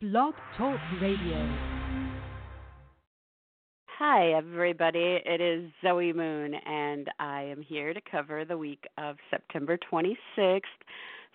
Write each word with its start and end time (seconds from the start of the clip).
Blog 0.00 0.34
Talk 0.56 0.78
Radio. 1.02 1.58
Hi, 3.98 4.30
everybody. 4.30 5.18
It 5.26 5.40
is 5.40 5.72
Zoe 5.82 6.12
Moon, 6.12 6.54
and 6.54 7.10
I 7.18 7.42
am 7.42 7.60
here 7.60 7.92
to 7.92 8.00
cover 8.08 8.44
the 8.44 8.56
week 8.56 8.84
of 8.96 9.16
September 9.28 9.76
26th 9.92 10.60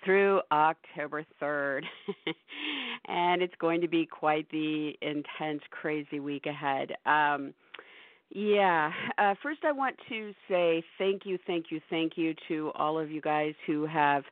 through 0.06 0.40
October 0.54 1.26
3rd. 1.42 1.82
and 3.10 3.42
it's 3.42 3.54
going 3.60 3.82
to 3.82 3.90
be 3.90 4.06
quite 4.06 4.50
the 4.50 4.94
intense, 5.02 5.62
crazy 5.70 6.22
week 6.22 6.46
ahead. 6.46 6.94
Um, 7.06 7.54
yeah, 8.30 8.94
uh, 9.18 9.36
first 9.44 9.60
I 9.66 9.74
want 9.74 9.98
to 10.08 10.32
say 10.48 10.82
thank 10.98 11.26
you, 11.26 11.38
thank 11.46 11.66
you, 11.70 11.82
thank 11.90 12.14
you 12.16 12.34
to 12.48 12.72
all 12.76 12.98
of 12.98 13.12
you 13.12 13.20
guys 13.20 13.56
who 13.68 13.86
have 13.88 14.24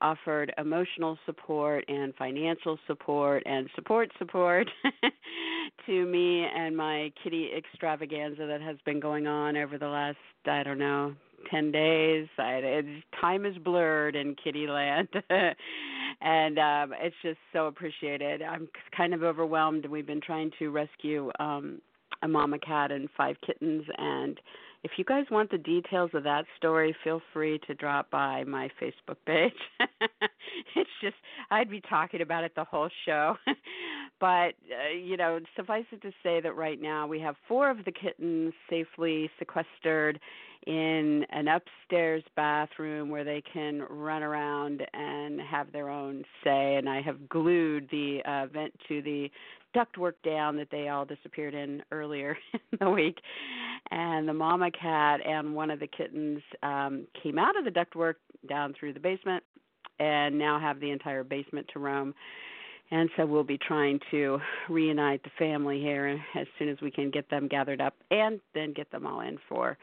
offered 0.00 0.52
emotional 0.58 1.18
support 1.26 1.84
and 1.88 2.14
financial 2.16 2.78
support 2.86 3.42
and 3.46 3.68
support 3.74 4.10
support 4.18 4.68
to 5.86 6.06
me 6.06 6.46
and 6.54 6.76
my 6.76 7.12
kitty 7.22 7.50
extravaganza 7.56 8.46
that 8.46 8.60
has 8.60 8.76
been 8.84 9.00
going 9.00 9.26
on 9.26 9.56
over 9.56 9.78
the 9.78 9.86
last 9.86 10.16
I 10.46 10.62
don't 10.62 10.78
know 10.78 11.14
10 11.50 11.72
days. 11.72 12.28
I, 12.38 12.82
time 13.20 13.46
is 13.46 13.56
blurred 13.58 14.14
in 14.14 14.36
kitty 14.42 14.66
land. 14.66 15.08
and 16.20 16.58
um 16.58 16.94
it's 17.00 17.16
just 17.22 17.38
so 17.52 17.66
appreciated. 17.66 18.42
I'm 18.42 18.68
kind 18.96 19.14
of 19.14 19.22
overwhelmed. 19.22 19.86
We've 19.86 20.06
been 20.06 20.20
trying 20.20 20.50
to 20.58 20.70
rescue 20.70 21.30
um 21.38 21.80
a 22.22 22.28
mama 22.28 22.58
cat 22.58 22.92
and 22.92 23.08
five 23.16 23.36
kittens 23.46 23.84
and 23.96 24.38
if 24.82 24.92
you 24.96 25.04
guys 25.04 25.24
want 25.30 25.50
the 25.50 25.58
details 25.58 26.10
of 26.14 26.24
that 26.24 26.46
story, 26.56 26.94
feel 27.04 27.20
free 27.32 27.60
to 27.66 27.74
drop 27.74 28.10
by 28.10 28.44
my 28.44 28.70
Facebook 28.80 29.16
page. 29.26 29.52
it's 30.76 30.90
just 31.02 31.16
I'd 31.50 31.70
be 31.70 31.82
talking 31.82 32.22
about 32.22 32.44
it 32.44 32.52
the 32.54 32.64
whole 32.64 32.88
show. 33.04 33.36
but 34.20 34.54
uh, 34.70 34.96
you 34.96 35.16
know, 35.16 35.38
suffice 35.54 35.84
it 35.92 36.00
to 36.02 36.12
say 36.22 36.40
that 36.40 36.56
right 36.56 36.80
now 36.80 37.06
we 37.06 37.20
have 37.20 37.36
four 37.46 37.70
of 37.70 37.84
the 37.84 37.92
kittens 37.92 38.54
safely 38.70 39.30
sequestered 39.38 40.18
in 40.66 41.24
an 41.30 41.48
upstairs 41.48 42.22
bathroom 42.36 43.08
where 43.08 43.24
they 43.24 43.42
can 43.52 43.82
run 43.88 44.22
around 44.22 44.82
and 44.92 45.40
have 45.40 45.72
their 45.72 45.88
own 45.88 46.22
say 46.44 46.76
and 46.76 46.86
I 46.88 47.00
have 47.00 47.28
glued 47.30 47.88
the 47.90 48.20
uh, 48.26 48.46
vent 48.52 48.72
to 48.88 49.00
the 49.00 49.30
ductwork 49.74 50.14
down 50.24 50.56
that 50.56 50.68
they 50.70 50.88
all 50.88 51.04
disappeared 51.04 51.54
in 51.54 51.82
earlier 51.90 52.36
in 52.54 52.78
the 52.80 52.90
week. 52.90 53.18
And 53.90 54.28
the 54.28 54.34
mama 54.34 54.70
cat 54.70 55.20
and 55.26 55.54
one 55.54 55.70
of 55.70 55.80
the 55.80 55.86
kittens 55.86 56.40
um, 56.62 57.06
came 57.22 57.38
out 57.38 57.56
of 57.56 57.64
the 57.64 57.70
ductwork 57.70 58.14
down 58.48 58.74
through 58.78 58.92
the 58.92 59.00
basement 59.00 59.42
and 59.98 60.38
now 60.38 60.58
have 60.58 60.80
the 60.80 60.90
entire 60.90 61.24
basement 61.24 61.66
to 61.72 61.78
roam. 61.78 62.14
And 62.90 63.08
so 63.16 63.24
we'll 63.24 63.44
be 63.44 63.58
trying 63.58 64.00
to 64.10 64.40
reunite 64.68 65.22
the 65.22 65.30
family 65.38 65.80
here 65.80 66.20
as 66.34 66.46
soon 66.58 66.68
as 66.68 66.80
we 66.80 66.90
can 66.90 67.10
get 67.10 67.28
them 67.30 67.46
gathered 67.46 67.80
up 67.80 67.94
and 68.10 68.40
then 68.54 68.72
get 68.72 68.90
them 68.90 69.06
all 69.06 69.20
in 69.20 69.38
for 69.48 69.78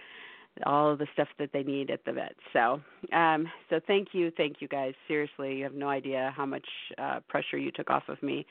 all 0.66 0.92
of 0.92 0.98
the 0.98 1.08
stuff 1.14 1.28
that 1.40 1.52
they 1.54 1.64
need 1.64 1.90
at 1.92 2.04
the 2.06 2.12
vet. 2.12 2.36
So, 2.52 2.82
um, 3.16 3.48
so 3.70 3.80
thank 3.86 4.10
you, 4.12 4.32
thank 4.36 4.58
you 4.60 4.68
guys. 4.68 4.94
Seriously, 5.08 5.56
you 5.56 5.64
have 5.64 5.76
no 5.76 5.88
idea 5.88 6.34
how 6.36 6.46
much 6.46 6.66
uh, 6.98 7.20
pressure 7.30 7.58
you 7.58 7.72
took 7.72 7.90
off 7.90 8.04
of 8.10 8.22
me 8.24 8.46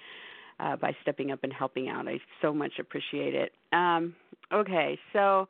uh, 0.60 0.76
by 0.76 0.94
stepping 1.02 1.30
up 1.30 1.40
and 1.42 1.52
helping 1.52 1.88
out. 1.88 2.08
I 2.08 2.20
so 2.42 2.52
much 2.52 2.72
appreciate 2.78 3.34
it. 3.34 3.52
Um, 3.72 4.14
okay, 4.52 4.98
so 5.12 5.46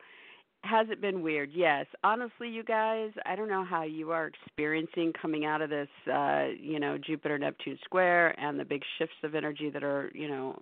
has 0.63 0.87
it 0.89 1.01
been 1.01 1.21
weird? 1.21 1.51
Yes. 1.53 1.85
Honestly, 2.03 2.49
you 2.49 2.63
guys, 2.63 3.11
I 3.25 3.35
don't 3.35 3.47
know 3.47 3.63
how 3.63 3.83
you 3.83 4.11
are 4.11 4.27
experiencing 4.27 5.13
coming 5.19 5.45
out 5.45 5.61
of 5.61 5.69
this, 5.69 5.87
uh, 6.11 6.47
you 6.59 6.79
know, 6.79 6.97
Jupiter 6.97 7.37
Neptune 7.37 7.77
square 7.85 8.37
and 8.39 8.59
the 8.59 8.65
big 8.65 8.81
shifts 8.97 9.15
of 9.23 9.35
energy 9.35 9.69
that 9.69 9.83
are, 9.83 10.11
you 10.13 10.27
know, 10.27 10.59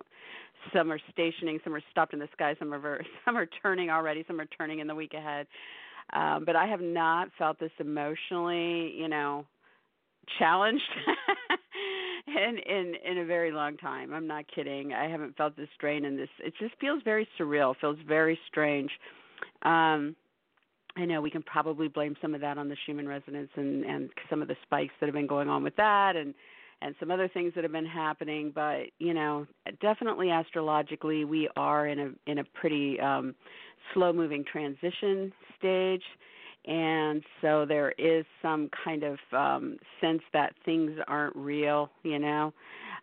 some 0.72 0.92
are 0.92 1.00
stationing, 1.10 1.58
some 1.64 1.74
are 1.74 1.82
stopped 1.90 2.12
in 2.12 2.18
the 2.18 2.28
sky, 2.32 2.54
some 2.58 2.72
are 2.72 3.00
some 3.24 3.36
are 3.36 3.46
turning 3.62 3.90
already, 3.90 4.24
some 4.26 4.40
are 4.40 4.46
turning 4.46 4.78
in 4.78 4.86
the 4.86 4.94
week 4.94 5.14
ahead. 5.14 5.46
Um, 6.12 6.44
but 6.44 6.54
I 6.54 6.66
have 6.66 6.80
not 6.80 7.28
felt 7.36 7.58
this 7.58 7.72
emotionally, 7.80 8.94
you 8.96 9.08
know, 9.08 9.44
challenged 10.38 10.82
in 12.36 12.58
in 12.58 12.94
in 13.04 13.18
a 13.18 13.24
very 13.24 13.50
long 13.52 13.76
time. 13.76 14.12
I'm 14.12 14.26
not 14.26 14.44
kidding. 14.54 14.92
I 14.92 15.08
haven't 15.08 15.36
felt 15.36 15.56
this 15.56 15.68
strain 15.74 16.04
in 16.04 16.16
this. 16.16 16.28
It 16.38 16.54
just 16.58 16.74
feels 16.80 17.02
very 17.04 17.28
surreal. 17.38 17.74
Feels 17.80 17.98
very 18.06 18.38
strange. 18.48 18.90
Um, 19.62 20.14
I 20.96 21.04
know 21.04 21.20
we 21.20 21.30
can 21.30 21.42
probably 21.42 21.88
blame 21.88 22.16
some 22.22 22.34
of 22.34 22.40
that 22.40 22.58
on 22.58 22.68
the 22.68 22.76
Schumann 22.84 23.08
resonance 23.08 23.50
and 23.56 23.84
and 23.84 24.10
some 24.30 24.42
of 24.42 24.48
the 24.48 24.56
spikes 24.62 24.94
that 25.00 25.06
have 25.06 25.14
been 25.14 25.26
going 25.26 25.48
on 25.48 25.62
with 25.62 25.76
that 25.76 26.16
and 26.16 26.34
and 26.82 26.94
some 27.00 27.10
other 27.10 27.28
things 27.28 27.52
that 27.54 27.64
have 27.64 27.72
been 27.72 27.86
happening 27.86 28.52
but 28.54 28.84
you 28.98 29.14
know 29.14 29.46
definitely 29.80 30.30
astrologically 30.30 31.24
we 31.24 31.48
are 31.56 31.86
in 31.86 31.98
a 31.98 32.30
in 32.30 32.38
a 32.38 32.44
pretty 32.44 32.98
um 33.00 33.34
slow 33.92 34.12
moving 34.12 34.44
transition 34.44 35.32
stage 35.58 36.02
and 36.66 37.22
so 37.40 37.64
there 37.66 37.92
is 37.92 38.24
some 38.42 38.68
kind 38.84 39.02
of 39.04 39.18
um 39.32 39.78
sense 40.00 40.22
that 40.32 40.54
things 40.64 40.92
aren't 41.06 41.36
real 41.36 41.90
you 42.02 42.18
know? 42.18 42.52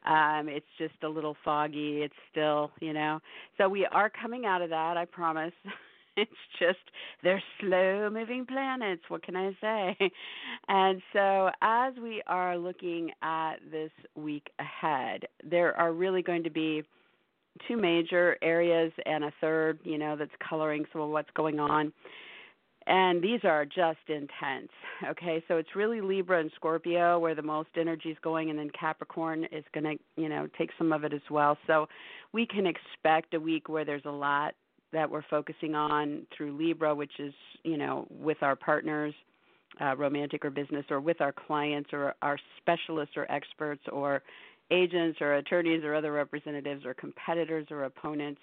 Um 0.06 0.48
it's 0.50 0.66
just 0.78 0.96
a 1.04 1.08
little 1.10 1.36
foggy 1.44 2.02
it's 2.02 2.14
still 2.32 2.72
you 2.80 2.94
know? 2.94 3.20
So 3.58 3.70
we 3.70 3.86
are 3.92 4.10
coming 4.10 4.46
out 4.46 4.62
of 4.62 4.70
that 4.70 4.98
i 4.98 5.06
promise. 5.06 5.54
It's 6.16 6.30
just 6.60 6.78
they're 7.24 7.42
slow 7.60 8.08
moving 8.14 8.46
planets 8.46 9.02
what 9.08 9.24
can 9.24 9.36
i 9.36 9.50
say? 9.60 9.98
And 10.68 11.02
so 11.12 11.50
as 11.64 11.94
we 12.00 12.22
are 12.28 12.56
looking 12.56 13.10
at 13.24 13.56
this 13.72 13.90
week 14.16 14.52
ahead 14.60 15.24
there 15.44 15.76
are 15.76 15.92
really 15.92 16.22
going 16.22 16.44
to 16.44 16.52
be 16.52 16.84
two 17.68 17.78
major 17.78 18.38
areas 18.42 18.92
and 19.06 19.24
a 19.24 19.32
third 19.42 19.80
you 19.84 19.98
know 19.98 20.16
that's 20.16 20.32
coloring 20.48 20.86
some 20.92 21.02
of 21.02 21.10
what's 21.10 21.30
going 21.36 21.60
on 21.60 21.92
and 22.88 23.22
these 23.22 23.42
are 23.44 23.66
just 23.66 24.00
intense 24.08 24.70
okay? 25.10 25.44
So 25.48 25.58
it's 25.58 25.76
really 25.76 26.02
libra 26.02 26.40
and 26.40 26.52
scorpio 26.56 27.20
where 27.20 27.36
the 27.36 27.42
most 27.42 27.70
energy 27.78 28.10
is 28.10 28.18
going 28.22 28.50
and 28.50 28.60
then 28.60 28.70
capricorn 28.78 29.46
is 29.52 29.64
going 29.74 29.84
to 29.84 30.22
you 30.22 30.30
know 30.30 30.48
take 30.58 30.70
some 30.78 30.92
of 30.92 31.04
it 31.04 31.14
as 31.14 31.22
well. 31.30 31.58
So 31.68 31.88
we 32.32 32.46
can 32.46 32.66
expect 32.66 33.34
a 33.34 33.40
week 33.40 33.70
where 33.70 33.86
there's 33.86 34.06
a 34.06 34.12
lot 34.12 34.56
that 34.92 35.10
we're 35.10 35.24
focusing 35.30 35.76
on 35.76 36.26
through 36.36 36.56
libra 36.58 36.94
which 36.94 37.20
is 37.20 37.34
you 37.64 37.78
know 37.78 38.08
with 38.10 38.38
our 38.42 38.56
partners 38.56 39.14
uh, 39.82 39.96
romantic 39.96 40.46
or 40.46 40.50
business 40.50 40.86
or 40.90 41.00
with 41.00 41.20
our 41.20 41.32
clients 41.32 41.90
or 41.94 42.14
our 42.22 42.38
specialists 42.62 43.16
or 43.18 43.30
experts 43.32 43.82
or 43.92 44.22
agents 44.72 45.20
or 45.22 45.36
attorneys 45.36 45.84
or 45.84 45.96
other 45.96 46.12
representatives 46.12 46.86
or 46.86 46.94
competitors 46.94 47.68
or 47.70 47.86
opponents 47.86 48.42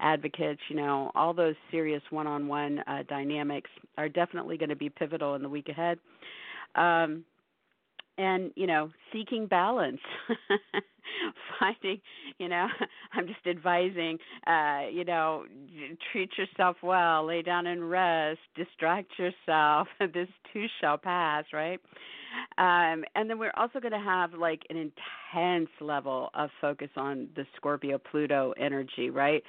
advocates, 0.00 0.60
you 0.68 0.76
know, 0.76 1.10
all 1.14 1.32
those 1.32 1.54
serious 1.70 2.02
one-on-one 2.10 2.80
uh, 2.86 3.02
dynamics 3.08 3.70
are 3.96 4.08
definitely 4.08 4.56
going 4.56 4.68
to 4.68 4.76
be 4.76 4.88
pivotal 4.90 5.34
in 5.34 5.42
the 5.42 5.48
week 5.48 5.68
ahead. 5.68 5.98
Um, 6.74 7.24
and 8.18 8.50
you 8.56 8.66
know, 8.66 8.90
seeking 9.12 9.46
balance, 9.46 10.00
finding, 11.58 12.00
you 12.38 12.48
know, 12.48 12.66
I'm 13.12 13.26
just 13.26 13.46
advising, 13.46 14.18
uh, 14.46 14.82
you 14.92 15.04
know, 15.04 15.44
treat 16.12 16.30
yourself 16.38 16.76
well, 16.82 17.26
lay 17.26 17.42
down 17.42 17.66
and 17.66 17.88
rest, 17.90 18.40
distract 18.54 19.12
yourself. 19.18 19.88
this 20.14 20.28
too 20.52 20.66
shall 20.80 20.98
pass, 20.98 21.44
right? 21.52 21.80
Um, 22.58 23.04
and 23.14 23.28
then 23.28 23.38
we're 23.38 23.52
also 23.56 23.80
going 23.80 23.92
to 23.92 23.98
have 23.98 24.34
like 24.34 24.62
an 24.70 24.76
intense 24.76 25.70
level 25.80 26.30
of 26.34 26.50
focus 26.60 26.90
on 26.96 27.28
the 27.36 27.44
Scorpio 27.56 27.98
Pluto 27.98 28.54
energy, 28.58 29.10
right? 29.10 29.42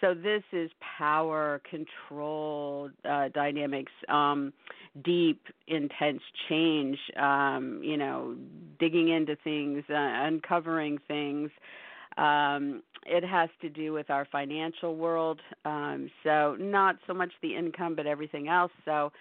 So 0.00 0.14
this 0.14 0.42
is 0.52 0.70
power, 0.98 1.60
control 1.68 2.90
uh, 3.08 3.28
dynamics, 3.28 3.92
um, 4.08 4.52
deep, 5.04 5.42
intense 5.66 6.20
change, 6.48 6.98
um, 7.18 7.80
you 7.82 7.96
know, 7.96 8.36
digging 8.78 9.08
into 9.08 9.36
things, 9.44 9.82
uh, 9.90 9.94
uncovering 9.94 10.98
things. 11.08 11.50
Um, 12.16 12.82
it 13.06 13.24
has 13.24 13.50
to 13.60 13.68
do 13.68 13.92
with 13.92 14.10
our 14.10 14.26
financial 14.30 14.96
world. 14.96 15.40
Um, 15.64 16.10
so 16.22 16.56
not 16.58 16.96
so 17.06 17.14
much 17.14 17.32
the 17.42 17.56
income, 17.56 17.94
but 17.94 18.06
everything 18.06 18.48
else. 18.48 18.72
So 18.84 19.12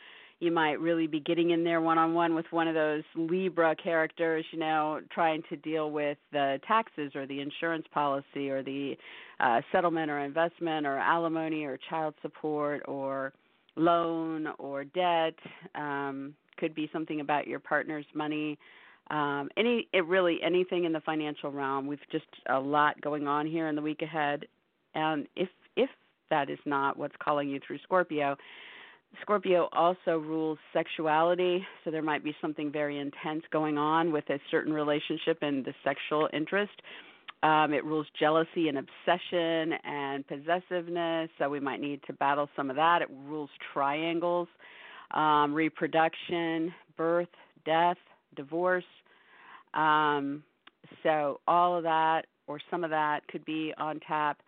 you 0.44 0.52
might 0.52 0.80
really 0.80 1.08
be 1.08 1.20
getting 1.20 1.52
in 1.52 1.64
there 1.64 1.82
one 1.82 1.98
on 1.98 2.14
one 2.14 2.36
with 2.36 2.46
one 2.52 2.68
of 2.68 2.76
those 2.76 3.04
Libra 3.16 3.76
characters, 3.76 4.46
you 4.52 4.60
know, 4.60 5.00
trying 5.12 5.42
to 5.50 5.56
deal 5.56 5.90
with 5.90 6.18
the 6.32 6.60
taxes 6.68 7.14
or 7.16 7.26
the 7.26 7.40
insurance 7.40 7.86
policy 7.94 8.50
or 8.50 8.62
the 8.62 8.96
uh, 9.40 9.62
settlement 9.72 10.12
or 10.12 10.20
investment 10.20 10.86
or 10.86 10.98
alimony 11.00 11.64
or 11.64 11.80
child 11.90 12.14
support 12.22 12.84
or 12.88 13.34
loan 13.76 14.48
or 14.60 14.84
debt. 14.84 15.36
Um, 15.76 16.36
could 16.58 16.76
be 16.76 16.90
something 16.94 17.20
about 17.20 17.48
your 17.48 17.60
partner's 17.60 18.06
money. 18.14 18.60
Um, 19.10 19.50
any, 19.58 19.88
it 19.92 20.06
really 20.06 20.40
anything 20.44 20.86
in 20.86 20.94
the 20.94 21.02
financial 21.02 21.52
realm. 21.52 21.88
We've 21.88 22.00
just 22.12 22.26
a 22.50 22.60
lot 22.60 23.00
going 23.02 23.28
on 23.28 23.48
here 23.48 23.68
in 23.68 23.76
the 23.76 23.82
week 23.82 24.02
ahead, 24.02 24.46
and 24.96 25.28
if 25.36 25.50
if 25.76 25.90
that 26.30 26.50
is 26.50 26.60
not 26.66 26.98
what's 26.98 27.16
calling 27.22 27.50
you 27.50 27.60
through 27.66 27.80
Scorpio, 27.84 28.38
Scorpio 29.22 29.70
also 29.72 30.18
rules 30.18 30.58
sexuality, 30.74 31.66
so 31.84 31.92
there 31.92 32.02
might 32.02 32.24
be 32.24 32.36
something 32.42 32.72
very 32.72 33.00
intense 33.00 33.44
going 33.52 33.78
on 33.78 34.12
with 34.12 34.30
a 34.30 34.40
certain 34.52 34.74
relationship 34.74 35.40
and 35.42 35.64
the 35.64 35.74
sexual 35.84 36.30
interest. 36.34 36.74
Um, 37.44 37.74
it 37.74 37.84
rules 37.84 38.08
jealousy 38.18 38.70
and 38.70 38.78
obsession 38.78 39.74
and 39.84 40.26
possessiveness, 40.28 41.30
so 41.38 41.50
we 41.50 41.60
might 41.60 41.82
need 41.82 42.02
to 42.08 42.14
battle 42.14 42.50
some 42.56 42.70
of 42.70 42.76
that. 42.78 43.02
It 43.02 43.10
rules 43.26 43.50
triangles, 43.74 44.48
um, 45.12 45.54
reproduction, 45.54 46.74
birth, 46.96 47.28
death, 47.66 47.98
divorce. 48.36 48.86
Um, 49.74 50.44
so 51.04 51.42
all 51.48 51.78
of 51.78 51.84
that 51.84 52.24
or 52.48 52.60
some 52.72 52.84
of 52.84 52.90
that 52.90 53.28
could 53.28 53.46
be 53.46 53.74
on 53.78 54.00
tap. 54.08 54.42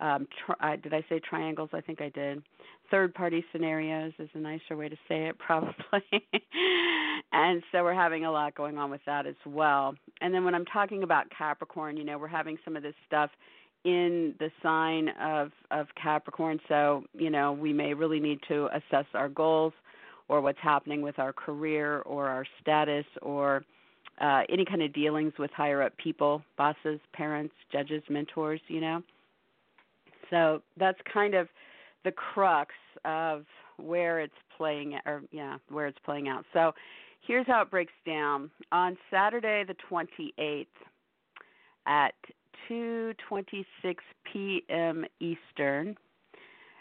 Um, 0.00 0.26
tri- 0.44 0.74
uh, 0.74 0.76
did 0.76 0.94
I 0.94 1.04
say 1.08 1.20
triangles? 1.20 1.70
I 1.72 1.80
think 1.80 2.00
I 2.00 2.08
did. 2.10 2.42
Third 2.90 3.14
party 3.14 3.44
scenarios 3.52 4.12
is 4.18 4.28
a 4.34 4.38
nicer 4.38 4.76
way 4.76 4.88
to 4.88 4.96
say 5.08 5.26
it, 5.26 5.38
probably. 5.44 6.02
and 7.32 7.62
so 7.72 7.82
we're 7.82 7.94
having 7.94 8.24
a 8.24 8.30
lot 8.30 8.54
going 8.54 8.78
on 8.78 8.90
with 8.90 9.00
that 9.06 9.26
as 9.26 9.34
well. 9.44 9.94
And 10.20 10.32
then 10.32 10.44
when 10.44 10.54
I'm 10.54 10.64
talking 10.66 11.02
about 11.02 11.26
Capricorn, 11.36 11.96
you 11.96 12.04
know, 12.04 12.18
we're 12.18 12.28
having 12.28 12.58
some 12.64 12.76
of 12.76 12.82
this 12.82 12.94
stuff 13.06 13.30
in 13.84 14.34
the 14.38 14.50
sign 14.62 15.08
of 15.20 15.50
of 15.70 15.86
Capricorn, 16.00 16.58
so 16.68 17.04
you 17.14 17.30
know 17.30 17.52
we 17.52 17.72
may 17.72 17.94
really 17.94 18.20
need 18.20 18.40
to 18.48 18.68
assess 18.74 19.06
our 19.14 19.28
goals 19.28 19.72
or 20.28 20.40
what's 20.40 20.58
happening 20.60 21.00
with 21.00 21.18
our 21.18 21.32
career 21.32 22.00
or 22.00 22.28
our 22.28 22.44
status 22.60 23.06
or 23.22 23.64
uh, 24.20 24.42
any 24.50 24.64
kind 24.64 24.82
of 24.82 24.92
dealings 24.92 25.32
with 25.38 25.50
higher 25.52 25.82
up 25.82 25.96
people, 25.96 26.42
bosses, 26.56 27.00
parents, 27.12 27.54
judges, 27.72 28.02
mentors, 28.10 28.60
you 28.68 28.80
know. 28.80 29.02
So 30.30 30.62
that's 30.76 30.98
kind 31.12 31.34
of 31.34 31.48
the 32.04 32.12
crux 32.12 32.74
of 33.04 33.44
where 33.76 34.20
it's 34.20 34.32
playing 34.56 34.98
or 35.06 35.22
yeah, 35.30 35.58
where 35.68 35.86
it's 35.86 35.98
playing 36.04 36.28
out. 36.28 36.44
So 36.52 36.72
here's 37.26 37.46
how 37.46 37.62
it 37.62 37.70
breaks 37.70 37.92
down. 38.06 38.50
On 38.72 38.96
Saturday 39.10 39.64
the 39.64 39.76
28th 39.90 40.66
at 41.86 42.14
2:26 42.70 43.64
p.m. 44.32 45.04
Eastern, 45.20 45.96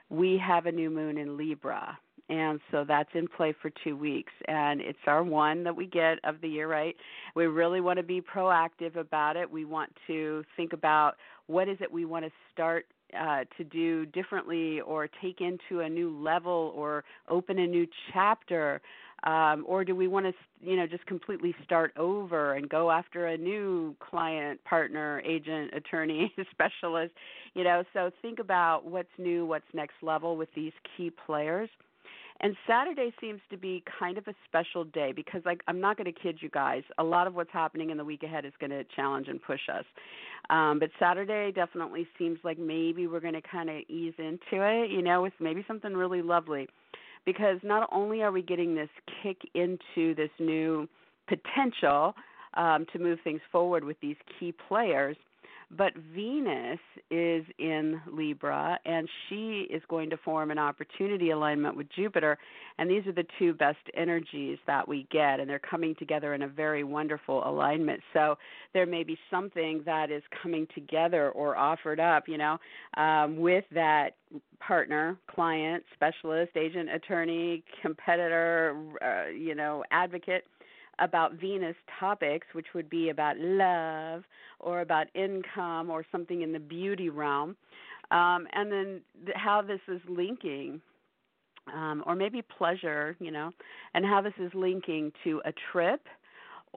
we 0.09 0.38
have 0.38 0.65
a 0.65 0.71
new 0.71 0.89
moon 0.89 1.17
in 1.17 1.38
Libra 1.38 1.97
and 2.29 2.59
so 2.71 2.83
that's 2.85 3.09
in 3.13 3.27
play 3.27 3.53
for 3.61 3.71
two 3.83 3.95
weeks 3.95 4.33
and 4.47 4.81
it's 4.81 4.99
our 5.07 5.23
one 5.23 5.63
that 5.63 5.75
we 5.75 5.85
get 5.85 6.19
of 6.23 6.41
the 6.41 6.47
year 6.47 6.67
right 6.67 6.95
we 7.35 7.45
really 7.47 7.81
want 7.81 7.97
to 7.97 8.03
be 8.03 8.21
proactive 8.21 8.95
about 8.97 9.35
it 9.35 9.49
we 9.49 9.65
want 9.65 9.91
to 10.07 10.44
think 10.55 10.73
about 10.73 11.13
what 11.47 11.69
is 11.69 11.77
it 11.79 11.91
we 11.91 12.05
want 12.05 12.25
to 12.25 12.31
start 12.51 12.85
uh, 13.19 13.44
to 13.58 13.64
do 13.64 14.06
differently 14.08 14.81
or 14.81 15.08
take 15.22 15.42
into 15.42 15.81
a 15.81 15.90
new 15.90 16.18
level 16.18 16.74
or 16.75 17.04
open 17.30 17.60
a 17.60 17.68
new 17.68 17.88
chapter? 18.14 18.81
Um, 19.24 19.66
or 19.68 19.84
do 19.84 19.96
we 19.96 20.08
want 20.08 20.28
to 20.28 20.34
you 20.62 20.75
know 20.75 20.86
just 20.86 21.06
completely 21.08 21.56
start 21.64 21.92
over 21.98 22.54
and 22.54 22.69
go 22.69 22.92
after 22.92 23.28
a 23.28 23.38
new 23.38 23.96
client 24.00 24.64
partner 24.64 25.22
agent 25.25 25.74
attorney 25.74 26.31
specialist? 26.52 27.14
You 27.56 27.64
know 27.64 27.84
so 27.94 28.12
think 28.22 28.40
about 28.40 28.86
what's 28.86 29.10
new 29.18 29.46
what's 29.46 29.66
next 29.74 29.96
level 30.04 30.38
with 30.38 30.50
these 30.56 30.74
key 30.96 31.12
players 31.25 31.69
and 32.39 32.56
Saturday 32.68 33.12
seems 33.19 33.42
to 33.50 33.57
be 33.57 33.84
kind 34.00 34.18
of 34.18 34.28
a 34.28 34.34
special 34.48 34.84
day 34.84 35.12
because 35.16 35.42
like 35.45 35.62
I'm 35.68 35.80
not 35.80 35.98
going 35.98 36.12
to 36.12 36.19
kid 36.19 36.38
you 36.39 36.50
guys. 36.50 36.84
A 36.98 37.04
lot 37.04 37.28
of 37.28 37.34
what's 37.34 37.51
happening 37.51 37.89
in 37.89 37.98
the 37.98 38.06
week 38.06 38.24
ahead 38.24 38.45
is 38.45 38.54
going 38.60 38.69
to 38.69 38.84
challenge 38.95 39.28
and 39.28 39.42
push 39.42 39.62
us. 39.74 39.86
Um, 40.50 40.80
but 40.80 40.89
Saturday 41.00 41.51
definitely 41.51 42.07
seems 42.18 42.39
like 42.44 42.60
maybe 42.60 43.07
we're 43.07 43.19
going 43.19 43.34
to 43.34 43.42
kind 43.42 43.69
of 43.69 43.78
ease 43.89 44.13
into 44.18 44.63
it, 44.63 44.92
you 44.92 45.01
know, 45.01 45.22
with 45.22 45.34
maybe 45.39 45.66
something 45.68 45.94
really 45.94 46.22
lovely. 46.22 46.68
Because 47.25 47.57
not 47.63 47.89
only 47.92 48.22
are 48.22 48.31
we 48.31 48.42
getting 48.42 48.75
this 48.75 48.90
kick 49.22 49.38
into 49.54 50.16
this 50.16 50.30
new 50.40 50.88
potential 51.28 52.13
um, 52.54 52.86
to 52.94 53.00
move 53.00 53.19
things 53.24 53.42
forward 53.51 53.83
with 53.83 53.98
these 54.00 54.16
key 54.40 54.54
players, 54.68 55.18
but 55.69 55.94
Venus 56.14 56.80
is 57.12 57.46
in 57.60 58.00
Libra, 58.12 58.80
and 58.86 59.08
she 59.28 59.68
is 59.69 59.81
going 59.90 60.10
to 60.10 60.18
form 60.18 60.50
an 60.50 60.58
opportunity 60.58 61.31
alignment 61.31 61.75
with 61.75 61.88
Jupiter. 61.94 62.38
And 62.78 62.90
these 62.90 63.06
are 63.06 63.12
the 63.12 63.25
two 63.38 63.54
best 63.54 63.80
energies 63.94 64.60
that 64.66 64.88
we 64.88 65.08
get, 65.12 65.40
and 65.40 65.50
they're 65.50 65.60
coming 65.60 65.94
together 65.96 66.34
in 66.34 66.44
a 66.44 66.48
very 66.48 66.84
wonderful 66.84 67.46
alignment. 67.48 68.02
So 68.14 68.38
there 68.74 68.86
may 68.86 69.04
be 69.04 69.18
something 69.30 69.81
that 69.86 70.10
is 70.10 70.24
coming 70.42 70.68
together 70.74 71.31
or 71.31 71.58
offered 71.58 72.00
up, 72.00 72.30
you 72.30 72.38
know, 72.38 72.58
um, 72.96 73.38
with 73.38 73.66
that 73.74 74.12
partner, 74.60 75.18
client, 75.28 75.84
specialist, 75.94 76.56
agent, 76.56 76.90
attorney, 76.90 77.64
competitor, 77.81 78.75
uh, 79.02 79.30
you 79.30 79.56
know, 79.56 79.84
advocate 79.92 80.46
about 80.99 81.33
Venus 81.33 81.75
topics, 81.99 82.47
which 82.53 82.67
would 82.73 82.89
be 82.89 83.09
about 83.09 83.38
love 83.38 84.23
or 84.59 84.81
about 84.81 85.07
income 85.13 85.89
or 85.89 86.05
something 86.11 86.41
in 86.41 86.51
the 86.51 86.59
beauty 86.59 87.09
realm, 87.09 87.55
um, 88.11 88.47
and 88.53 88.71
then 88.71 89.01
th- 89.25 89.38
how 89.38 89.61
this 89.61 89.81
is 89.88 90.01
linking. 90.07 90.81
Um, 91.75 92.01
or 92.07 92.15
maybe 92.15 92.41
pleasure, 92.41 93.17
you 93.19 93.29
know, 93.29 93.51
and 93.94 94.05
how 94.05 94.21
this 94.21 94.31
is 94.39 94.49
linking 94.53 95.11
to 95.25 95.41
a 95.44 95.51
trip 95.69 95.99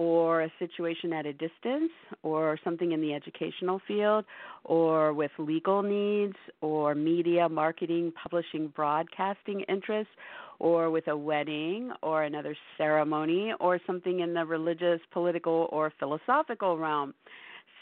or 0.01 0.41
a 0.41 0.53
situation 0.59 1.13
at 1.13 1.27
a 1.27 1.33
distance 1.35 1.93
or 2.23 2.59
something 2.65 2.93
in 2.93 3.03
the 3.03 3.13
educational 3.13 3.83
field 3.87 4.25
or 4.65 5.13
with 5.13 5.31
legal 5.37 5.83
needs 5.83 6.37
or 6.63 6.95
media, 6.95 7.47
marketing, 7.47 8.11
publishing, 8.21 8.69
broadcasting 8.69 9.61
interests 9.69 10.13
or 10.59 10.89
with 10.89 11.07
a 11.09 11.17
wedding 11.17 11.93
or 12.03 12.23
another 12.23 12.57
ceremony 12.79 13.53
or 13.61 13.79
something 13.87 14.21
in 14.21 14.33
the 14.33 14.43
religious, 14.43 15.01
political, 15.13 15.69
or 15.71 15.93
philosophical 15.99 16.79
realm. 16.79 17.13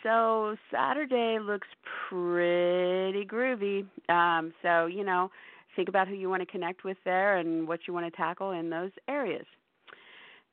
So 0.02 0.56
Saturday 0.72 1.38
looks 1.40 1.68
pretty 2.08 3.24
groovy. 3.26 3.86
Um, 4.08 4.52
so, 4.60 4.86
you 4.86 5.04
know, 5.04 5.30
think 5.76 5.88
about 5.88 6.08
who 6.08 6.14
you 6.14 6.28
want 6.28 6.42
to 6.42 6.46
connect 6.46 6.82
with 6.82 6.96
there 7.04 7.36
and 7.36 7.68
what 7.68 7.86
you 7.86 7.94
want 7.94 8.12
to 8.12 8.16
tackle 8.16 8.50
in 8.50 8.70
those 8.70 8.90
areas. 9.06 9.46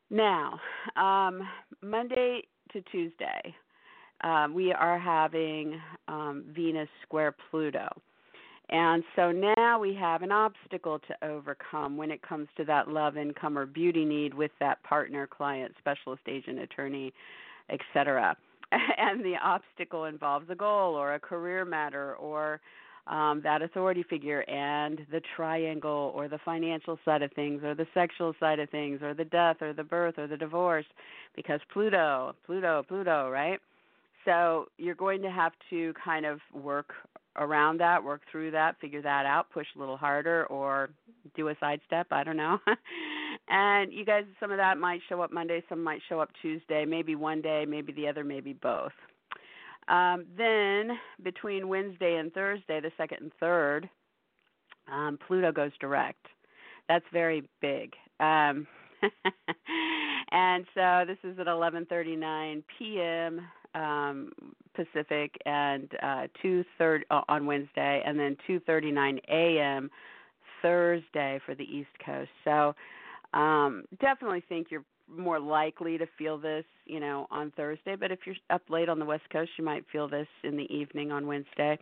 Now, 0.10 0.60
um, 0.96 1.42
Monday 1.82 2.44
to 2.72 2.82
Tuesday, 2.92 3.56
um, 4.22 4.54
we 4.54 4.72
are 4.72 5.00
having 5.00 5.80
um, 6.08 6.46
Venus 6.56 6.90
square 7.04 7.36
Pluto. 7.50 7.88
And 8.70 9.04
so 9.16 9.32
now 9.32 9.80
we 9.80 9.94
have 9.96 10.24
an 10.24 10.32
obstacle 10.32 11.00
to 11.00 11.28
overcome 11.28 11.98
when 11.98 12.10
it 12.10 12.22
comes 12.24 12.48
to 12.58 12.66
that 12.66 12.88
love, 12.88 13.16
income, 13.16 13.58
or 13.58 13.66
beauty 13.66 14.06
need 14.06 14.34
with 14.34 14.52
that 14.60 14.82
partner, 14.84 15.28
client, 15.28 15.74
specialist, 15.78 16.24
agent, 16.28 16.60
attorney, 16.60 17.14
etc. 17.70 18.36
And 18.98 19.24
the 19.24 19.36
obstacle 19.42 20.06
involves 20.06 20.50
a 20.50 20.56
goal 20.56 20.96
or 20.96 21.14
a 21.14 21.20
career 21.20 21.64
matter 21.66 22.16
or 22.16 22.60
um, 23.08 23.42
that 23.44 23.62
authority 23.62 24.04
figure 24.04 24.42
and 24.50 25.06
the 25.12 25.22
triangle 25.36 26.12
or 26.16 26.28
the 26.28 26.40
financial 26.44 26.98
side 27.06 27.22
of 27.22 27.32
things 27.34 27.64
or 27.64 27.76
the 27.76 27.88
sexual 27.94 28.34
side 28.40 28.60
of 28.60 28.70
things 28.70 29.02
or 29.02 29.14
the 29.14 29.26
death 29.26 29.58
or 29.62 29.74
the 29.74 29.84
birth 29.84 30.18
or 30.18 30.28
the 30.28 30.38
divorce 30.38 30.86
because 31.36 31.60
Pluto, 31.72 32.34
Pluto, 32.46 32.84
Pluto, 32.88 33.30
right? 33.30 33.60
So 34.26 34.68
you're 34.78 34.96
going 34.96 35.22
to 35.22 35.30
have 35.30 35.52
to 35.70 35.94
kind 36.04 36.26
of 36.26 36.40
work 36.54 36.94
around 37.38 37.80
that, 37.80 38.04
work 38.04 38.22
through 38.32 38.52
that, 38.52 38.80
figure 38.80 39.02
that 39.02 39.26
out, 39.26 39.52
push 39.54 39.68
a 39.76 39.80
little 39.80 39.98
harder, 39.98 40.46
or 40.48 40.90
do 41.36 41.50
a 41.50 41.56
sidestep. 41.60 42.08
I 42.12 42.24
don't 42.24 42.38
know. 42.38 42.60
and 43.50 43.94
you 43.94 44.06
guys, 44.06 44.24
some 44.40 44.52
of 44.52 44.58
that 44.58 44.78
might 44.78 45.02
show 45.10 45.22
up 45.22 45.32
Monday, 45.32 45.62
some 45.70 45.84
might 45.84 46.02
show 46.08 46.20
up 46.20 46.30
Tuesday, 46.42 46.86
maybe 46.86 47.16
one 47.16 47.42
day, 47.42 47.66
maybe 47.68 47.94
the 47.94 48.08
other, 48.08 48.24
maybe 48.24 48.54
both. 48.54 48.94
Um, 49.88 50.26
then 50.38 50.98
between 51.24 51.68
Wednesday 51.68 52.18
and 52.18 52.34
Thursday, 52.34 52.80
the 52.80 52.92
second 52.98 53.20
and 53.22 53.32
third, 53.40 53.90
um, 54.92 55.18
Pluto 55.28 55.52
goes 55.52 55.72
direct. 55.80 56.26
That's 56.88 57.06
very 57.12 57.48
big. 57.62 57.94
Um, 58.20 58.68
and 60.32 60.66
so 60.74 61.04
this 61.08 61.18
is 61.24 61.38
at 61.40 61.48
11:39 61.48 62.64
p.m 62.78 63.42
um, 63.76 64.32
Pacific 64.74 65.36
and 65.46 65.90
uh, 66.02 66.28
2:30 66.44 67.02
uh, 67.12 67.22
on 67.28 67.46
Wednesday, 67.46 68.02
and 68.06 68.18
then 68.18 68.36
2:39 68.48 69.20
a.m. 69.30 69.92
Thursday 70.62 71.40
for 71.46 71.54
the 71.54 71.64
East 71.64 71.90
Coast. 72.04 72.32
So 72.44 72.74
um, 73.38 73.84
definitely 74.00 74.44
think 74.48 74.68
you're 74.72 74.86
more 75.08 75.40
likely 75.40 75.98
to 75.98 76.08
feel 76.18 76.38
this, 76.38 76.66
you 76.86 77.00
know, 77.00 77.28
on 77.32 77.52
Thursday. 77.52 77.96
But 77.96 78.12
if 78.12 78.20
you're 78.26 78.36
up 78.50 78.64
late 78.70 78.90
on 78.90 79.00
the 79.00 79.06
West 79.06 79.30
Coast, 79.32 79.52
you 79.58 79.64
might 79.64 79.86
feel 79.92 80.08
this 80.08 80.28
in 80.44 80.58
the 80.58 80.72
evening 80.74 81.12
on 81.12 81.28
Wednesday. 81.28 81.78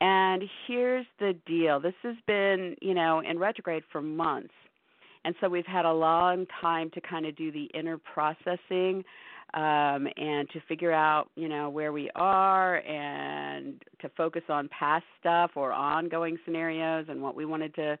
And 0.00 0.42
here's 0.66 1.06
the 1.18 1.34
deal: 1.46 1.80
this 1.80 1.94
has 2.02 2.16
been, 2.26 2.76
you 2.82 2.94
know, 2.94 3.20
in 3.20 3.38
retrograde 3.38 3.82
for 3.90 4.02
months, 4.02 4.54
and 5.24 5.34
so 5.40 5.48
we've 5.48 5.66
had 5.66 5.84
a 5.84 5.92
long 5.92 6.46
time 6.60 6.90
to 6.90 7.00
kind 7.00 7.26
of 7.26 7.34
do 7.36 7.50
the 7.50 7.64
inner 7.74 7.98
processing 7.98 9.04
um, 9.54 10.06
and 10.16 10.48
to 10.50 10.60
figure 10.68 10.92
out 10.92 11.30
you 11.34 11.48
know 11.48 11.70
where 11.70 11.92
we 11.92 12.10
are 12.14 12.78
and 12.86 13.82
to 14.00 14.10
focus 14.16 14.42
on 14.48 14.68
past 14.68 15.04
stuff 15.18 15.52
or 15.54 15.72
ongoing 15.72 16.36
scenarios 16.44 17.06
and 17.08 17.22
what 17.22 17.34
we 17.34 17.44
wanted 17.44 17.74
to 17.74 17.98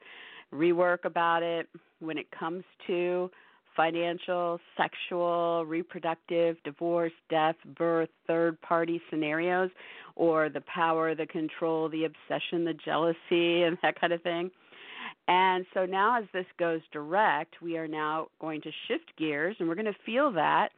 rework 0.52 1.04
about 1.04 1.42
it 1.42 1.68
when 2.00 2.18
it 2.18 2.26
comes 2.30 2.62
to 2.86 3.30
financial, 3.76 4.58
sexual, 4.76 5.64
reproductive, 5.66 6.56
divorce, 6.64 7.12
death, 7.30 7.56
birth, 7.76 8.08
third 8.26 8.60
party 8.62 9.00
scenarios, 9.10 9.70
or 10.16 10.48
the 10.48 10.62
power, 10.62 11.14
the 11.14 11.26
control, 11.26 11.88
the 11.88 12.04
obsession, 12.04 12.64
the 12.64 12.74
jealousy, 12.84 13.16
and 13.62 13.76
that 13.82 14.00
kind 14.00 14.12
of 14.12 14.22
thing. 14.22 14.50
And 15.28 15.66
so 15.74 15.84
now, 15.84 16.18
as 16.18 16.24
this 16.32 16.46
goes 16.58 16.80
direct, 16.92 17.56
we 17.60 17.76
are 17.76 17.88
now 17.88 18.28
going 18.40 18.60
to 18.62 18.70
shift 18.86 19.12
gears 19.18 19.56
and 19.58 19.68
we're 19.68 19.74
going 19.74 19.86
to 19.86 19.96
feel 20.04 20.32
that. 20.32 20.70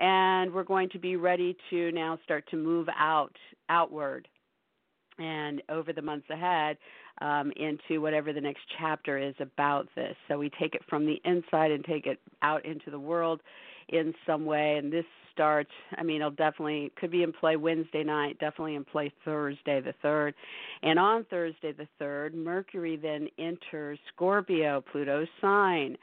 And 0.00 0.52
we're 0.52 0.64
going 0.64 0.90
to 0.90 0.98
be 0.98 1.14
ready 1.14 1.56
to 1.70 1.92
now 1.92 2.18
start 2.24 2.44
to 2.50 2.56
move 2.56 2.88
out, 2.98 3.36
outward, 3.68 4.26
and 5.18 5.62
over 5.68 5.92
the 5.92 6.02
months 6.02 6.28
ahead 6.30 6.76
um, 7.20 7.52
into 7.56 8.00
whatever 8.00 8.32
the 8.32 8.40
next 8.40 8.62
chapter 8.78 9.18
is 9.18 9.34
about 9.40 9.88
this. 9.94 10.16
So 10.28 10.38
we 10.38 10.50
take 10.50 10.74
it 10.74 10.82
from 10.88 11.06
the 11.06 11.20
inside 11.24 11.70
and 11.70 11.84
take 11.84 12.06
it 12.06 12.18
out 12.42 12.64
into 12.64 12.90
the 12.90 12.98
world 12.98 13.40
in 13.88 14.14
some 14.26 14.44
way. 14.44 14.76
And 14.78 14.92
this 14.92 15.04
starts, 15.32 15.70
I 15.96 16.02
mean, 16.02 16.16
it'll 16.16 16.30
definitely, 16.30 16.92
could 16.96 17.10
be 17.10 17.22
in 17.22 17.32
play 17.32 17.56
Wednesday 17.56 18.04
night, 18.04 18.38
definitely 18.38 18.76
in 18.76 18.84
play 18.84 19.12
Thursday 19.24 19.80
the 19.80 19.94
3rd. 20.04 20.32
And 20.82 20.98
on 20.98 21.24
Thursday 21.24 21.72
the 21.72 21.88
3rd, 22.00 22.34
Mercury 22.34 22.96
then 22.96 23.28
enters 23.38 23.98
Scorpio, 24.14 24.82
Pluto's 24.92 25.28
sign. 25.40 25.96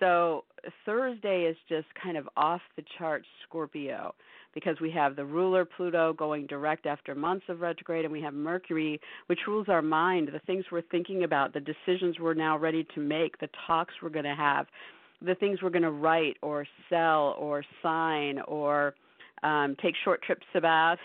So 0.00 0.44
Thursday 0.84 1.42
is 1.42 1.56
just 1.68 1.86
kind 2.02 2.16
of 2.16 2.28
off 2.36 2.60
the 2.76 2.84
chart 2.98 3.24
Scorpio 3.46 4.14
because 4.54 4.80
we 4.80 4.90
have 4.92 5.16
the 5.16 5.24
ruler 5.24 5.64
Pluto 5.64 6.12
going 6.12 6.46
direct 6.46 6.86
after 6.86 7.14
months 7.14 7.46
of 7.48 7.60
retrograde, 7.60 8.04
and 8.04 8.12
we 8.12 8.22
have 8.22 8.34
Mercury, 8.34 9.00
which 9.26 9.40
rules 9.46 9.68
our 9.68 9.82
mind, 9.82 10.30
the 10.32 10.38
things 10.40 10.64
we're 10.70 10.82
thinking 10.82 11.24
about, 11.24 11.52
the 11.52 11.60
decisions 11.60 12.18
we're 12.18 12.34
now 12.34 12.56
ready 12.56 12.86
to 12.94 13.00
make, 13.00 13.38
the 13.38 13.48
talks 13.66 13.94
we're 14.02 14.10
going 14.10 14.24
to 14.24 14.34
have, 14.34 14.66
the 15.20 15.34
things 15.34 15.60
we're 15.62 15.70
going 15.70 15.82
to 15.82 15.90
write 15.90 16.36
or 16.42 16.66
sell 16.88 17.34
or 17.38 17.64
sign 17.82 18.40
or 18.46 18.94
um, 19.42 19.76
take 19.82 19.94
short 20.04 20.22
trips 20.22 20.46
about. 20.54 20.98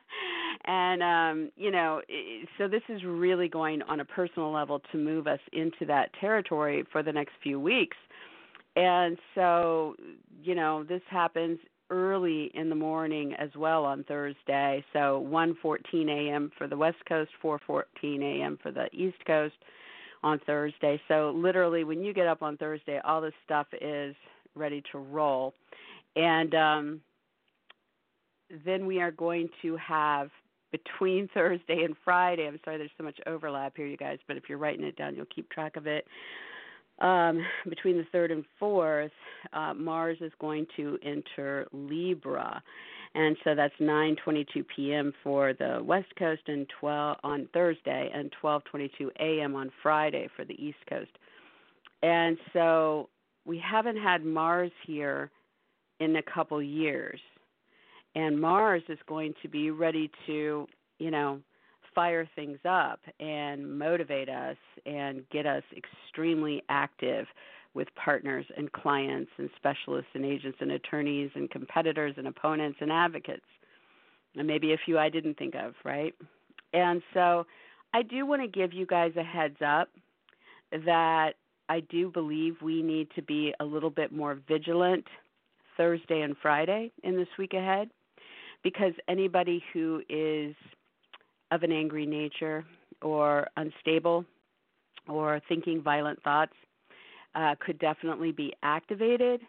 and, 0.64 1.02
um, 1.02 1.50
you 1.56 1.70
know, 1.70 2.00
so 2.58 2.68
this 2.68 2.82
is 2.88 3.02
really 3.04 3.48
going 3.48 3.82
on 3.82 4.00
a 4.00 4.04
personal 4.04 4.52
level 4.52 4.80
to 4.92 4.98
move 4.98 5.26
us 5.26 5.40
into 5.52 5.84
that 5.86 6.10
territory 6.20 6.84
for 6.92 7.02
the 7.02 7.12
next 7.12 7.32
few 7.42 7.58
weeks. 7.58 7.96
And 8.74 9.18
so, 9.34 9.96
you 10.42 10.54
know, 10.54 10.84
this 10.84 11.02
happens 11.10 11.58
early 11.92 12.50
in 12.54 12.70
the 12.70 12.74
morning 12.74 13.34
as 13.34 13.50
well 13.54 13.84
on 13.84 14.02
Thursday. 14.04 14.82
So 14.92 15.26
1:14 15.30 16.08
a.m. 16.08 16.50
for 16.56 16.66
the 16.66 16.76
West 16.76 17.04
Coast, 17.06 17.30
4:14 17.42 17.84
a.m. 18.22 18.58
for 18.62 18.72
the 18.72 18.88
East 18.92 19.22
Coast 19.26 19.54
on 20.24 20.40
Thursday. 20.46 21.00
So 21.06 21.32
literally, 21.36 21.84
when 21.84 22.02
you 22.02 22.14
get 22.14 22.26
up 22.26 22.42
on 22.42 22.56
Thursday, 22.56 22.98
all 23.04 23.20
this 23.20 23.34
stuff 23.44 23.66
is 23.80 24.16
ready 24.54 24.82
to 24.92 24.98
roll, 24.98 25.54
and 26.16 26.54
um, 26.54 27.00
then 28.64 28.86
we 28.86 29.00
are 29.00 29.12
going 29.12 29.48
to 29.60 29.76
have 29.76 30.30
between 30.70 31.28
Thursday 31.34 31.84
and 31.84 31.94
Friday. 32.04 32.46
I'm 32.46 32.58
sorry, 32.64 32.78
there's 32.78 32.90
so 32.96 33.04
much 33.04 33.20
overlap 33.26 33.76
here, 33.76 33.86
you 33.86 33.98
guys, 33.98 34.18
but 34.26 34.38
if 34.38 34.44
you're 34.48 34.58
writing 34.58 34.84
it 34.84 34.96
down, 34.96 35.14
you'll 35.14 35.26
keep 35.26 35.50
track 35.50 35.76
of 35.76 35.86
it 35.86 36.06
um, 37.02 37.44
between 37.68 37.98
the 37.98 38.06
third 38.12 38.30
and 38.30 38.44
fourth, 38.58 39.10
uh, 39.52 39.74
Mars 39.74 40.18
is 40.20 40.32
going 40.40 40.66
to 40.76 40.98
enter 41.02 41.66
Libra, 41.72 42.62
and 43.14 43.36
so 43.44 43.54
that's 43.54 43.74
9:22 43.80 44.64
p.m. 44.74 45.12
for 45.22 45.52
the 45.52 45.82
West 45.82 46.14
Coast 46.16 46.42
and 46.46 46.66
12 46.80 47.18
on 47.24 47.48
Thursday, 47.52 48.10
and 48.14 48.32
12:22 48.42 49.10
a.m. 49.20 49.54
on 49.56 49.70
Friday 49.82 50.28
for 50.36 50.44
the 50.44 50.54
East 50.54 50.78
Coast. 50.88 51.10
And 52.02 52.38
so 52.52 53.08
we 53.44 53.58
haven't 53.58 53.98
had 53.98 54.24
Mars 54.24 54.72
here 54.86 55.30
in 56.00 56.16
a 56.16 56.22
couple 56.22 56.62
years, 56.62 57.20
and 58.14 58.40
Mars 58.40 58.82
is 58.88 58.98
going 59.08 59.34
to 59.42 59.48
be 59.48 59.70
ready 59.70 60.10
to, 60.26 60.66
you 60.98 61.10
know, 61.10 61.40
fire 61.94 62.28
things 62.34 62.58
up 62.64 63.00
and 63.20 63.78
motivate 63.78 64.28
us 64.28 64.56
and 64.86 65.28
get 65.30 65.46
us 65.46 65.62
extremely 65.76 66.62
active 66.68 67.26
with 67.74 67.88
partners 67.94 68.44
and 68.56 68.70
clients 68.72 69.30
and 69.38 69.48
specialists 69.56 70.10
and 70.14 70.24
agents 70.24 70.58
and 70.60 70.72
attorneys 70.72 71.30
and 71.34 71.50
competitors 71.50 72.14
and 72.18 72.26
opponents 72.26 72.78
and 72.80 72.92
advocates. 72.92 73.46
And 74.36 74.46
maybe 74.46 74.72
a 74.72 74.78
few 74.84 74.98
I 74.98 75.08
didn't 75.08 75.38
think 75.38 75.54
of, 75.54 75.74
right? 75.84 76.14
And 76.72 77.02
so 77.14 77.46
I 77.94 78.02
do 78.02 78.26
want 78.26 78.42
to 78.42 78.48
give 78.48 78.72
you 78.72 78.86
guys 78.86 79.12
a 79.16 79.22
heads 79.22 79.58
up 79.64 79.88
that 80.84 81.34
I 81.68 81.80
do 81.80 82.10
believe 82.10 82.56
we 82.62 82.82
need 82.82 83.08
to 83.14 83.22
be 83.22 83.54
a 83.60 83.64
little 83.64 83.90
bit 83.90 84.12
more 84.12 84.38
vigilant 84.48 85.06
Thursday 85.76 86.22
and 86.22 86.36
Friday 86.40 86.92
in 87.02 87.16
this 87.16 87.28
week 87.38 87.54
ahead 87.54 87.90
because 88.62 88.92
anybody 89.08 89.62
who 89.72 90.02
is 90.08 90.54
of 91.52 91.62
an 91.62 91.70
angry 91.70 92.06
nature 92.06 92.64
or 93.02 93.46
unstable 93.56 94.24
or 95.08 95.40
thinking 95.48 95.82
violent 95.82 96.20
thoughts 96.22 96.54
uh, 97.34 97.54
could 97.64 97.78
definitely 97.78 98.32
be 98.32 98.52
activated 98.62 99.40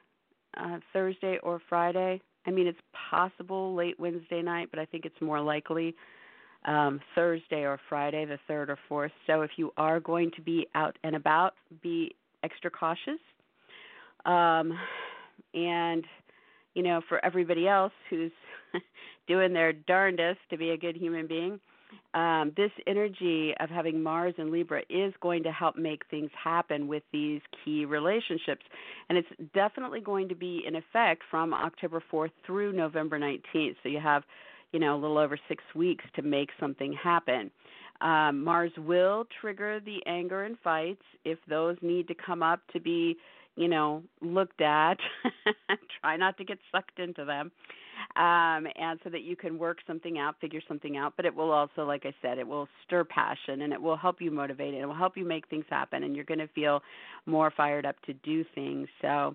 uh, 0.57 0.77
Thursday 0.91 1.39
or 1.41 1.62
Friday. 1.69 2.22
I 2.45 2.51
mean, 2.51 2.67
it's 2.67 2.79
possible 3.10 3.74
late 3.74 4.00
Wednesday 4.00 4.41
night, 4.41 4.67
but 4.69 4.79
I 4.79 4.86
think 4.86 5.05
it's 5.05 5.22
more 5.22 5.39
likely 5.39 5.95
um, 6.65 7.00
Thursday 7.15 7.63
or 7.63 7.79
Friday, 7.89 8.25
the 8.25 8.39
third 8.48 8.69
or 8.69 8.77
fourth. 8.89 9.12
So 9.25 9.41
if 9.41 9.51
you 9.55 9.72
are 9.77 10.00
going 10.00 10.31
to 10.36 10.41
be 10.41 10.67
out 10.75 10.98
and 11.03 11.15
about, 11.15 11.53
be 11.81 12.15
extra 12.43 12.69
cautious. 12.69 13.19
Um, 14.25 14.77
and 15.53 16.03
you 16.74 16.83
know, 16.83 17.01
for 17.07 17.24
everybody 17.24 17.67
else 17.67 17.93
who's 18.10 18.31
doing 19.27 19.53
their 19.53 19.74
darndest 19.74 20.39
to 20.50 20.57
be 20.57 20.72
a 20.72 20.77
good 20.77 20.95
human 20.95 21.27
being, 21.27 21.60
um, 22.13 22.51
this 22.55 22.71
energy 22.88 23.53
of 23.59 23.69
having 23.69 24.01
Mars 24.01 24.33
and 24.38 24.51
Libra 24.51 24.81
is 24.89 25.13
going 25.21 25.43
to 25.43 25.51
help 25.51 25.75
make 25.75 26.03
things 26.09 26.29
happen 26.41 26.88
with 26.88 27.03
these 27.12 27.41
key 27.63 27.85
relationships. 27.85 28.63
And 29.09 29.17
it's 29.17 29.51
definitely 29.53 30.01
going 30.01 30.29
to 30.29 30.35
be 30.35 30.63
in 30.67 30.75
effect 30.75 31.23
from 31.29 31.53
October 31.53 32.03
4th 32.12 32.31
through 32.45 32.73
November 32.73 33.19
19th. 33.19 33.75
So 33.81 33.89
you 33.89 34.00
have, 34.00 34.23
you 34.71 34.79
know, 34.79 34.95
a 34.95 35.00
little 35.00 35.17
over 35.17 35.38
six 35.47 35.63
weeks 35.75 36.05
to 36.15 36.21
make 36.21 36.50
something 36.59 36.93
happen. 36.93 37.50
Um, 38.01 38.43
Mars 38.43 38.71
will 38.77 39.25
trigger 39.41 39.79
the 39.79 40.00
anger 40.05 40.43
and 40.43 40.57
fights 40.63 41.03
if 41.25 41.39
those 41.47 41.77
need 41.81 42.07
to 42.09 42.15
come 42.15 42.43
up 42.43 42.59
to 42.73 42.79
be, 42.79 43.15
you 43.55 43.67
know, 43.67 44.03
looked 44.21 44.62
at. 44.62 44.97
Try 46.01 46.17
not 46.17 46.38
to 46.38 46.43
get 46.43 46.57
sucked 46.71 47.00
into 47.00 47.25
them 47.25 47.51
um, 48.15 48.67
and 48.75 49.00
so 49.03 49.10
that 49.10 49.24
you 49.24 49.36
can 49.36 49.58
work 49.58 49.79
something 49.88 50.20
out, 50.20 50.36
figure 50.39 50.62
something 50.67 50.98
out. 50.98 51.13
But 51.15 51.25
it 51.25 51.34
will 51.34 51.51
also, 51.51 51.86
like 51.86 52.05
I 52.05 52.13
said, 52.22 52.38
it 52.38 52.48
will 52.48 52.67
stir 52.86 53.03
passion 53.03 53.62
and 53.62 53.74
it 53.74 53.82
will 53.82 53.98
help 53.98 54.22
you 54.22 54.29
motivate. 54.29 54.74
And 54.74 54.84
it 54.84 54.86
will 54.86 54.93
help 54.93 55.17
you 55.17 55.25
make 55.25 55.48
things 55.48 55.65
happen, 55.70 56.03
and 56.03 56.15
you're 56.15 56.25
going 56.25 56.39
to 56.39 56.48
feel 56.50 56.82
more 57.25 57.51
fired 57.55 57.86
up 57.86 57.96
to 58.05 58.13
do 58.13 58.46
things. 58.53 58.88
So 59.01 59.34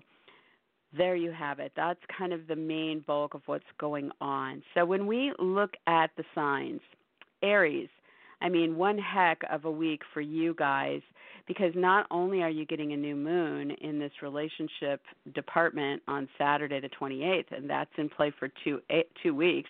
there 0.97 1.15
you 1.15 1.31
have 1.31 1.59
it. 1.59 1.71
That's 1.75 1.99
kind 2.17 2.33
of 2.33 2.47
the 2.47 2.55
main 2.55 3.03
bulk 3.05 3.33
of 3.33 3.41
what's 3.45 3.63
going 3.79 4.11
on. 4.21 4.63
So 4.73 4.85
when 4.85 5.07
we 5.07 5.33
look 5.39 5.71
at 5.87 6.11
the 6.17 6.23
signs, 6.33 6.81
Aries, 7.43 7.89
I 8.41 8.49
mean, 8.49 8.77
one 8.77 8.97
heck 8.97 9.41
of 9.51 9.65
a 9.65 9.71
week 9.71 10.01
for 10.13 10.21
you 10.21 10.53
guys 10.53 11.01
because 11.49 11.73
not 11.75 12.05
only 12.11 12.43
are 12.43 12.49
you 12.49 12.63
getting 12.63 12.93
a 12.93 12.95
new 12.95 13.15
moon 13.15 13.71
in 13.81 13.97
this 13.97 14.11
relationship 14.21 15.01
department 15.33 15.99
on 16.07 16.29
Saturday 16.37 16.79
the 16.79 16.89
28th, 16.89 17.51
and 17.51 17.67
that's 17.67 17.89
in 17.97 18.07
play 18.07 18.31
for 18.37 18.49
two 18.63 18.79
eight, 18.91 19.07
two 19.23 19.33
weeks, 19.33 19.69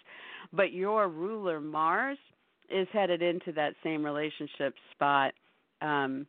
but 0.51 0.73
your 0.73 1.07
ruler 1.07 1.61
Mars 1.61 2.17
is 2.69 2.85
headed 2.91 3.21
into 3.21 3.53
that 3.53 3.75
same 3.81 4.03
relationship 4.03 4.75
spot 4.91 5.33
um, 5.81 6.27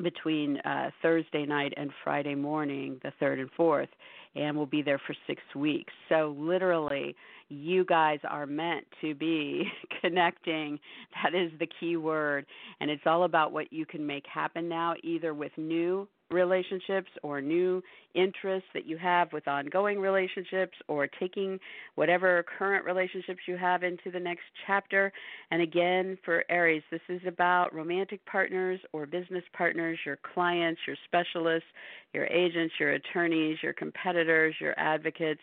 between 0.00 0.58
uh, 0.58 0.90
Thursday 1.02 1.44
night 1.44 1.74
and 1.76 1.90
Friday 2.04 2.36
morning, 2.36 3.00
the 3.02 3.12
third 3.18 3.40
and 3.40 3.50
fourth, 3.56 3.88
and 4.36 4.56
will 4.56 4.64
be 4.64 4.80
there 4.80 5.00
for 5.04 5.16
six 5.26 5.42
weeks. 5.56 5.92
So 6.08 6.36
literally 6.38 7.16
you 7.48 7.84
guys 7.84 8.18
are 8.28 8.46
meant 8.46 8.84
to 9.00 9.14
be 9.14 9.64
connecting. 10.00 10.78
That 11.22 11.34
is 11.34 11.50
the 11.58 11.68
key 11.80 11.96
word. 11.96 12.46
And 12.80 12.90
it's 12.90 13.02
all 13.06 13.24
about 13.24 13.52
what 13.52 13.72
you 13.72 13.86
can 13.86 14.06
make 14.06 14.24
happen 14.26 14.68
now, 14.68 14.94
either 15.02 15.34
with 15.34 15.52
new 15.56 16.08
relationships 16.30 17.08
or 17.22 17.40
new 17.40 17.82
interests 18.14 18.68
that 18.74 18.86
you 18.86 18.98
have 18.98 19.32
with 19.32 19.48
ongoing 19.48 19.98
relationships 19.98 20.76
or 20.88 21.06
taking 21.06 21.58
whatever 21.94 22.44
current 22.58 22.84
relationships 22.84 23.40
you 23.46 23.56
have 23.56 23.82
into 23.82 24.10
the 24.12 24.20
next 24.20 24.42
chapter. 24.66 25.12
And 25.50 25.62
again, 25.62 26.18
for 26.24 26.44
Aries, 26.50 26.82
this 26.90 27.00
is 27.08 27.22
about 27.26 27.74
romantic 27.74 28.24
partners 28.26 28.80
or 28.92 29.06
business 29.06 29.44
partners, 29.56 29.98
your 30.04 30.18
clients, 30.34 30.80
your 30.86 30.96
specialists, 31.06 31.68
your 32.12 32.26
agents, 32.26 32.74
your 32.78 32.92
attorneys, 32.92 33.58
your 33.62 33.72
competitors, 33.72 34.54
your 34.60 34.78
advocates 34.78 35.40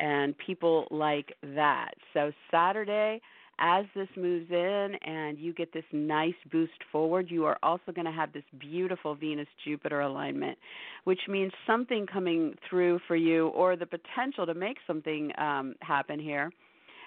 and 0.00 0.34
people 0.38 0.88
like 0.90 1.34
that. 1.54 1.90
So 2.14 2.32
Saturday 2.50 3.20
as 3.60 3.84
this 3.94 4.08
moves 4.16 4.50
in 4.50 4.94
and 5.02 5.38
you 5.38 5.52
get 5.52 5.72
this 5.72 5.84
nice 5.92 6.34
boost 6.50 6.72
forward, 6.90 7.30
you 7.30 7.44
are 7.44 7.58
also 7.62 7.92
going 7.92 8.06
to 8.06 8.10
have 8.10 8.32
this 8.32 8.42
beautiful 8.58 9.14
Venus 9.14 9.46
Jupiter 9.64 10.00
alignment, 10.00 10.56
which 11.04 11.20
means 11.28 11.52
something 11.66 12.06
coming 12.06 12.54
through 12.68 13.00
for 13.06 13.16
you 13.16 13.48
or 13.48 13.76
the 13.76 13.86
potential 13.86 14.46
to 14.46 14.54
make 14.54 14.78
something 14.86 15.30
um, 15.38 15.74
happen 15.82 16.18
here 16.18 16.50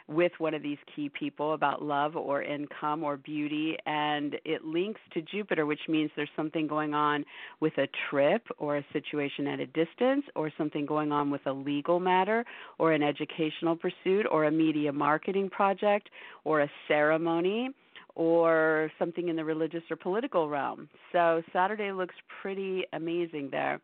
with 0.07 0.31
one 0.37 0.53
of 0.53 0.61
these 0.61 0.77
key 0.95 1.09
people 1.09 1.53
about 1.53 1.81
love 1.81 2.15
or 2.15 2.41
income 2.41 3.03
or 3.03 3.17
beauty 3.17 3.75
and 3.85 4.35
it 4.45 4.63
links 4.63 4.99
to 5.13 5.21
Jupiter 5.21 5.65
which 5.65 5.79
means 5.87 6.11
there's 6.15 6.29
something 6.35 6.67
going 6.67 6.93
on 6.93 7.23
with 7.59 7.77
a 7.77 7.87
trip 8.09 8.45
or 8.57 8.77
a 8.77 8.85
situation 8.93 9.47
at 9.47 9.59
a 9.59 9.67
distance 9.67 10.25
or 10.35 10.51
something 10.57 10.85
going 10.85 11.11
on 11.11 11.29
with 11.29 11.45
a 11.45 11.51
legal 11.51 11.99
matter 11.99 12.45
or 12.79 12.91
an 12.91 13.03
educational 13.03 13.75
pursuit 13.75 14.25
or 14.31 14.45
a 14.45 14.51
media 14.51 14.91
marketing 14.91 15.49
project 15.49 16.09
or 16.43 16.61
a 16.61 16.69
ceremony 16.87 17.69
or 18.15 18.91
something 18.99 19.29
in 19.29 19.35
the 19.35 19.43
religious 19.43 19.81
or 19.89 19.95
political 19.95 20.47
realm. 20.47 20.87
So 21.11 21.41
Saturday 21.51 21.91
looks 21.91 22.15
pretty 22.41 22.83
amazing 22.93 23.49
there. 23.51 23.81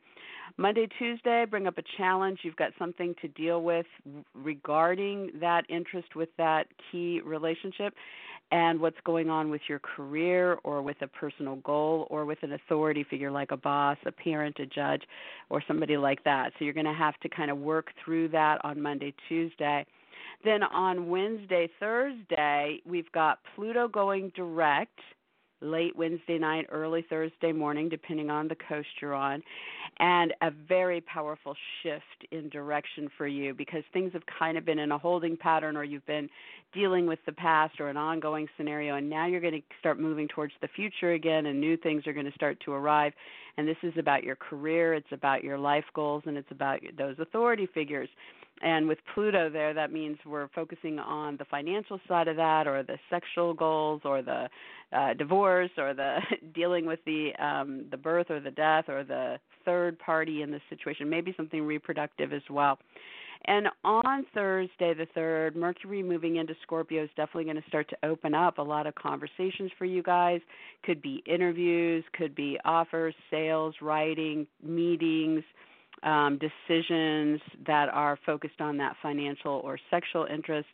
Monday, 0.58 0.88
Tuesday, 0.98 1.46
bring 1.50 1.68
up 1.68 1.78
a 1.78 1.84
challenge. 1.98 2.40
You've 2.44 2.56
got 2.56 2.72
something 2.78 3.16
to 3.22 3.28
deal 3.30 3.62
with 3.64 3.86
regarding 4.34 5.32
that 5.40 5.64
interest 5.70 6.16
with 6.16 6.30
that 6.38 6.68
key 6.92 7.22
relationship 7.24 7.94
and 8.52 8.80
what's 8.80 8.98
going 9.06 9.30
on 9.30 9.50
with 9.50 9.62
your 9.68 9.80
career 9.80 10.58
or 10.64 10.82
with 10.82 10.98
a 11.02 11.08
personal 11.08 11.58
goal 11.58 12.08
or 12.10 12.26
with 12.26 12.40
an 12.42 12.54
authority 12.54 13.06
figure 13.08 13.30
like 13.30 13.52
a 13.52 13.58
boss, 13.58 13.98
a 14.06 14.12
parent, 14.12 14.58
a 14.60 14.66
judge, 14.66 15.04
or 15.50 15.64
somebody 15.68 15.98
like 15.98 16.24
that. 16.24 16.52
So 16.58 16.66
you're 16.66 16.74
going 16.74 16.86
to 16.86 16.94
have 16.94 17.20
to 17.20 17.30
kind 17.30 17.52
of 17.52 17.58
work 17.60 17.92
through 18.04 18.30
that 18.30 18.60
on 18.64 18.82
Monday, 18.82 19.14
Tuesday. 19.28 19.86
Then 20.44 20.64
on 20.64 21.10
Wednesday, 21.10 21.70
Thursday, 21.80 22.80
we've 22.86 23.12
got 23.12 23.40
Pluto 23.56 23.88
going 23.88 24.32
direct 24.36 25.00
late 25.62 25.96
Wednesday 25.96 26.38
night, 26.38 26.66
early 26.70 27.06
Thursday 27.10 27.52
morning, 27.52 27.90
depending 27.90 28.30
on 28.30 28.48
the 28.48 28.56
coast 28.56 28.88
you're 29.02 29.14
on, 29.14 29.42
and 30.00 30.34
a 30.42 30.52
very 30.68 31.02
powerful 31.02 31.56
shift 31.82 32.32
in 32.32 32.50
direction 32.50 33.10
for 33.18 33.28
you 33.28 33.54
because 33.54 33.84
things 33.92 34.14
have 34.14 34.24
kind 34.38 34.58
of 34.58 34.66
been 34.66 34.80
in 34.80 34.92
a 34.92 34.98
holding 34.98 35.36
pattern 35.36 35.76
or 35.76 35.84
you've 35.84 36.06
been 36.06 36.30
dealing 36.74 37.08
with 37.08 37.20
the 37.26 37.32
past 37.32 37.80
or 37.80 37.90
an 37.90 37.98
ongoing 37.98 38.48
scenario, 38.56 38.96
and 38.96 39.10
now 39.10 39.26
you're 39.26 39.42
going 39.42 39.54
to 39.54 39.62
start 39.80 40.00
moving 40.00 40.28
towards 40.28 40.54
the 40.62 40.68
future 40.76 41.14
again, 41.14 41.48
and 41.48 41.60
new 41.60 41.76
things 41.76 42.06
are 42.06 42.14
going 42.14 42.26
to 42.26 42.32
start 42.34 42.58
to 42.64 42.72
arrive. 42.72 43.14
And 43.58 43.68
this 43.68 43.78
is 43.84 43.94
about 43.98 44.24
your 44.24 44.36
career, 44.36 44.94
it's 44.94 45.12
about 45.12 45.44
your 45.44 45.58
life 45.58 45.86
goals, 45.94 46.24
and 46.26 46.38
it's 46.38 46.52
about 46.52 46.80
those 46.98 47.16
authority 47.20 47.68
figures 47.74 48.10
and 48.62 48.88
with 48.88 49.00
Pluto 49.14 49.50
there, 49.50 49.74
that 49.74 49.92
means 49.92 50.18
we're 50.26 50.50
focusing 50.50 51.00
on 51.00 51.38
the 51.38 51.46
financial 51.46 52.00
side 52.08 52.28
of 52.28 52.36
that, 52.36 52.68
or 52.68 52.84
the 52.84 52.98
sexual 53.10 53.54
goals, 53.54 54.02
or 54.04 54.22
the 54.22 54.50
uh, 54.92 55.14
divorce, 55.14 55.72
or 55.78 55.94
the 55.94 56.20
dealing 56.54 56.86
with 56.86 57.00
the 57.06 57.32
um, 57.40 57.86
the 57.92 57.98
birth 57.98 58.30
or 58.30 58.40
the 58.40 58.52
death, 58.52 58.86
or 58.88 59.04
the 59.04 59.38
third 59.66 59.98
party 60.00 60.42
in 60.42 60.52
the 60.52 60.60
situation. 60.70 61.10
Maybe 61.10 61.34
something 61.38 61.64
reproductive 61.64 62.34
as 62.34 62.44
well. 62.50 62.80
And 63.46 63.68
on 63.86 64.26
Thursday, 64.34 64.94
the 64.94 65.08
3rd, 65.18 65.56
Mercury 65.56 66.04
moving 66.04 66.36
into 66.36 66.54
Scorpio 66.62 67.04
is 67.04 67.10
definitely 67.16 67.46
going 67.46 67.62
to 67.62 67.68
start 67.70 67.90
to 67.90 67.98
open 68.04 68.34
up 68.34 68.58
a 68.58 68.62
lot 68.62 68.86
of 68.86 68.96
conversations 68.96 69.72
for 69.78 69.86
you 69.86 70.04
guys. 70.04 70.42
Could 70.84 71.02
be 71.02 71.24
interviews, 71.26 72.04
could 72.14 72.36
be 72.36 72.60
offers, 72.66 73.16
sales, 73.32 73.76
writing, 73.82 74.46
meetings, 74.62 75.44
um, 76.04 76.40
decisions 76.40 77.42
that 77.66 77.90
are 77.90 78.18
focused 78.26 78.62
on 78.62 78.78
that 78.78 78.96
financial 79.02 79.62
or 79.64 79.78
sexual 79.90 80.26
interest 80.26 80.68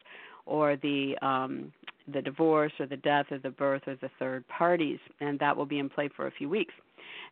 or 0.45 0.75
the 0.77 1.15
um, 1.21 1.71
the 2.13 2.21
divorce 2.21 2.71
or 2.79 2.85
the 2.85 2.97
death 2.97 3.25
or 3.31 3.39
the 3.39 3.49
birth 3.49 3.81
or 3.87 3.95
the 3.95 4.09
third 4.19 4.47
parties, 4.47 4.99
and 5.19 5.39
that 5.39 5.55
will 5.55 5.65
be 5.65 5.79
in 5.79 5.89
play 5.89 6.07
for 6.15 6.27
a 6.27 6.31
few 6.31 6.47
weeks. 6.47 6.73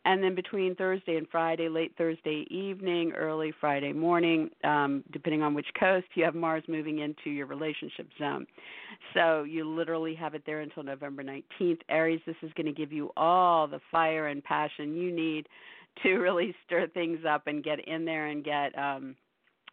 And 0.04 0.22
then 0.22 0.34
between 0.34 0.74
Thursday 0.74 1.16
and 1.16 1.26
Friday, 1.30 1.68
late 1.68 1.92
Thursday 1.96 2.46
evening, 2.50 3.12
early 3.12 3.52
Friday 3.58 3.92
morning, 3.92 4.50
um, 4.62 5.02
depending 5.12 5.42
on 5.42 5.54
which 5.54 5.66
coast, 5.78 6.06
you 6.14 6.24
have 6.24 6.34
Mars 6.34 6.62
moving 6.68 6.98
into 6.98 7.30
your 7.30 7.46
relationship 7.46 8.08
zone. 8.18 8.46
So 9.14 9.44
you 9.44 9.66
literally 9.66 10.14
have 10.14 10.34
it 10.34 10.42
there 10.44 10.60
until 10.60 10.82
November 10.82 11.22
19th. 11.22 11.78
Aries, 11.88 12.20
this 12.26 12.36
is 12.42 12.52
going 12.54 12.66
to 12.66 12.72
give 12.72 12.92
you 12.92 13.10
all 13.16 13.66
the 13.66 13.80
fire 13.90 14.26
and 14.26 14.44
passion 14.44 14.94
you 14.94 15.10
need 15.10 15.48
to 16.02 16.14
really 16.16 16.54
stir 16.64 16.86
things 16.88 17.20
up 17.28 17.46
and 17.46 17.64
get 17.64 17.86
in 17.86 18.04
there 18.04 18.26
and 18.26 18.44
get 18.44 18.76
um 18.78 19.14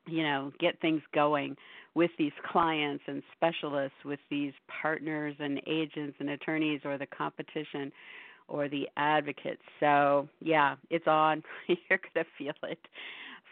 you 0.08 0.24
know 0.24 0.52
get 0.60 0.80
things 0.82 1.02
going 1.14 1.56
with 1.94 2.12
these 2.18 2.32
clients 2.50 3.04
and 3.08 3.22
specialists 3.36 3.98
with 4.06 4.20
these 4.30 4.54
partners 4.82 5.36
and 5.40 5.62
agents 5.68 6.16
and 6.20 6.30
attorneys 6.30 6.82
or 6.86 6.98
the 6.98 7.06
competition 7.08 7.92
or 8.48 8.70
the 8.70 8.88
advocates. 8.98 9.62
So 9.80 10.28
yeah 10.40 10.76
it's 10.90 11.08
on. 11.08 11.44
You're 11.68 12.00
going 12.00 12.26
to 12.26 12.26
feel 12.38 12.70
it. 12.70 12.80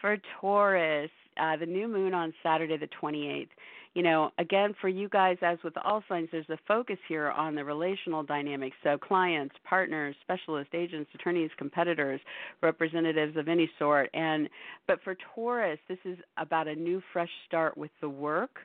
For 0.00 0.16
taurus 0.40 1.10
uh, 1.40 1.56
the 1.56 1.66
new 1.66 1.88
moon 1.88 2.14
on 2.14 2.32
saturday 2.42 2.76
the 2.76 2.88
28th 3.02 3.48
you 3.94 4.04
know, 4.04 4.30
again, 4.38 4.74
for 4.80 4.88
you 4.88 5.08
guys, 5.08 5.36
as 5.42 5.58
with 5.64 5.74
all 5.84 6.02
signs, 6.08 6.28
there's 6.30 6.48
a 6.48 6.58
focus 6.68 6.98
here 7.08 7.30
on 7.30 7.56
the 7.56 7.64
relational 7.64 8.22
dynamics. 8.22 8.76
So, 8.84 8.96
clients, 8.96 9.54
partners, 9.64 10.14
specialists, 10.22 10.72
agents, 10.74 11.10
attorneys, 11.14 11.50
competitors, 11.58 12.20
representatives 12.62 13.36
of 13.36 13.48
any 13.48 13.68
sort. 13.80 14.08
And 14.14 14.48
but 14.86 15.00
for 15.02 15.16
Taurus, 15.34 15.80
this 15.88 15.98
is 16.04 16.18
about 16.36 16.68
a 16.68 16.74
new, 16.74 17.02
fresh 17.12 17.30
start 17.48 17.76
with 17.76 17.90
the 18.00 18.08
work. 18.08 18.60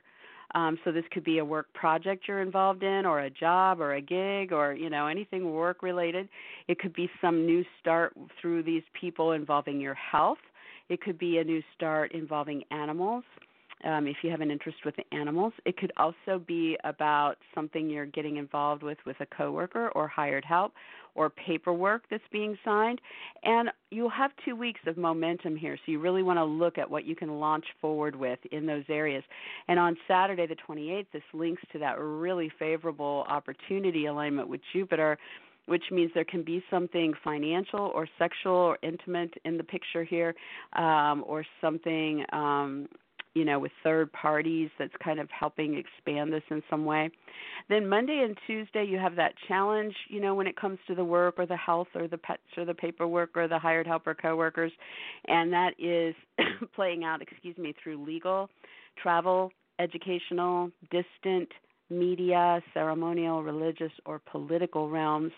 Um, 0.54 0.78
so 0.84 0.92
this 0.92 1.04
could 1.10 1.24
be 1.24 1.38
a 1.38 1.44
work 1.44 1.66
project 1.74 2.28
you're 2.28 2.40
involved 2.40 2.84
in, 2.84 3.04
or 3.04 3.20
a 3.20 3.30
job, 3.30 3.80
or 3.80 3.94
a 3.94 4.00
gig, 4.00 4.52
or 4.52 4.74
you 4.74 4.90
know 4.90 5.08
anything 5.08 5.52
work 5.52 5.82
related. 5.82 6.28
It 6.68 6.78
could 6.78 6.94
be 6.94 7.10
some 7.20 7.44
new 7.44 7.64
start 7.80 8.16
through 8.40 8.62
these 8.62 8.84
people 8.98 9.32
involving 9.32 9.80
your 9.80 9.94
health. 9.94 10.38
It 10.88 11.00
could 11.00 11.18
be 11.18 11.38
a 11.38 11.44
new 11.44 11.62
start 11.74 12.12
involving 12.12 12.62
animals 12.70 13.24
um, 13.84 14.06
if 14.06 14.16
you 14.22 14.30
have 14.30 14.40
an 14.40 14.50
interest 14.50 14.78
with 14.84 14.94
animals. 15.12 15.52
It 15.64 15.76
could 15.76 15.92
also 15.96 16.38
be 16.46 16.76
about 16.84 17.36
something 17.54 17.90
you're 17.90 18.06
getting 18.06 18.36
involved 18.36 18.82
with 18.82 18.98
with 19.06 19.16
a 19.20 19.26
coworker 19.26 19.90
or 19.90 20.08
hired 20.08 20.44
help 20.44 20.72
or 21.14 21.30
paperwork 21.30 22.02
that's 22.10 22.22
being 22.30 22.58
signed. 22.64 23.00
And 23.42 23.70
you'll 23.90 24.10
have 24.10 24.32
two 24.44 24.54
weeks 24.54 24.80
of 24.86 24.96
momentum 24.96 25.56
here, 25.56 25.76
so 25.76 25.92
you 25.92 25.98
really 25.98 26.22
want 26.22 26.38
to 26.38 26.44
look 26.44 26.78
at 26.78 26.90
what 26.90 27.04
you 27.04 27.16
can 27.16 27.40
launch 27.40 27.64
forward 27.80 28.14
with 28.14 28.38
in 28.52 28.66
those 28.66 28.84
areas. 28.88 29.24
And 29.68 29.78
on 29.78 29.96
Saturday, 30.06 30.46
the 30.46 30.56
28th, 30.68 31.06
this 31.12 31.22
links 31.32 31.62
to 31.72 31.78
that 31.78 31.98
really 31.98 32.52
favorable 32.58 33.24
opportunity 33.28 34.06
alignment 34.06 34.48
with 34.48 34.60
Jupiter 34.72 35.18
which 35.66 35.84
means 35.90 36.10
there 36.14 36.24
can 36.24 36.42
be 36.42 36.62
something 36.70 37.12
financial 37.22 37.92
or 37.94 38.08
sexual 38.18 38.54
or 38.54 38.78
intimate 38.82 39.34
in 39.44 39.56
the 39.56 39.64
picture 39.64 40.04
here, 40.04 40.34
um, 40.74 41.24
or 41.26 41.44
something 41.60 42.24
um, 42.32 42.88
you 43.36 43.44
know, 43.44 43.58
with 43.58 43.70
third 43.84 44.10
parties 44.14 44.70
that's 44.78 44.94
kind 45.04 45.20
of 45.20 45.28
helping 45.30 45.76
expand 45.76 46.32
this 46.32 46.42
in 46.50 46.62
some 46.70 46.86
way. 46.86 47.10
Then 47.68 47.86
Monday 47.86 48.22
and 48.24 48.34
Tuesday 48.46 48.86
you 48.88 48.96
have 48.98 49.14
that 49.16 49.34
challenge, 49.46 49.94
you 50.08 50.22
know, 50.22 50.34
when 50.34 50.46
it 50.46 50.56
comes 50.56 50.78
to 50.86 50.94
the 50.94 51.04
work 51.04 51.34
or 51.36 51.44
the 51.44 51.56
health 51.56 51.88
or 51.94 52.08
the 52.08 52.16
pets 52.16 52.40
or 52.56 52.64
the 52.64 52.72
paperwork 52.72 53.36
or 53.36 53.46
the 53.46 53.58
hired 53.58 53.86
helper 53.86 54.14
coworkers, 54.14 54.72
and 55.28 55.52
that 55.52 55.72
is 55.78 56.14
playing 56.74 57.04
out, 57.04 57.20
excuse 57.20 57.58
me, 57.58 57.74
through 57.82 58.02
legal, 58.02 58.48
travel, 59.02 59.52
educational, 59.78 60.70
distant, 60.90 61.50
media, 61.90 62.60
ceremonial, 62.74 63.42
religious, 63.42 63.92
or 64.04 64.20
political 64.30 64.90
realms. 64.90 65.32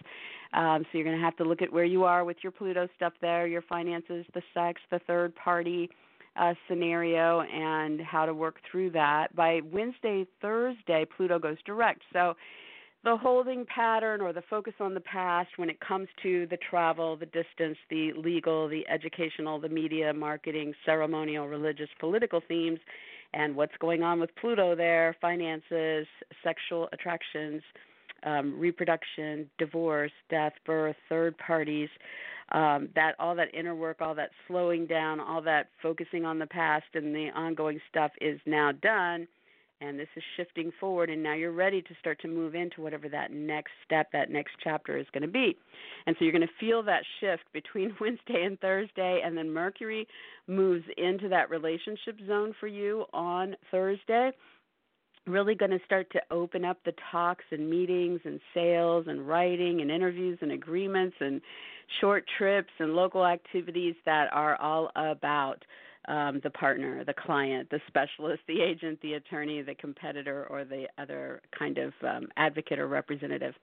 Um, 0.53 0.85
so 0.85 0.99
you're 0.99 1.05
going 1.05 1.17
to 1.17 1.25
have 1.25 1.37
to 1.37 1.45
look 1.45 1.63
at 1.63 1.73
where 1.73 1.85
you 1.85 2.05
are 2.05 2.25
with 2.25 2.39
your 2.43 2.53
Pluto 2.53 2.89
stuff 2.97 3.13
there, 3.21 3.47
your 3.47 3.63
finances, 3.63 4.25
the 4.35 4.43
sex, 4.55 4.81
the 4.91 5.01
third 5.07 5.35
party 5.35 5.91
uh, 6.37 6.55
scenario 6.69 7.41
and 7.41 8.01
how 8.01 8.25
to 8.25 8.33
work 8.33 8.57
through 8.71 8.91
that. 8.91 9.35
By 9.35 9.61
Wednesday, 9.73 10.27
Thursday, 10.41 11.05
Pluto 11.17 11.39
goes 11.39 11.57
direct. 11.67 12.03
So 12.13 12.35
the 13.05 13.17
holding 13.17 13.65
pattern 13.67 14.21
or 14.21 14.33
the 14.33 14.43
focus 14.49 14.75
on 14.81 14.95
the 14.95 15.01
past 15.01 15.51
when 15.57 15.71
it 15.71 15.79
comes 15.81 16.09
to 16.23 16.47
the 16.51 16.59
travel, 16.71 17.17
the 17.17 17.27
distance, 17.27 17.79
the 17.91 18.13
legal, 18.17 18.69
the 18.69 18.89
educational, 18.89 19.61
the 19.61 19.69
media, 19.69 20.13
marketing, 20.13 20.75
ceremonial, 20.85 21.47
religious, 21.49 21.89
political 22.01 22.41
themes, 22.49 22.81
and 23.35 23.55
what's 23.55 23.77
going 23.81 24.03
on 24.03 24.21
with 24.21 24.31
Pluto 24.41 24.75
there, 24.75 25.17
finances, 25.21 26.07
sexual 26.43 26.89
attractions, 26.93 27.63
um, 28.25 28.59
reproduction, 28.59 29.49
divorce, 29.59 30.13
death, 30.29 30.55
birth, 30.67 30.97
third 31.09 31.37
parties 31.39 31.89
um, 32.53 32.89
that 32.95 33.15
all 33.19 33.35
that 33.35 33.55
inner 33.55 33.75
work, 33.75 33.99
all 34.01 34.15
that 34.15 34.31
slowing 34.47 34.87
down, 34.87 35.21
all 35.21 35.43
that 35.43 35.69
focusing 35.83 36.25
on 36.25 36.39
the 36.39 36.47
past 36.47 36.87
and 36.95 37.15
the 37.15 37.29
ongoing 37.35 37.79
stuff 37.91 38.11
is 38.21 38.41
now 38.47 38.73
done, 38.73 39.29
and 39.81 39.99
this 39.99 40.09
is 40.17 40.23
shifting 40.37 40.73
forward. 40.81 41.11
And 41.11 41.23
now 41.23 41.35
you're 41.35 41.53
ready 41.53 41.83
to 41.83 41.95
start 42.01 42.21
to 42.23 42.29
move 42.29 42.55
into 42.55 42.81
whatever 42.81 43.09
that 43.09 43.31
next 43.33 43.71
step, 43.85 44.11
that 44.13 44.31
next 44.31 44.53
chapter 44.63 44.99
is 44.99 45.07
going 45.13 45.23
to 45.23 45.29
be. 45.29 45.57
And 46.07 46.17
so 46.19 46.25
you're 46.25 46.33
going 46.33 46.47
to 46.47 46.67
feel 46.67 46.83
that 46.85 47.03
shift 47.21 47.45
between 47.53 47.95
Wednesday 48.01 48.45
and 48.45 48.59
Thursday, 48.61 49.21
and 49.25 49.37
then 49.37 49.51
Mercury 49.51 50.07
moves 50.47 50.85
into 50.97 51.29
that 51.29 51.51
relationship 51.51 52.17
zone 52.27 52.55
for 52.59 52.67
you 52.67 53.05
on 53.13 53.57
Thursday 53.71 54.33
really 55.27 55.55
going 55.55 55.71
to 55.71 55.81
start 55.85 56.11
to 56.11 56.21
open 56.31 56.65
up 56.65 56.79
the 56.85 56.93
talks 57.13 57.45
and 57.51 57.69
meetings 57.69 58.21
and 58.25 58.41
sales 58.55 59.07
and 59.09 59.29
writing 59.29 59.81
and 59.81 59.91
interviews 59.91 60.39
and 60.41 60.53
agreements 60.53 61.17
and 61.21 61.41
short 62.01 62.25
trips 62.39 62.71
and 62.79 62.95
local 62.95 63.27
activities 63.27 63.95
that 64.05 64.29
are 64.33 64.57
all 64.57 64.91
about 64.97 65.63
um, 66.09 66.41
the 66.43 66.51
partner, 66.51 67.05
the 67.05 67.15
client, 67.15 67.69
the 67.71 67.81
specialist, 67.87 68.41
the 68.49 68.61
agent, 68.61 68.99
the 69.03 69.15
attorney, 69.15 69.63
the 69.63 69.75
competitor, 69.75 70.47
or 70.51 70.65
the 70.65 70.87
other 70.99 71.43
kind 71.57 71.79
of 71.79 71.93
um, 72.03 72.29
advocate 72.37 72.79
or 72.79 72.89
representative. 72.89 73.55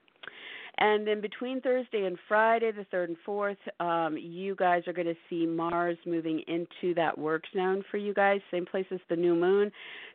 And 0.78 1.06
then 1.06 1.22
between 1.22 1.62
Thursday 1.62 2.04
and 2.04 2.18
Friday, 2.28 2.70
the 2.70 2.84
third 2.90 3.08
and 3.08 3.16
fourth, 3.24 3.56
um, 3.80 4.18
you 4.18 4.54
guys 4.56 4.82
are 4.86 4.92
going 4.92 5.06
to 5.06 5.16
see 5.30 5.46
Mars 5.46 5.96
moving 6.04 6.42
into 6.46 6.94
that 6.94 7.16
work 7.16 7.44
zone 7.54 7.82
for 7.90 7.96
you 7.96 8.12
guys, 8.12 8.40
same 8.50 8.66
place 8.66 8.84
as 8.90 9.00
the 9.08 9.16
new 9.16 9.34
moon. 9.34 9.72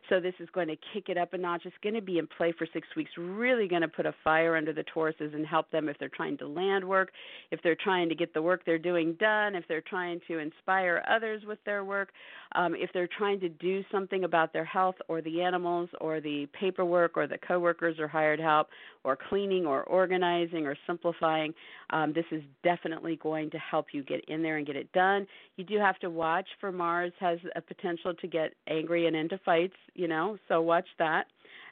So 0.08 0.20
this 0.20 0.34
is 0.38 0.48
going 0.52 0.68
to 0.68 0.76
kick 0.92 1.08
it 1.08 1.18
up 1.18 1.32
a 1.32 1.38
notch. 1.38 1.62
It's 1.64 1.74
going 1.82 1.94
to 1.94 2.00
be 2.00 2.18
in 2.18 2.28
play 2.36 2.52
for 2.56 2.66
six 2.72 2.86
weeks, 2.96 3.10
really 3.18 3.66
going 3.66 3.82
to 3.82 3.88
put 3.88 4.06
a 4.06 4.14
fire 4.22 4.56
under 4.56 4.72
the 4.72 4.84
Tauruses 4.94 5.34
and 5.34 5.44
help 5.44 5.70
them 5.70 5.88
if 5.88 5.98
they're 5.98 6.08
trying 6.08 6.38
to 6.38 6.46
land 6.46 6.86
work, 6.86 7.10
if 7.50 7.60
they're 7.62 7.76
trying 7.82 8.08
to 8.08 8.14
get 8.14 8.32
the 8.32 8.42
work 8.42 8.62
they're 8.64 8.78
doing 8.78 9.16
done, 9.18 9.56
if 9.56 9.64
they're 9.68 9.80
trying 9.80 10.20
to 10.28 10.38
inspire 10.38 11.04
others 11.08 11.42
with 11.46 11.58
their 11.64 11.84
work, 11.84 12.10
um, 12.54 12.74
if 12.76 12.90
they're 12.92 13.08
trying 13.16 13.40
to 13.40 13.48
do 13.48 13.82
something 13.90 14.24
about 14.24 14.52
their 14.52 14.64
health 14.64 14.96
or 15.08 15.22
the 15.22 15.40
animals 15.40 15.88
or 16.00 16.20
the 16.20 16.46
paperwork 16.58 17.16
or 17.16 17.26
the 17.26 17.38
coworkers 17.38 17.98
or 17.98 18.06
hired 18.06 18.40
help 18.40 18.68
or 19.04 19.16
cleaning 19.28 19.66
or 19.66 19.82
organizing 19.84 20.51
or 20.60 20.76
simplifying. 20.86 21.54
Um, 21.90 22.12
this 22.12 22.24
is 22.30 22.42
definitely 22.62 23.16
going 23.22 23.50
to 23.50 23.58
help 23.58 23.86
you 23.92 24.02
get 24.02 24.24
in 24.28 24.42
there 24.42 24.58
and 24.58 24.66
get 24.66 24.76
it 24.76 24.92
done. 24.92 25.26
You 25.56 25.64
do 25.64 25.78
have 25.78 25.98
to 26.00 26.10
watch 26.10 26.46
for 26.60 26.72
Mars 26.72 27.12
has 27.20 27.38
a 27.56 27.60
potential 27.60 28.14
to 28.14 28.26
get 28.26 28.52
angry 28.68 29.06
and 29.06 29.16
into 29.16 29.38
fights, 29.44 29.76
you 29.94 30.08
know, 30.08 30.36
so 30.48 30.60
watch 30.60 30.86
that. 30.98 31.24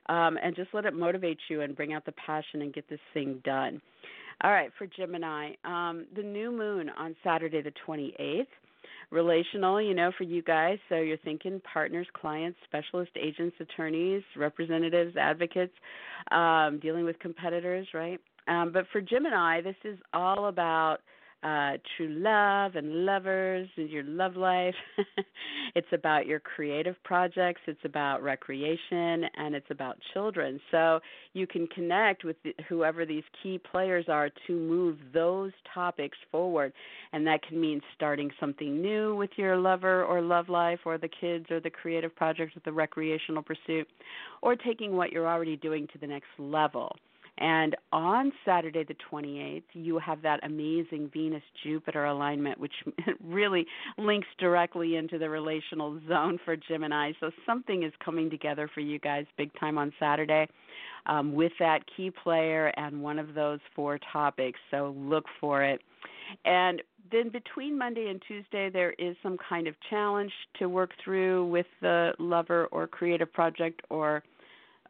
Um, 0.09 0.39
and 0.43 0.57
just 0.57 0.71
let 0.73 0.87
it 0.87 0.95
motivate 0.95 1.39
you 1.49 1.61
and 1.61 1.77
bring 1.77 1.93
out 1.93 2.05
the 2.05 2.13
passion 2.13 2.63
and 2.63 2.73
get 2.73 2.89
this 2.89 3.01
thing 3.15 3.41
done. 3.45 3.81
All 4.43 4.51
right, 4.51 4.71
for 4.79 4.87
Gemini, 4.87 5.53
um, 5.65 6.07
the 6.17 6.23
new 6.23 6.51
moon 6.51 6.91
on 6.99 7.15
Saturday 7.23 7.63
the 7.63 7.73
28th 7.87 8.47
relational, 9.11 9.83
you 9.83 9.95
know, 9.95 10.13
for 10.17 10.25
you 10.25 10.43
guys. 10.43 10.79
So 10.89 10.97
you're 10.97 11.19
thinking 11.19 11.61
partners, 11.73 12.07
clients, 12.15 12.59
specialist 12.65 13.11
agents, 13.21 13.57
attorneys, 13.61 14.23
representatives, 14.37 15.17
advocates, 15.17 15.73
um, 16.31 16.79
dealing 16.81 17.05
with 17.05 17.19
competitors, 17.19 17.89
right? 17.93 18.21
Um, 18.51 18.73
but 18.73 18.85
for 18.93 19.01
Gemini, 19.01 19.63
this 19.63 19.77
is 19.85 19.97
all 20.13 20.47
about 20.47 20.99
uh, 21.43 21.79
true 21.97 22.09
love 22.09 22.75
and 22.75 23.07
lovers 23.07 23.69
and 23.77 23.89
your 23.89 24.03
love 24.03 24.35
life. 24.37 24.75
it's 25.75 25.87
about 25.93 26.27
your 26.27 26.41
creative 26.41 26.97
projects, 27.05 27.61
it's 27.67 27.81
about 27.85 28.23
recreation, 28.23 29.25
and 29.37 29.55
it's 29.55 29.71
about 29.71 29.97
children. 30.13 30.61
So 30.73 30.99
you 31.33 31.47
can 31.47 31.67
connect 31.69 32.25
with 32.25 32.37
the, 32.43 32.55
whoever 32.69 33.07
these 33.07 33.23
key 33.41 33.59
players 33.59 34.07
are 34.09 34.31
to 34.49 34.53
move 34.53 34.99
those 35.15 35.53
topics 35.73 36.19
forward. 36.31 36.73
And 37.13 37.25
that 37.29 37.43
can 37.43 37.59
mean 37.59 37.81
starting 37.95 38.31
something 38.41 38.83
new 38.83 39.15
with 39.15 39.31
your 39.37 39.57
lover 39.57 40.05
or 40.05 40.21
love 40.21 40.49
life 40.49 40.81
or 40.85 40.99
the 40.99 41.09
kids 41.09 41.47
or 41.51 41.61
the 41.61 41.71
creative 41.71 42.15
project 42.17 42.57
or 42.57 42.61
the 42.65 42.73
recreational 42.73 43.43
pursuit, 43.43 43.87
or 44.43 44.57
taking 44.57 44.97
what 44.97 45.13
you're 45.13 45.29
already 45.29 45.57
doing 45.57 45.87
to 45.93 45.99
the 45.99 46.07
next 46.07 46.29
level. 46.37 46.97
And 47.41 47.75
on 47.91 48.33
Saturday, 48.45 48.85
the 48.85 48.97
28th, 49.11 49.63
you 49.73 49.99
have 49.99 50.21
that 50.23 50.45
amazing 50.45 51.11
Venus 51.13 51.43
Jupiter 51.65 52.05
alignment, 52.05 52.61
which 52.61 52.75
really 53.25 53.67
links 53.97 54.29
directly 54.39 54.97
into 54.97 55.19
the 55.19 55.29
relational 55.29 55.99
zone 56.07 56.39
for 56.45 56.55
Gemini. 56.55 57.13
So 57.19 57.31
something 57.47 57.83
is 57.83 57.93
coming 58.05 58.29
together 58.29 58.71
for 58.73 58.81
you 58.81 58.99
guys 58.99 59.25
big 59.39 59.51
time 59.59 59.79
on 59.79 59.91
Saturday 59.99 60.49
um, 61.07 61.33
with 61.33 61.53
that 61.59 61.81
key 61.97 62.11
player 62.11 62.69
and 62.77 63.03
one 63.03 63.19
of 63.19 63.33
those 63.33 63.61
four 63.75 63.99
topics. 64.13 64.59
So 64.71 64.95
look 64.99 65.25
for 65.41 65.65
it. 65.65 65.81
And 66.45 66.83
then 67.11 67.31
between 67.31 67.77
Monday 67.77 68.09
and 68.09 68.23
Tuesday, 68.29 68.69
there 68.71 68.93
is 68.99 69.17
some 69.23 69.39
kind 69.49 69.67
of 69.67 69.75
challenge 69.89 70.33
to 70.59 70.69
work 70.69 70.91
through 71.03 71.47
with 71.47 71.67
the 71.81 72.13
lover 72.19 72.67
or 72.67 72.87
creative 72.87 73.33
project 73.33 73.81
or 73.89 74.23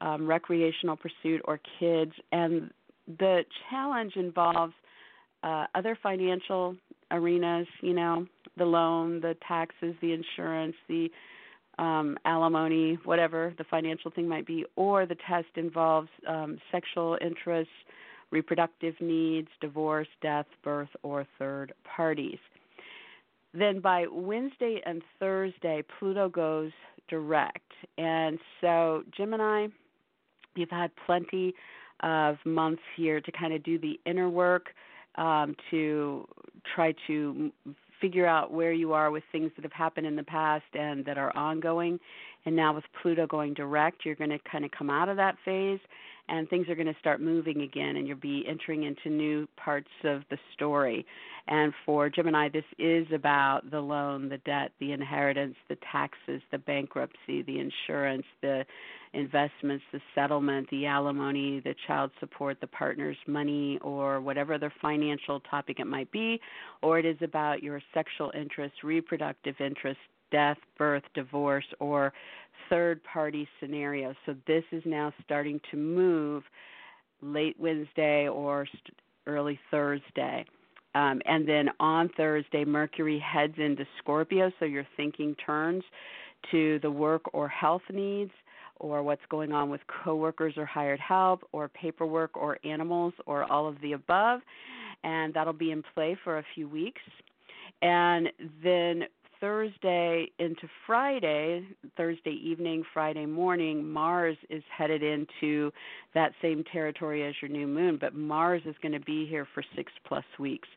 um, 0.01 0.27
recreational 0.27 0.97
pursuit 0.97 1.41
or 1.45 1.61
kids. 1.79 2.13
And 2.33 2.71
the 3.19 3.45
challenge 3.69 4.17
involves 4.17 4.75
uh, 5.43 5.67
other 5.75 5.99
financial 6.03 6.77
arenas, 7.11 7.67
you 7.81 7.95
know, 7.95 8.27
the 8.57 8.65
loan, 8.65 9.21
the 9.21 9.37
taxes, 9.47 9.95
the 10.01 10.13
insurance, 10.13 10.77
the 10.89 11.11
um, 11.79 12.19
alimony, 12.25 12.99
whatever 13.05 13.55
the 13.57 13.65
financial 13.65 14.11
thing 14.11 14.29
might 14.29 14.47
be, 14.47 14.65
or 14.77 15.07
the 15.07 15.17
test 15.27 15.49
involves 15.57 16.09
um, 16.29 16.59
sexual 16.71 17.17
interests, 17.21 17.73
reproductive 18.31 18.95
needs, 19.01 19.49
divorce, 19.61 20.09
death, 20.21 20.47
birth, 20.63 20.91
or 21.03 21.27
third 21.39 21.73
parties. 21.97 22.39
Then 23.53 23.81
by 23.81 24.07
Wednesday 24.11 24.81
and 24.85 25.03
Thursday, 25.19 25.83
Pluto 25.99 26.29
goes 26.29 26.71
direct. 27.09 27.73
And 27.99 28.39
so, 28.61 29.03
Gemini, 29.17 29.69
You've 30.55 30.71
had 30.71 30.91
plenty 31.07 31.55
of 32.03 32.37
months 32.45 32.83
here 32.97 33.21
to 33.21 33.33
kind 33.33 33.53
of 33.53 33.63
do 33.63 33.79
the 33.79 33.99
inner 34.07 34.29
work, 34.29 34.69
um, 35.17 35.55
to 35.71 36.27
try 36.75 36.95
to 37.07 37.53
figure 38.01 38.27
out 38.27 38.53
where 38.53 38.73
you 38.73 38.93
are 38.93 39.11
with 39.11 39.23
things 39.31 39.51
that 39.57 39.63
have 39.63 39.73
happened 39.73 40.07
in 40.07 40.17
the 40.17 40.23
past 40.23 40.65
and 40.75 41.05
that 41.05 41.19
are 41.19 41.37
ongoing. 41.37 42.01
And 42.47 42.57
now 42.57 42.75
with 42.75 42.85
Pluto 43.03 43.27
going 43.27 43.53
direct, 43.53 44.05
you're 44.05 44.15
going 44.15 44.31
to 44.31 44.39
kind 44.51 44.65
of 44.65 44.71
come 44.71 44.89
out 44.89 45.09
of 45.09 45.17
that 45.19 45.37
phase 45.45 45.81
and 46.31 46.49
things 46.49 46.69
are 46.69 46.77
going 46.77 46.87
to 46.87 46.99
start 47.01 47.21
moving 47.21 47.63
again 47.63 47.97
and 47.97 48.07
you'll 48.07 48.17
be 48.17 48.45
entering 48.49 48.85
into 48.85 49.11
new 49.11 49.49
parts 49.63 49.91
of 50.05 50.23
the 50.31 50.39
story. 50.55 51.05
And 51.49 51.73
for 51.85 52.09
Gemini, 52.09 52.49
this 52.49 52.65
is 52.79 53.07
about 53.13 53.69
the 53.71 53.81
loan, 53.81 54.29
the 54.29 54.39
debt, 54.39 54.71
the 54.79 54.93
inheritance, 54.93 55.57
the 55.69 55.77
taxes, 55.91 56.41
the 56.53 56.59
bankruptcy, 56.59 57.43
the 57.43 57.59
insurance, 57.59 58.25
the 58.41 58.65
investments, 59.13 59.85
the 59.93 60.01
settlement, 60.15 60.69
the 60.71 60.87
alimony, 60.87 61.59
the 61.61 61.75
child 61.89 62.13
support, 62.21 62.59
the 62.61 62.67
partner's 62.69 63.17
money, 63.27 63.79
or 63.83 64.21
whatever 64.21 64.55
other 64.55 64.73
financial 64.81 65.41
topic 65.41 65.81
it 65.81 65.87
might 65.87 66.11
be, 66.13 66.41
or 66.81 67.01
it 67.01 67.05
is 67.05 67.17
about 67.23 67.61
your 67.61 67.83
sexual 67.93 68.31
interests, 68.41 68.85
reproductive 68.85 69.57
interests, 69.59 70.03
death, 70.31 70.59
birth, 70.79 71.03
divorce, 71.15 71.67
or 71.81 72.13
third 72.69 73.01
party 73.05 73.49
scenario. 73.61 74.15
So 74.27 74.35
this 74.47 74.65
is 74.73 74.83
now 74.85 75.13
starting 75.25 75.61
to 75.71 75.77
move 75.77 76.43
late 77.23 77.57
Wednesday 77.59 78.29
or 78.29 78.67
st- 78.67 78.97
early 79.27 79.59
Thursday. 79.71 80.45
Um, 80.95 81.21
and 81.25 81.49
then 81.49 81.69
on 81.79 82.11
Thursday, 82.17 82.65
Mercury 82.65 83.19
heads 83.21 83.55
into 83.59 83.85
Scorpio, 83.99 84.51
so 84.59 84.65
your 84.65 84.87
thinking 84.97 85.37
turns 85.37 85.85
to 86.51 86.79
the 86.81 86.91
work 86.91 87.23
or 87.33 87.49
health 87.49 87.83
needs 87.93 88.33
or 88.81 89.03
what's 89.03 89.23
going 89.29 89.53
on 89.53 89.69
with 89.69 89.81
coworkers 90.03 90.55
or 90.57 90.65
hired 90.65 90.99
help 90.99 91.47
or 91.53 91.69
paperwork 91.69 92.37
or 92.37 92.59
animals 92.65 93.13
or 93.27 93.45
all 93.45 93.69
of 93.69 93.77
the 93.83 93.93
above. 93.93 94.41
And 95.05 95.33
that'll 95.33 95.53
be 95.53 95.71
in 95.71 95.83
play 95.95 96.17
for 96.25 96.39
a 96.39 96.45
few 96.55 96.69
weeks. 96.69 97.03
And 97.83 98.29
then 98.65 99.05
Thursday 99.41 100.31
into 100.39 100.69
Friday, 100.87 101.67
Thursday 101.97 102.39
evening, 102.45 102.85
Friday 102.93 103.25
morning, 103.25 103.89
Mars 103.91 104.37
is 104.51 104.63
headed 104.77 105.03
into 105.03 105.73
that 106.15 106.33
same 106.43 106.63
territory 106.71 107.27
as 107.27 107.35
your 107.41 107.51
new 107.51 107.67
moon, 107.67 107.97
but 107.99 108.15
Mars 108.15 108.61
is 108.67 108.75
going 108.83 108.93
to 108.93 109.01
be 109.01 109.27
here 109.27 109.47
for 109.55 109.65
six 109.75 109.91
plus 110.07 110.25
weeks. 110.39 110.69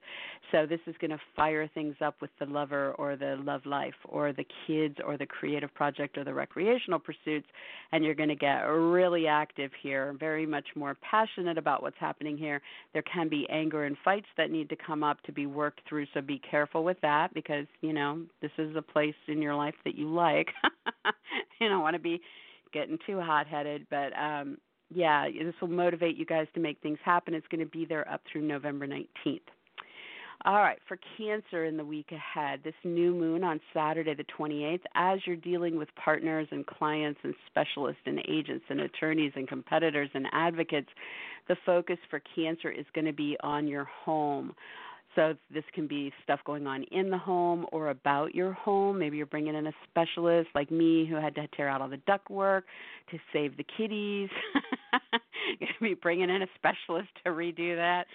So 0.51 0.65
this 0.65 0.79
is 0.85 0.95
going 1.01 1.11
to 1.11 1.19
fire 1.35 1.67
things 1.73 1.95
up 1.99 2.15
with 2.21 2.29
the 2.39 2.45
lover 2.45 2.93
or 2.93 3.15
the 3.15 3.37
love 3.43 3.65
life 3.65 3.95
or 4.07 4.31
the 4.31 4.45
kids 4.67 4.95
or 5.05 5.17
the 5.17 5.25
creative 5.25 5.73
project 5.73 6.17
or 6.17 6.23
the 6.23 6.33
recreational 6.33 6.99
pursuits, 6.99 7.47
and 7.91 8.05
you're 8.05 8.13
going 8.13 8.29
to 8.29 8.35
get 8.35 8.61
really 8.61 9.27
active 9.27 9.71
here, 9.81 10.15
very 10.19 10.45
much 10.45 10.67
more 10.75 10.95
passionate 11.09 11.57
about 11.57 11.81
what's 11.81 11.97
happening 11.99 12.37
here. 12.37 12.61
There 12.93 13.03
can 13.03 13.27
be 13.27 13.47
anger 13.49 13.85
and 13.85 13.97
fights 14.05 14.27
that 14.37 14.51
need 14.51 14.69
to 14.69 14.75
come 14.75 15.03
up 15.03 15.21
to 15.23 15.31
be 15.31 15.47
worked 15.47 15.81
through, 15.89 16.05
so 16.13 16.21
be 16.21 16.39
careful 16.49 16.83
with 16.83 16.97
that 17.01 17.33
because, 17.33 17.65
you 17.81 17.91
know, 17.91 18.21
this 18.41 18.51
is 18.57 18.75
a 18.75 18.81
place 18.81 19.15
in 19.27 19.41
your 19.41 19.55
life 19.55 19.75
that 19.85 19.95
you 19.95 20.07
like. 20.07 20.47
you 21.59 21.69
don't 21.69 21.81
want 21.81 21.95
to 21.95 22.01
be 22.01 22.21
getting 22.73 22.97
too 23.05 23.19
hot 23.19 23.47
headed, 23.47 23.85
but 23.89 24.17
um 24.17 24.57
yeah, 24.95 25.27
this 25.27 25.55
will 25.61 25.69
motivate 25.69 26.17
you 26.17 26.25
guys 26.25 26.47
to 26.53 26.59
make 26.59 26.79
things 26.81 26.99
happen. 27.03 27.33
It's 27.33 27.47
going 27.47 27.65
to 27.65 27.71
be 27.71 27.85
there 27.85 28.07
up 28.11 28.21
through 28.31 28.43
November 28.43 28.87
19th. 28.87 29.39
All 30.45 30.55
right, 30.55 30.77
for 30.89 30.99
Cancer 31.17 31.65
in 31.65 31.77
the 31.77 31.85
week 31.85 32.11
ahead, 32.11 32.59
this 32.65 32.73
new 32.83 33.13
moon 33.13 33.45
on 33.45 33.61
Saturday 33.73 34.13
the 34.13 34.25
28th, 34.37 34.81
as 34.93 35.19
you're 35.25 35.37
dealing 35.37 35.77
with 35.77 35.87
partners 35.95 36.47
and 36.51 36.65
clients 36.67 37.19
and 37.23 37.33
specialists 37.47 38.01
and 38.05 38.19
agents 38.27 38.65
and 38.67 38.81
attorneys 38.81 39.31
and 39.37 39.47
competitors 39.47 40.09
and 40.13 40.27
advocates, 40.33 40.89
the 41.47 41.55
focus 41.65 41.97
for 42.09 42.21
Cancer 42.35 42.69
is 42.69 42.85
going 42.93 43.05
to 43.05 43.13
be 43.13 43.37
on 43.41 43.67
your 43.67 43.85
home. 43.85 44.53
So 45.15 45.35
this 45.53 45.63
can 45.73 45.87
be 45.87 46.11
stuff 46.23 46.39
going 46.45 46.65
on 46.67 46.83
in 46.91 47.09
the 47.09 47.17
home 47.17 47.65
or 47.71 47.89
about 47.89 48.33
your 48.33 48.53
home. 48.53 48.99
Maybe 48.99 49.17
you're 49.17 49.25
bringing 49.25 49.55
in 49.55 49.67
a 49.67 49.73
specialist 49.89 50.49
like 50.55 50.71
me 50.71 51.05
who 51.05 51.15
had 51.15 51.35
to 51.35 51.47
tear 51.55 51.69
out 51.69 51.81
all 51.81 51.89
the 51.89 51.97
ductwork 51.97 52.63
to 53.11 53.19
save 53.31 53.57
the 53.57 53.65
kitties. 53.77 54.29
you're 55.59 55.69
going 55.69 55.73
to 55.79 55.83
be 55.83 55.93
bringing 55.93 56.29
in 56.29 56.41
a 56.41 56.47
specialist 56.55 57.09
to 57.23 57.31
redo 57.31 57.75
that. 57.75 58.05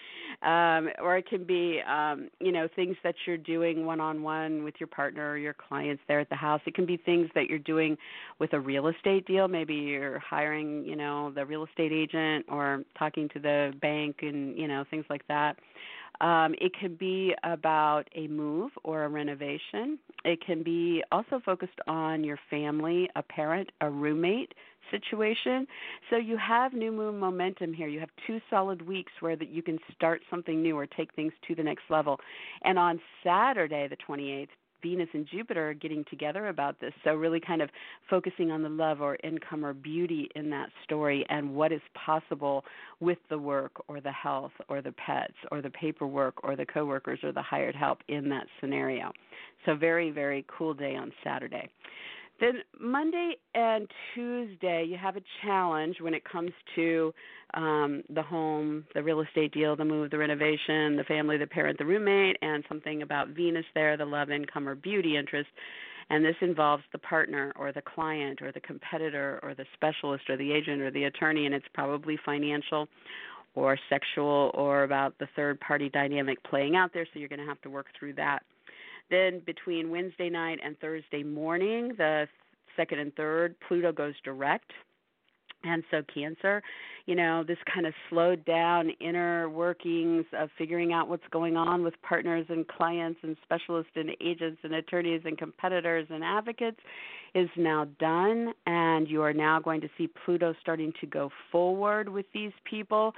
Um, 0.47 0.89
or 1.03 1.17
it 1.17 1.29
can 1.29 1.45
be, 1.45 1.81
um, 1.89 2.29
you 2.41 2.53
know, 2.53 2.69
things 2.75 2.97
that 3.05 3.15
you're 3.27 3.37
doing 3.37 3.87
one-on-one 3.87 4.65
with 4.65 4.75
your 4.79 4.87
partner 4.87 5.31
or 5.31 5.39
your 5.39 5.55
clients 5.55 6.03
there 6.09 6.21
at 6.21 6.29
the 6.31 6.37
house. 6.37 6.61
It 6.67 6.75
can 6.75 6.87
be 6.87 6.97
things 6.97 7.29
that 7.35 7.49
you're 7.49 7.59
doing 7.59 7.97
with 8.39 8.53
a 8.53 8.61
real 8.61 8.89
estate 8.89 9.27
deal. 9.27 9.49
Maybe 9.49 9.75
you're 9.75 10.19
hiring, 10.19 10.85
you 10.85 10.97
know, 10.97 11.31
the 11.35 11.45
real 11.45 11.65
estate 11.65 11.93
agent 11.93 12.47
or 12.49 12.85
talking 12.99 13.29
to 13.35 13.39
the 13.39 13.73
bank 13.81 14.17
and, 14.23 14.57
you 14.59 14.69
know, 14.69 14.85
things 14.91 15.05
like 15.11 15.27
that. 15.29 15.57
Um, 16.21 16.55
it 16.61 16.73
can 16.79 16.95
be 16.95 17.35
about 17.45 18.09
a 18.15 18.27
move 18.29 18.73
or 18.85 19.05
a 19.05 19.09
renovation. 19.09 19.99
It 20.25 20.45
can 20.45 20.63
be 20.63 21.03
also 21.13 21.41
focused 21.45 21.79
on 21.87 22.25
your 22.25 22.39
family, 22.51 23.09
a 23.17 23.23
parent, 23.23 23.71
a 23.81 23.91
roommate 23.91 24.53
situation. 24.91 25.67
So 26.11 26.17
you 26.17 26.37
have 26.39 26.73
new 26.73 26.91
moon 26.93 27.19
momentum 27.19 27.73
here. 27.73 27.89
You 27.89 28.01
have 28.01 28.11
two 28.27 28.41
solid 28.51 28.83
weeks 28.83 29.13
where 29.21 29.37
that 29.37 29.49
you 29.49 29.63
can 29.63 29.79
start 29.95 30.23
something 30.31 30.63
new 30.63 30.77
or 30.77 30.87
take 30.87 31.15
things 31.15 31.33
to 31.47 31.55
the 31.55 31.63
next 31.63 31.85
level. 31.91 32.19
And 32.63 32.79
on 32.79 33.01
Saturday, 33.23 33.89
the 33.89 33.97
28th, 33.97 34.49
Venus 34.83 35.09
and 35.13 35.27
Jupiter 35.31 35.71
are 35.71 35.75
getting 35.75 36.05
together 36.11 36.49
about 36.49 36.81
this. 36.81 36.93
So, 37.05 37.15
really 37.15 37.41
kind 37.41 37.63
of 37.63 37.71
focusing 38.09 38.51
on 38.51 38.63
the 38.63 38.69
love 38.69 39.01
or 39.01 39.17
income 39.23 39.65
or 39.65 39.73
beauty 39.73 40.29
in 40.35 40.51
that 40.51 40.69
story 40.85 41.25
and 41.29 41.55
what 41.55 41.73
is 41.73 41.81
possible 41.95 42.65
with 43.01 43.19
the 43.29 43.39
work 43.39 43.73
or 43.89 44.01
the 44.01 44.13
health 44.13 44.53
or 44.69 44.83
the 44.83 44.93
pets 44.93 45.35
or 45.51 45.63
the 45.63 45.71
paperwork 45.71 46.43
or 46.45 46.57
the 46.57 46.67
coworkers 46.67 47.21
or 47.23 47.33
the 47.33 47.43
hired 47.43 47.75
help 47.75 47.99
in 48.09 48.29
that 48.29 48.47
scenario. 48.61 49.13
So, 49.67 49.75
very, 49.75 50.11
very 50.11 50.45
cool 50.49 50.75
day 50.75 50.97
on 50.97 51.13
Saturday. 51.25 51.69
Then 52.41 52.63
Monday 52.81 53.37
and 53.55 53.89
Tuesday, 54.15 54.85
you 54.89 54.97
have 54.97 55.17
a 55.17 55.23
challenge 55.43 55.97
when 56.01 56.15
it 56.15 56.23
comes 56.25 56.53
to 56.77 57.13
um, 57.55 58.03
the 58.11 58.23
home, 58.23 58.85
the 58.95 59.03
real 59.03 59.21
estate 59.21 59.53
deal, 59.53 59.75
the 59.75 59.85
move, 59.85 60.11
the 60.11 60.19
renovation, 60.19 60.97
the 60.97 61.05
family, 61.09 61.37
the 61.37 61.47
parent, 61.47 61.79
the 61.79 61.85
roommate, 61.85 62.37
and 62.41 62.63
something 62.69 63.03
about 63.03 63.29
Venus 63.29 63.65
there, 63.75 63.97
the 63.97 64.05
love, 64.05 64.31
income, 64.31 64.69
or 64.69 64.77
beauty 64.77 65.17
interest. 65.17 65.49
And 66.11 66.25
this 66.25 66.37
involves 66.41 66.85
the 66.93 66.99
partner 66.99 67.53
or 67.57 67.73
the 67.73 67.83
client 67.83 68.41
or 68.41 68.53
the 68.53 68.61
competitor 68.61 69.41
or 69.43 69.55
the 69.55 69.67
specialist 69.75 70.31
or 70.31 70.37
the 70.37 70.53
agent 70.53 70.81
or 70.81 70.91
the 70.91 71.05
attorney, 71.05 71.47
and 71.47 71.55
it's 71.55 71.67
probably 71.75 72.19
financial 72.25 72.89
or 73.55 73.77
sexual 73.91 74.53
or 74.55 74.85
about 74.85 75.19
the 75.19 75.27
third 75.35 75.59
party 75.61 75.89
dynamic 75.89 76.43
playing 76.45 76.77
out 76.77 76.93
there, 76.95 77.07
so 77.13 77.19
you're 77.19 77.29
going 77.29 77.41
to 77.41 77.47
have 77.47 77.61
to 77.63 77.71
work 77.71 77.87
through 77.99 78.15
that. 78.15 78.43
Then 79.11 79.41
between 79.47 79.91
Wednesday 79.91 80.29
night 80.29 80.59
and 80.65 80.79
Thursday 80.79 81.23
morning, 81.23 81.93
the 81.97 82.27
second 82.77 82.99
and 82.99 83.15
third, 83.15 83.55
Pluto 83.67 83.93
goes 83.93 84.15
direct. 84.25 84.71
And 85.65 85.83
so, 85.91 86.03
Cancer, 86.15 86.63
you 87.07 87.17
know, 87.17 87.43
this 87.43 87.59
kind 87.73 87.85
of 87.85 87.93
slowed 88.09 88.45
down 88.45 88.91
inner 89.01 89.49
workings 89.49 90.25
of 90.39 90.51
figuring 90.57 90.93
out 90.93 91.09
what's 91.09 91.27
going 91.33 91.57
on 91.57 91.83
with 91.83 91.95
partners 92.03 92.47
and 92.49 92.67
clients 92.69 93.19
and 93.25 93.37
specialists 93.43 93.91
and 93.97 94.11
agents 94.21 94.61
and 94.63 94.75
attorneys 94.75 95.23
and 95.25 95.37
competitors 95.37 96.07
and 96.11 96.23
advocates 96.23 96.79
is 97.35 97.49
now 97.57 97.87
done. 97.99 98.53
And 98.67 99.09
you 99.09 99.21
are 99.23 99.33
now 99.33 99.59
going 99.59 99.81
to 99.81 99.89
see 99.99 100.09
Pluto 100.25 100.55
starting 100.61 100.93
to 101.01 101.07
go 101.07 101.31
forward 101.51 102.09
with 102.09 102.27
these 102.33 102.53
people 102.63 103.13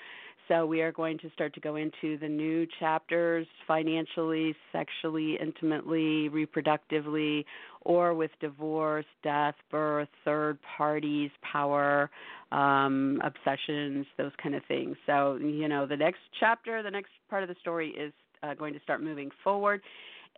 so 0.50 0.66
we 0.66 0.82
are 0.82 0.90
going 0.90 1.16
to 1.18 1.30
start 1.30 1.54
to 1.54 1.60
go 1.60 1.76
into 1.76 2.18
the 2.18 2.28
new 2.28 2.66
chapters 2.80 3.46
financially, 3.68 4.52
sexually, 4.72 5.38
intimately, 5.40 6.28
reproductively, 6.28 7.44
or 7.82 8.14
with 8.14 8.32
divorce, 8.40 9.04
death, 9.22 9.54
birth, 9.70 10.08
third 10.24 10.58
parties, 10.76 11.30
power, 11.52 12.10
um, 12.50 13.22
obsessions, 13.22 14.04
those 14.18 14.32
kind 14.42 14.56
of 14.56 14.62
things. 14.66 14.96
So, 15.06 15.36
you 15.36 15.68
know, 15.68 15.86
the 15.86 15.96
next 15.96 16.18
chapter, 16.40 16.82
the 16.82 16.90
next 16.90 17.10
part 17.28 17.44
of 17.44 17.48
the 17.48 17.56
story 17.60 17.90
is 17.90 18.12
uh, 18.42 18.54
going 18.54 18.74
to 18.74 18.80
start 18.80 19.00
moving 19.02 19.30
forward 19.44 19.80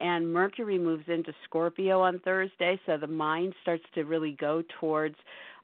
and 0.03 0.33
Mercury 0.33 0.79
moves 0.79 1.05
into 1.07 1.33
Scorpio 1.45 2.01
on 2.01 2.19
Thursday, 2.25 2.79
so 2.87 2.99
the 2.99 3.07
mind 3.07 3.55
starts 3.63 3.85
to 3.95 4.03
really 4.03 4.37
go 4.41 4.63
towards 4.81 5.15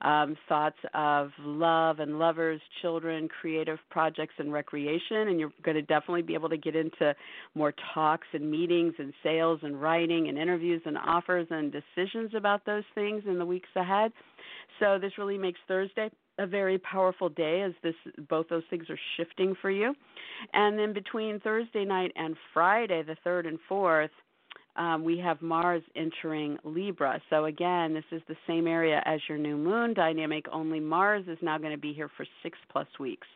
um, 0.00 0.36
thoughts 0.48 0.78
of 0.94 1.30
love 1.40 1.98
and 1.98 2.20
lovers, 2.20 2.60
children, 2.80 3.28
creative 3.28 3.78
projects, 3.90 4.34
and 4.38 4.52
recreation. 4.52 5.28
And 5.28 5.40
you're 5.40 5.52
going 5.64 5.74
to 5.74 5.82
definitely 5.82 6.22
be 6.22 6.34
able 6.34 6.48
to 6.50 6.56
get 6.56 6.76
into 6.76 7.16
more 7.56 7.74
talks 7.92 8.28
and 8.32 8.48
meetings 8.48 8.94
and 8.98 9.12
sales 9.24 9.58
and 9.64 9.80
writing 9.82 10.28
and 10.28 10.38
interviews 10.38 10.82
and 10.86 10.96
offers 10.96 11.48
and 11.50 11.72
decisions 11.72 12.30
about 12.36 12.64
those 12.64 12.84
things 12.94 13.24
in 13.26 13.38
the 13.38 13.46
weeks 13.46 13.70
ahead. 13.74 14.12
So 14.78 14.98
this 15.00 15.18
really 15.18 15.36
makes 15.38 15.58
Thursday 15.66 16.10
a 16.38 16.46
very 16.46 16.78
powerful 16.78 17.28
day 17.28 17.62
as 17.62 17.72
this 17.82 17.94
both 18.28 18.48
those 18.48 18.62
things 18.70 18.88
are 18.88 18.98
shifting 19.16 19.56
for 19.60 19.70
you. 19.70 19.94
And 20.52 20.78
then 20.78 20.92
between 20.92 21.40
Thursday 21.40 21.84
night 21.84 22.12
and 22.14 22.36
Friday, 22.54 23.02
the 23.02 23.16
3rd 23.28 23.48
and 23.48 23.58
4th, 23.68 24.10
um, 24.78 25.04
we 25.04 25.18
have 25.18 25.42
Mars 25.42 25.82
entering 25.96 26.56
Libra. 26.64 27.20
So 27.30 27.46
again, 27.46 27.92
this 27.92 28.04
is 28.12 28.22
the 28.28 28.36
same 28.46 28.66
area 28.66 29.02
as 29.04 29.20
your 29.28 29.36
new 29.36 29.56
moon 29.56 29.92
dynamic, 29.92 30.46
only 30.52 30.80
Mars 30.80 31.24
is 31.26 31.38
now 31.42 31.58
going 31.58 31.72
to 31.72 31.78
be 31.78 31.92
here 31.92 32.10
for 32.16 32.24
six 32.42 32.56
plus 32.70 32.86
weeks. 32.98 33.26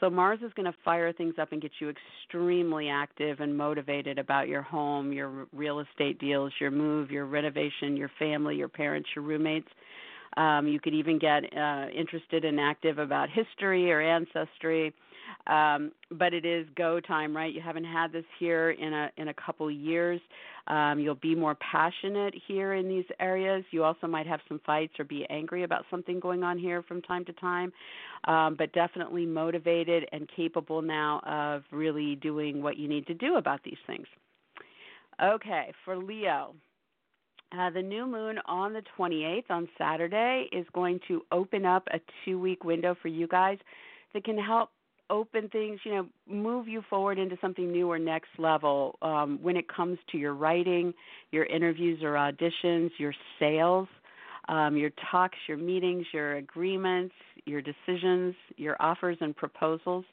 So 0.00 0.10
Mars 0.10 0.40
is 0.44 0.52
going 0.54 0.66
to 0.66 0.76
fire 0.84 1.12
things 1.12 1.34
up 1.40 1.52
and 1.52 1.62
get 1.62 1.70
you 1.78 1.88
extremely 1.88 2.88
active 2.88 3.38
and 3.38 3.56
motivated 3.56 4.18
about 4.18 4.48
your 4.48 4.62
home, 4.62 5.12
your 5.12 5.46
real 5.52 5.78
estate 5.78 6.18
deals, 6.18 6.52
your 6.60 6.72
move, 6.72 7.12
your 7.12 7.26
renovation, 7.26 7.96
your 7.96 8.10
family, 8.18 8.56
your 8.56 8.68
parents, 8.68 9.08
your 9.14 9.24
roommates. 9.24 9.68
Um, 10.36 10.66
you 10.66 10.80
could 10.80 10.94
even 10.94 11.20
get 11.20 11.44
uh, 11.56 11.86
interested 11.96 12.44
and 12.44 12.58
active 12.58 12.98
about 12.98 13.28
history 13.30 13.92
or 13.92 14.00
ancestry 14.00 14.92
um, 15.46 15.92
but 16.10 16.34
it 16.34 16.44
is 16.44 16.66
go 16.76 17.00
time, 17.00 17.36
right? 17.36 17.52
You 17.52 17.60
haven't 17.60 17.84
had 17.84 18.12
this 18.12 18.24
here 18.38 18.70
in 18.70 18.92
a 18.92 19.10
in 19.16 19.28
a 19.28 19.34
couple 19.34 19.70
years. 19.70 20.20
Um, 20.68 21.00
you'll 21.00 21.16
be 21.16 21.34
more 21.34 21.56
passionate 21.56 22.34
here 22.46 22.74
in 22.74 22.88
these 22.88 23.04
areas. 23.18 23.64
You 23.72 23.82
also 23.82 24.06
might 24.06 24.26
have 24.26 24.40
some 24.48 24.60
fights 24.64 24.94
or 24.98 25.04
be 25.04 25.26
angry 25.28 25.64
about 25.64 25.84
something 25.90 26.20
going 26.20 26.44
on 26.44 26.56
here 26.56 26.82
from 26.82 27.02
time 27.02 27.24
to 27.24 27.32
time, 27.32 27.72
um, 28.28 28.54
but 28.56 28.72
definitely 28.72 29.26
motivated 29.26 30.06
and 30.12 30.28
capable 30.34 30.80
now 30.80 31.20
of 31.26 31.62
really 31.72 32.14
doing 32.16 32.62
what 32.62 32.76
you 32.76 32.88
need 32.88 33.06
to 33.08 33.14
do 33.14 33.36
about 33.36 33.60
these 33.64 33.78
things. 33.86 34.06
Okay, 35.22 35.72
for 35.84 35.96
Leo. 35.96 36.54
Uh, 37.58 37.68
the 37.68 37.82
new 37.82 38.06
moon 38.06 38.38
on 38.46 38.72
the 38.72 38.82
28th 38.98 39.50
on 39.50 39.68
Saturday 39.76 40.48
is 40.52 40.64
going 40.72 40.98
to 41.06 41.22
open 41.32 41.66
up 41.66 41.86
a 41.92 42.00
two 42.24 42.40
week 42.40 42.64
window 42.64 42.96
for 43.02 43.08
you 43.08 43.28
guys 43.28 43.58
that 44.14 44.24
can 44.24 44.38
help 44.38 44.70
open 45.12 45.48
things, 45.50 45.78
you 45.84 45.92
know, 45.92 46.06
move 46.26 46.66
you 46.66 46.82
forward 46.88 47.18
into 47.18 47.36
something 47.40 47.70
new 47.70 47.88
or 47.88 47.98
next 47.98 48.30
level 48.38 48.98
um, 49.02 49.38
when 49.42 49.56
it 49.56 49.66
comes 49.68 49.98
to 50.10 50.18
your 50.18 50.34
writing, 50.34 50.92
your 51.30 51.44
interviews 51.44 52.02
or 52.02 52.14
auditions, 52.14 52.90
your 52.98 53.12
sales, 53.38 53.86
um, 54.48 54.76
your 54.76 54.90
talks, 55.10 55.36
your 55.46 55.58
meetings, 55.58 56.06
your 56.12 56.36
agreements, 56.36 57.14
your 57.44 57.60
decisions, 57.60 58.34
your 58.56 58.74
offers 58.80 59.18
and 59.20 59.36
proposals. 59.36 60.04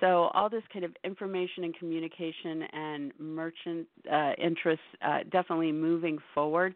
So 0.00 0.30
all 0.34 0.48
this 0.48 0.62
kind 0.72 0.84
of 0.84 0.92
information 1.04 1.64
and 1.64 1.76
communication 1.76 2.62
and 2.72 3.12
merchant 3.18 3.86
uh, 4.10 4.32
interests 4.42 4.84
uh, 5.04 5.18
definitely 5.30 5.72
moving 5.72 6.18
forward. 6.34 6.74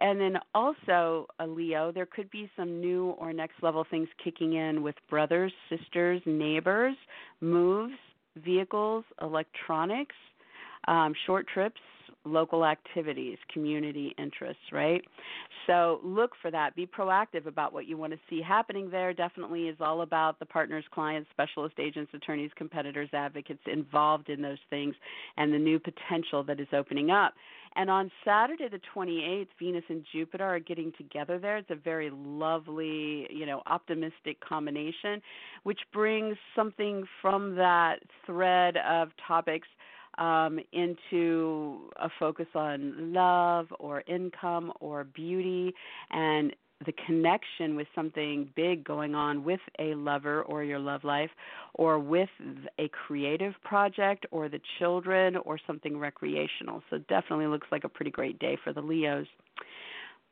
And 0.00 0.20
then 0.20 0.38
also, 0.54 1.26
uh, 1.38 1.46
Leo, 1.46 1.92
there 1.92 2.06
could 2.06 2.30
be 2.30 2.50
some 2.56 2.80
new 2.80 3.10
or 3.10 3.32
next 3.32 3.62
level 3.62 3.84
things 3.90 4.08
kicking 4.24 4.54
in 4.54 4.82
with 4.82 4.94
brothers, 5.10 5.52
sisters, 5.68 6.22
neighbors, 6.24 6.96
moves, 7.40 7.94
vehicles, 8.42 9.04
electronics, 9.20 10.14
um, 10.88 11.12
short 11.26 11.46
trips, 11.52 11.80
local 12.24 12.64
activities, 12.64 13.38
community 13.52 14.14
interests, 14.18 14.62
right? 14.72 15.02
So 15.66 16.00
look 16.02 16.32
for 16.40 16.50
that. 16.50 16.74
Be 16.74 16.86
proactive 16.86 17.46
about 17.46 17.72
what 17.72 17.86
you 17.86 17.96
want 17.96 18.12
to 18.12 18.18
see 18.28 18.40
happening 18.40 18.90
there. 18.90 19.12
Definitely 19.12 19.68
is 19.68 19.76
all 19.80 20.02
about 20.02 20.38
the 20.38 20.46
partners, 20.46 20.84
clients, 20.92 21.28
specialist 21.30 21.76
agents, 21.78 22.12
attorneys, 22.14 22.50
competitors, 22.56 23.08
advocates 23.12 23.62
involved 23.66 24.28
in 24.28 24.42
those 24.42 24.58
things 24.70 24.94
and 25.36 25.52
the 25.52 25.58
new 25.58 25.78
potential 25.78 26.42
that 26.44 26.60
is 26.60 26.68
opening 26.72 27.10
up. 27.10 27.34
And 27.74 27.88
on 27.90 28.10
Saturday 28.24 28.68
the 28.68 28.80
28th, 28.94 29.48
Venus 29.58 29.84
and 29.88 30.04
Jupiter 30.12 30.44
are 30.44 30.58
getting 30.58 30.92
together 30.98 31.38
there. 31.38 31.56
It's 31.56 31.70
a 31.70 31.74
very 31.76 32.10
lovely, 32.12 33.26
you 33.30 33.46
know, 33.46 33.62
optimistic 33.66 34.38
combination, 34.46 35.22
which 35.62 35.80
brings 35.92 36.36
something 36.54 37.04
from 37.20 37.54
that 37.56 38.00
thread 38.26 38.76
of 38.76 39.08
topics 39.26 39.68
um, 40.18 40.58
into 40.72 41.90
a 41.96 42.08
focus 42.18 42.46
on 42.54 43.12
love 43.12 43.66
or 43.78 44.02
income 44.06 44.72
or 44.80 45.04
beauty 45.04 45.72
and 46.10 46.54
the 46.86 46.92
connection 47.06 47.76
with 47.76 47.86
something 47.94 48.48
big 48.56 48.84
going 48.84 49.14
on 49.14 49.44
with 49.44 49.60
a 49.78 49.94
lover 49.94 50.42
or 50.42 50.64
your 50.64 50.78
love 50.78 51.04
life, 51.04 51.30
or 51.74 51.98
with 51.98 52.28
a 52.78 52.88
creative 52.88 53.54
project, 53.62 54.26
or 54.30 54.48
the 54.48 54.60
children, 54.78 55.36
or 55.36 55.58
something 55.66 55.96
recreational. 55.96 56.82
So, 56.90 56.98
definitely 57.08 57.46
looks 57.46 57.68
like 57.70 57.84
a 57.84 57.88
pretty 57.88 58.10
great 58.10 58.38
day 58.38 58.58
for 58.62 58.72
the 58.72 58.80
Leos. 58.80 59.26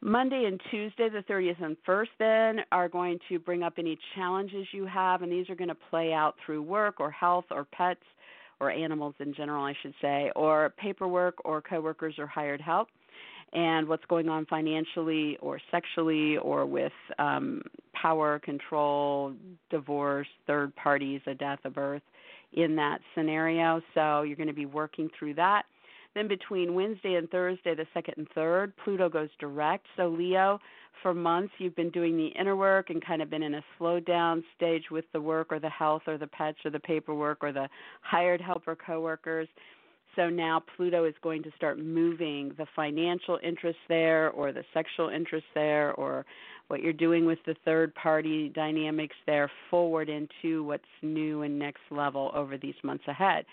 Monday 0.03 0.45
and 0.47 0.61
Tuesday, 0.71 1.09
the 1.11 1.23
30th 1.31 1.63
and 1.63 1.77
1st, 1.87 2.09
then, 2.19 2.65
are 2.73 2.89
going 2.89 3.19
to 3.29 3.39
bring 3.39 3.63
up 3.63 3.75
any 3.79 3.99
challenges 4.15 4.67
you 4.73 4.87
have, 4.87 5.23
and 5.23 5.31
these 5.31 5.49
are 5.51 5.55
going 5.55 5.69
to 5.69 5.77
play 5.91 6.13
out 6.13 6.37
through 6.45 6.63
work 6.63 7.01
or 7.01 7.11
health 7.11 7.45
or 7.51 7.65
pets 7.65 8.01
or 8.61 8.71
animals 8.71 9.15
in 9.19 9.35
general, 9.35 9.65
I 9.65 9.75
should 9.83 9.95
say, 10.01 10.31
or 10.37 10.73
paperwork 10.77 11.37
or 11.45 11.61
coworkers 11.63 12.15
or 12.19 12.27
hired 12.27 12.61
help, 12.61 12.89
and 13.53 13.89
what's 13.89 14.05
going 14.07 14.29
on 14.29 14.47
financially 14.47 15.37
or 15.41 15.61
sexually 15.71 16.37
or 16.39 16.67
with 16.67 16.93
um, 17.19 17.63
power, 17.95 18.39
control, 18.39 19.35
divorce, 19.71 20.29
third 20.47 20.75
parties, 20.77 21.21
a 21.27 21.35
death, 21.35 21.59
a 21.65 21.71
birth 21.71 22.03
in 22.53 22.77
that 22.77 22.99
scenario. 23.15 23.81
So 23.95 24.23
you're 24.23 24.37
going 24.37 24.49
to 24.49 24.53
be 24.55 24.67
working 24.67 25.09
through 25.19 25.35
that. 25.35 25.63
Then 26.15 26.27
between 26.27 26.75
Wednesday 26.75 27.15
and 27.15 27.31
Thursday, 27.31 27.75
the 27.75 27.87
second 27.95 28.15
and 28.17 28.29
third, 28.35 28.73
Pluto 28.85 29.09
goes 29.09 29.29
direct. 29.39 29.87
So, 29.97 30.09
Leo, 30.09 30.59
for 31.03 31.15
months 31.15 31.53
you've 31.59 31.77
been 31.77 31.91
doing 31.91 32.17
the 32.17 32.29
inner 32.39 32.57
work 32.57 32.91
and 32.91 33.05
kind 33.05 33.23
of 33.23 33.31
been 33.31 33.43
in 33.43 33.55
a 33.55 33.65
slow 33.79 34.01
down 34.01 34.43
stage 34.57 34.85
with 34.91 35.05
the 35.13 35.21
work 35.21 35.49
or 35.51 35.61
the 35.61 35.71
health 35.71 36.03
or 36.07 36.19
the 36.19 36.27
pets 36.27 36.59
or 36.65 36.71
the 36.71 36.81
paperwork 36.81 37.39
or 37.43 37.53
the 37.53 37.69
hired 38.03 38.41
help 38.41 38.67
or 38.67 38.77
coworkers. 38.77 39.49
So 40.17 40.29
now 40.29 40.63
Pluto 40.77 41.05
is 41.05 41.15
going 41.23 41.43
to 41.45 41.51
start 41.57 41.79
moving 41.79 42.53
the 42.59 42.67
financial 42.75 43.39
interest 43.43 43.79
there 43.89 44.31
or 44.31 44.53
the 44.53 44.65
sexual 44.75 45.09
interest 45.09 45.47
there 45.55 45.93
or 45.93 46.27
what 46.67 46.83
you're 46.83 46.93
doing 46.93 47.27
with 47.27 47.39
the 47.47 47.55
third 47.65 47.95
party 47.95 48.49
dynamics 48.49 49.15
there 49.27 49.51
forward 49.71 50.09
into 50.09 50.65
what's 50.65 50.85
new 51.03 51.43
and 51.43 51.59
next 51.59 51.83
level 51.91 52.33
over 52.35 52.59
these 52.59 52.75
months 52.83 53.05
ahead. 53.07 53.45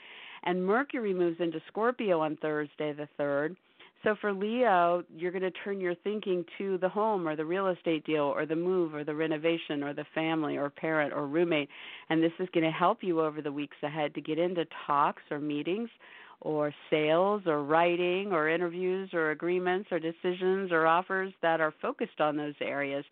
And 0.48 0.66
Mercury 0.66 1.14
moves 1.14 1.42
into 1.42 1.62
Scorpio 1.68 2.22
on 2.22 2.38
Thursday, 2.38 2.94
the 2.94 3.08
3rd. 3.20 3.58
So 4.04 4.16
for 4.22 4.32
Leo, 4.32 5.04
you're 5.14 5.34
going 5.34 5.42
to 5.42 5.52
turn 5.52 5.82
your 5.82 5.96
thinking 5.96 6.46
to 6.58 6.78
the 6.78 6.88
home 6.88 7.28
or 7.28 7.36
the 7.36 7.44
real 7.44 7.68
estate 7.68 8.06
deal 8.06 8.24
or 8.24 8.46
the 8.46 8.56
move 8.56 8.96
or 8.96 9.04
the 9.04 9.14
renovation 9.14 9.84
or 9.84 9.94
the 9.94 10.06
family 10.16 10.56
or 10.56 10.70
parent 10.70 11.14
or 11.14 11.28
roommate. 11.28 11.68
And 12.10 12.24
this 12.24 12.32
is 12.40 12.48
going 12.54 12.64
to 12.64 12.72
help 12.72 13.00
you 13.02 13.20
over 13.20 13.42
the 13.42 13.52
weeks 13.52 13.76
ahead 13.84 14.16
to 14.16 14.22
get 14.22 14.40
into 14.40 14.66
talks 14.86 15.24
or 15.30 15.40
meetings 15.40 15.90
or 16.40 16.74
sales 16.90 17.42
or 17.46 17.64
writing 17.64 18.32
or 18.32 18.48
interviews 18.48 19.10
or 19.14 19.32
agreements 19.32 19.90
or 19.92 20.00
decisions 20.00 20.72
or 20.72 20.88
offers 20.88 21.34
that 21.42 21.60
are 21.60 21.74
focused 21.82 22.22
on 22.22 22.38
those 22.38 22.56
areas. 22.62 23.04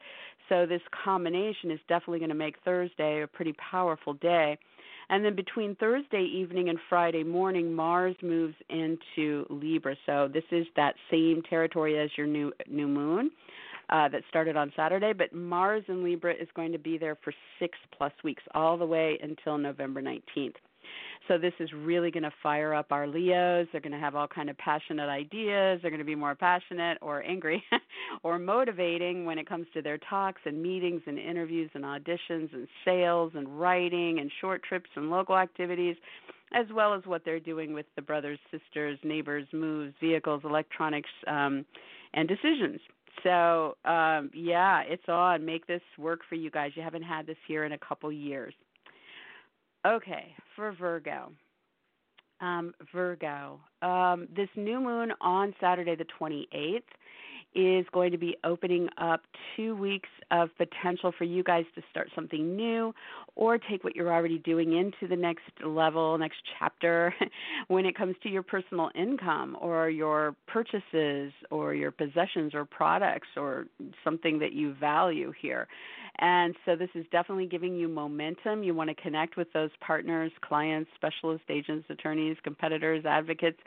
So 0.48 0.66
this 0.66 0.82
combination 1.04 1.70
is 1.70 1.80
definitely 1.90 2.20
going 2.20 2.30
to 2.30 2.36
make 2.36 2.56
Thursday 2.64 3.24
a 3.24 3.28
pretty 3.28 3.54
powerful 3.54 4.14
day. 4.14 4.58
And 5.10 5.24
then 5.24 5.36
between 5.36 5.76
Thursday 5.76 6.24
evening 6.24 6.70
and 6.70 6.80
Friday 6.90 7.24
morning, 7.24 7.74
Mars 7.74 8.16
moves 8.22 8.56
into 8.70 9.46
Libra. 9.50 9.96
So 10.06 10.30
this 10.32 10.44
is 10.52 10.66
that 10.76 10.96
same 11.12 11.42
territory 11.50 12.00
as 12.00 12.10
your 12.18 12.28
new 12.28 12.52
new 12.68 12.88
moon. 12.88 13.32
Uh, 13.88 14.10
that 14.10 14.24
started 14.30 14.58
on 14.58 14.74
Saturday, 14.76 15.14
but 15.14 15.32
Mars 15.32 15.84
in 15.90 16.04
Libra 16.04 16.34
is 16.34 16.48
going 16.56 16.72
to 16.72 16.80
be 16.80 16.98
there 16.98 17.16
for 17.24 17.32
six 17.60 17.78
plus 17.96 18.12
weeks, 18.24 18.42
all 18.56 18.80
the 18.80 18.86
way 18.86 19.20
until 19.22 19.60
November 19.60 20.02
19th. 20.02 20.56
So 21.28 21.38
this 21.38 21.54
is 21.60 21.70
really 21.74 22.12
going 22.12 22.24
to 22.24 22.34
fire 22.44 22.74
up 22.74 22.92
our 22.92 23.08
Leos. 23.08 23.68
They're 23.72 23.82
going 23.82 23.92
to 23.92 24.00
have 24.00 24.16
all 24.16 24.28
kind 24.28 24.50
of 24.50 24.58
passionate 24.58 25.10
ideas. 25.10 25.80
They're 25.82 25.92
going 25.92 26.00
to 26.00 26.06
be 26.06 26.16
more 26.16 26.36
passionate 26.36 26.98
or 27.02 27.24
angry 27.24 27.64
or 28.24 28.38
motivating 28.38 29.26
when 29.26 29.38
it 29.38 29.48
comes 29.50 29.68
to 29.74 29.82
their 29.82 29.98
talks 30.10 30.42
and 30.46 30.62
meetings 30.62 31.02
and 31.08 31.18
interviews 31.18 31.70
and 31.74 31.84
auditions 31.84 32.54
and 32.54 32.68
sales 32.84 33.32
and 33.36 33.60
writing 33.60 34.20
and 34.20 34.32
short 34.42 34.64
trips 34.64 34.90
and 34.96 35.10
local 35.10 35.38
activities 35.38 35.96
as 36.54 36.66
well 36.74 36.94
as 36.94 37.02
what 37.06 37.24
they're 37.26 37.40
doing 37.40 37.74
with 37.74 37.86
the 37.96 38.02
brothers, 38.02 38.40
sisters, 38.52 39.00
neighbors, 39.04 39.46
moves, 39.52 39.94
vehicles, 40.00 40.42
electronics, 40.46 41.10
um, 41.28 41.66
and 42.14 42.28
decisions. 42.28 42.80
So, 43.24 43.76
um, 43.86 44.30
yeah, 44.34 44.82
it's 44.86 45.08
on. 45.08 45.46
Make 45.46 45.68
this 45.68 45.82
work 45.98 46.22
for 46.28 46.36
you 46.36 46.52
guys. 46.52 46.72
You 46.76 46.84
haven't 46.84 47.04
had 47.04 47.26
this 47.26 47.38
here 47.48 47.66
in 47.66 47.72
a 47.72 47.78
couple 47.78 48.12
years. 48.12 48.54
Okay, 49.86 50.34
for 50.56 50.72
Virgo. 50.72 51.32
Um, 52.42 52.74
Virgo. 52.92 53.60
Um, 53.84 54.28
this 54.36 54.50
new 54.56 54.80
moon 54.80 55.14
on 55.22 55.54
Saturday, 55.60 55.96
the 55.96 56.06
28th, 56.20 56.82
is 57.54 57.86
going 57.94 58.12
to 58.12 58.18
be 58.18 58.36
opening 58.44 58.90
up 58.98 59.22
two 59.56 59.76
weeks 59.76 60.10
of 60.32 60.50
potential 60.58 61.14
for 61.18 61.24
you 61.24 61.42
guys 61.44 61.64
to 61.76 61.82
start 61.90 62.10
something 62.14 62.56
new 62.56 62.94
or 63.36 63.58
take 63.58 63.84
what 63.84 63.96
you're 63.96 64.12
already 64.12 64.40
doing 64.40 64.76
into 64.76 65.08
the 65.08 65.16
next 65.16 65.44
level, 65.64 66.18
next 66.18 66.38
chapter 66.60 67.14
when 67.68 67.86
it 67.86 67.96
comes 67.96 68.16
to 68.24 68.30
your 68.30 68.44
personal 68.44 68.90
income 68.94 69.56
or 69.62 69.90
your 69.90 70.36
purchases 70.48 71.32
or 71.50 71.74
your 71.74 71.92
possessions 71.92 72.54
or 72.54 72.66
products 72.66 73.30
or 73.38 73.68
something 74.04 74.40
that 74.40 74.52
you 74.52 74.74
value 74.74 75.32
here. 75.42 75.68
And 76.20 76.56
so 76.66 76.76
this 76.76 76.90
is 76.96 77.06
definitely 77.12 77.48
giving 77.48 77.76
you 77.76 77.88
momentum. 77.90 78.64
You 78.64 78.74
want 78.74 78.90
to 78.90 78.96
connect 78.96 79.36
with 79.36 79.52
those 79.54 79.72
partners, 79.86 80.32
clients, 80.42 80.90
specialist 80.96 81.44
agents, 81.50 81.86
attorneys, 81.90 82.38
competitors, 82.44 83.04
advocates 83.06 83.60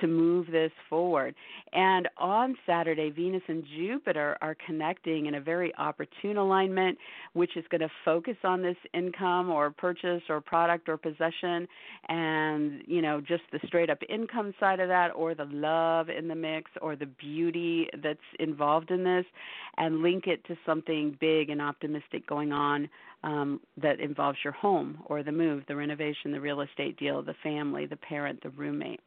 to 0.00 0.06
move 0.08 0.46
this 0.50 0.72
forward. 0.88 1.34
And 1.72 2.08
on 2.18 2.56
Saturday, 2.66 3.10
Venus 3.10 3.42
and 3.46 3.62
Jupiter 3.76 4.36
are 4.40 4.56
connecting 4.66 5.26
in 5.26 5.34
a 5.36 5.40
very 5.40 5.72
opportune 5.76 6.38
alignment, 6.38 6.98
which 7.34 7.56
is 7.56 7.64
going 7.70 7.82
to 7.82 7.90
focus 8.04 8.36
on 8.42 8.62
this 8.62 8.76
income 8.94 9.50
or 9.50 9.70
purchase 9.70 10.22
or 10.28 10.40
product 10.40 10.88
or 10.88 10.96
possession 10.96 11.68
and, 12.08 12.82
you 12.86 13.02
know, 13.02 13.20
just 13.20 13.42
the 13.52 13.60
straight 13.66 13.90
up 13.90 13.98
income 14.08 14.54
side 14.58 14.80
of 14.80 14.88
that 14.88 15.10
or 15.14 15.34
the 15.34 15.44
love 15.44 16.08
in 16.08 16.26
the 16.26 16.34
mix 16.34 16.70
or 16.80 16.96
the 16.96 17.06
beauty 17.06 17.88
that's 18.02 18.18
involved 18.40 18.90
in 18.90 19.04
this 19.04 19.24
and 19.76 20.02
link 20.02 20.26
it 20.26 20.44
to 20.46 20.56
something 20.66 21.16
big 21.20 21.50
and 21.50 21.60
optimistic 21.62 21.91
going 22.26 22.52
on 22.52 22.88
um, 23.24 23.60
that 23.80 24.00
involves 24.00 24.38
your 24.42 24.52
home 24.52 24.98
or 25.06 25.22
the 25.22 25.32
move, 25.32 25.62
the 25.68 25.76
renovation, 25.76 26.32
the 26.32 26.40
real 26.40 26.60
estate 26.60 26.98
deal, 26.98 27.22
the 27.22 27.34
family, 27.42 27.86
the 27.86 27.96
parent, 27.96 28.42
the 28.42 28.50
roommate. 28.50 29.00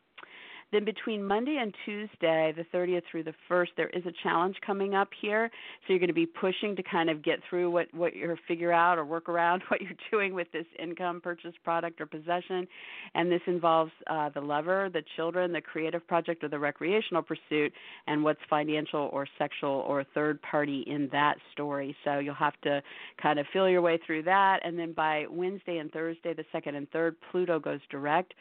Then 0.75 0.83
between 0.83 1.23
Monday 1.23 1.57
and 1.61 1.73
Tuesday, 1.85 2.53
the 2.53 2.65
30th 2.77 3.03
through 3.09 3.23
the 3.23 3.33
1st, 3.49 3.67
there 3.77 3.88
is 3.91 4.05
a 4.05 4.11
challenge 4.23 4.57
coming 4.65 4.93
up 4.93 5.07
here. 5.21 5.49
So 5.88 5.93
you're 5.93 5.99
going 5.99 6.09
to 6.09 6.13
be 6.13 6.25
pushing 6.25 6.75
to 6.75 6.83
kind 6.83 7.09
of 7.09 7.23
get 7.23 7.39
through 7.49 7.71
what 7.71 7.88
what 7.93 8.13
you're 8.13 8.38
figure 8.45 8.73
out 8.73 8.97
or 8.97 9.05
work 9.05 9.29
around 9.29 9.63
what 9.69 9.79
you're 9.79 9.93
doing 10.11 10.33
with 10.33 10.51
this 10.51 10.65
income, 10.77 11.21
purchase, 11.21 11.53
product, 11.63 12.01
or 12.01 12.05
possession. 12.05 12.67
And 13.13 13.31
this 13.31 13.39
involves 13.47 13.93
uh, 14.07 14.31
the 14.35 14.41
lover, 14.41 14.89
the 14.91 15.01
children, 15.15 15.53
the 15.53 15.61
creative 15.61 16.05
project, 16.09 16.43
or 16.43 16.49
the 16.49 16.59
recreational 16.59 17.23
pursuit, 17.23 17.71
and 18.07 18.21
what's 18.21 18.41
financial 18.49 19.09
or 19.13 19.25
sexual 19.38 19.85
or 19.88 20.03
third 20.13 20.41
party 20.41 20.83
in 20.88 21.07
that 21.13 21.35
story. 21.53 21.95
So 22.03 22.19
you'll 22.19 22.35
have 22.35 22.59
to 22.63 22.81
kind 23.23 23.39
of 23.39 23.45
feel 23.53 23.69
your 23.69 23.81
way 23.81 23.97
through 24.05 24.23
that. 24.23 24.59
And 24.65 24.77
then 24.77 24.91
by 24.91 25.23
Wednesday 25.29 25.77
and 25.77 25.89
Thursday, 25.89 26.33
the 26.33 26.43
second 26.51 26.75
and 26.75 26.89
third, 26.91 27.15
Pluto 27.31 27.59
goes 27.59 27.79
direct 27.89 28.33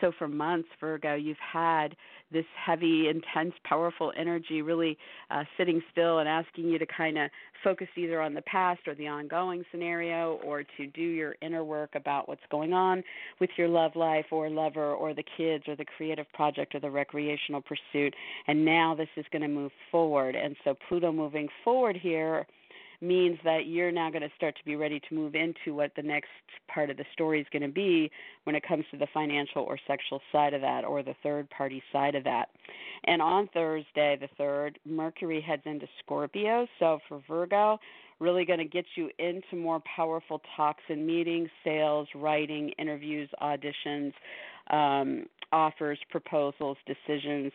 so 0.00 0.12
for 0.18 0.28
months, 0.28 0.68
Virgo, 0.80 1.14
you've 1.14 1.36
had 1.38 1.96
this 2.30 2.44
heavy, 2.62 3.08
intense, 3.08 3.54
powerful 3.64 4.12
energy 4.16 4.60
really 4.60 4.98
uh, 5.30 5.44
sitting 5.56 5.82
still 5.90 6.18
and 6.18 6.28
asking 6.28 6.68
you 6.68 6.78
to 6.78 6.86
kind 6.86 7.16
of 7.16 7.30
focus 7.64 7.88
either 7.96 8.20
on 8.20 8.34
the 8.34 8.42
past 8.42 8.80
or 8.86 8.94
the 8.94 9.08
ongoing 9.08 9.64
scenario 9.70 10.38
or 10.44 10.62
to 10.76 10.86
do 10.88 11.00
your 11.00 11.36
inner 11.40 11.64
work 11.64 11.90
about 11.94 12.28
what's 12.28 12.42
going 12.50 12.72
on 12.72 13.02
with 13.40 13.50
your 13.56 13.68
love 13.68 13.96
life 13.96 14.26
or 14.30 14.50
lover 14.50 14.92
or 14.92 15.14
the 15.14 15.24
kids 15.36 15.64
or 15.66 15.74
the 15.74 15.86
creative 15.96 16.30
project 16.34 16.74
or 16.74 16.80
the 16.80 16.90
recreational 16.90 17.62
pursuit. 17.62 18.14
And 18.46 18.64
now 18.64 18.94
this 18.94 19.08
is 19.16 19.24
going 19.32 19.42
to 19.42 19.48
move 19.48 19.72
forward. 19.90 20.36
And 20.36 20.54
so 20.64 20.74
Pluto 20.88 21.10
moving 21.10 21.48
forward 21.64 21.96
here 21.96 22.46
means 23.00 23.38
that 23.44 23.66
you're 23.66 23.92
now 23.92 24.10
going 24.10 24.22
to 24.22 24.30
start 24.36 24.56
to 24.56 24.64
be 24.64 24.76
ready 24.76 25.00
to 25.08 25.14
move 25.14 25.34
into 25.34 25.74
what 25.74 25.92
the 25.96 26.02
next 26.02 26.28
part 26.72 26.90
of 26.90 26.96
the 26.96 27.04
story 27.12 27.40
is 27.40 27.46
going 27.52 27.62
to 27.62 27.68
be 27.68 28.10
when 28.44 28.56
it 28.56 28.66
comes 28.66 28.84
to 28.90 28.96
the 28.96 29.06
financial 29.14 29.62
or 29.62 29.78
sexual 29.86 30.20
side 30.32 30.54
of 30.54 30.60
that 30.60 30.84
or 30.84 31.02
the 31.02 31.14
third 31.22 31.48
party 31.50 31.82
side 31.92 32.14
of 32.14 32.24
that. 32.24 32.48
And 33.04 33.22
on 33.22 33.48
Thursday, 33.54 34.18
the 34.20 34.28
3rd, 34.42 34.76
Mercury 34.84 35.40
heads 35.40 35.62
into 35.64 35.86
Scorpio. 36.02 36.66
So 36.78 36.98
for 37.08 37.22
Virgo, 37.28 37.78
really 38.20 38.44
going 38.44 38.58
to 38.58 38.64
get 38.64 38.84
you 38.96 39.10
into 39.18 39.56
more 39.56 39.80
powerful 39.96 40.40
talks 40.56 40.82
and 40.88 41.06
meetings, 41.06 41.48
sales, 41.62 42.08
writing, 42.14 42.70
interviews, 42.78 43.30
auditions, 43.40 44.12
um, 44.70 45.26
offers, 45.52 45.98
proposals, 46.10 46.76
decisions, 46.86 47.52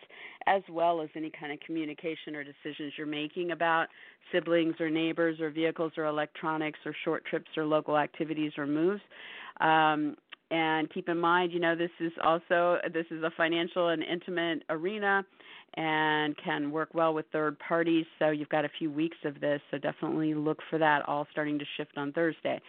as 0.48 0.62
well 0.70 1.02
as 1.02 1.10
any 1.16 1.32
kind 1.40 1.52
of 1.52 1.60
communication 1.60 2.36
or 2.36 2.44
decisions 2.44 2.94
you're 2.98 3.08
making 3.08 3.52
about 3.52 3.88
siblings 4.32 4.76
or 4.80 4.90
neighbors 4.90 5.40
or 5.40 5.50
vehicles 5.50 5.92
or 5.98 6.06
electronics 6.06 6.80
or 6.86 6.96
short 7.04 7.26
trips 7.26 7.50
or 7.58 7.66
local 7.66 7.98
activities 7.98 8.52
or 8.58 8.66
moves. 8.66 9.02
Um, 9.60 10.16
And 10.52 10.88
keep 10.94 11.10
in 11.10 11.18
mind, 11.18 11.52
you 11.52 11.60
know, 11.60 11.76
this 11.76 11.90
is 12.00 12.12
also 12.24 12.78
this 12.94 13.06
is 13.10 13.24
a 13.24 13.32
financial 13.36 13.90
and 13.90 14.04
intimate 14.04 14.64
arena 14.70 15.26
and 15.76 16.36
can 16.38 16.70
work 16.72 16.90
well 16.94 17.14
with 17.16 17.26
third 17.32 17.58
parties. 17.58 18.06
So 18.20 18.30
you've 18.30 18.50
got 18.50 18.64
a 18.64 18.70
few 18.78 18.92
weeks 18.92 19.18
of 19.26 19.40
this, 19.40 19.60
so 19.72 19.80
definitely 19.80 20.36
look 20.36 20.60
for 20.70 20.78
that 20.78 21.08
all 21.08 21.26
starting 21.32 21.58
to 21.58 21.66
shift 21.76 21.98
on 21.98 22.12
Thursday. 22.12 22.62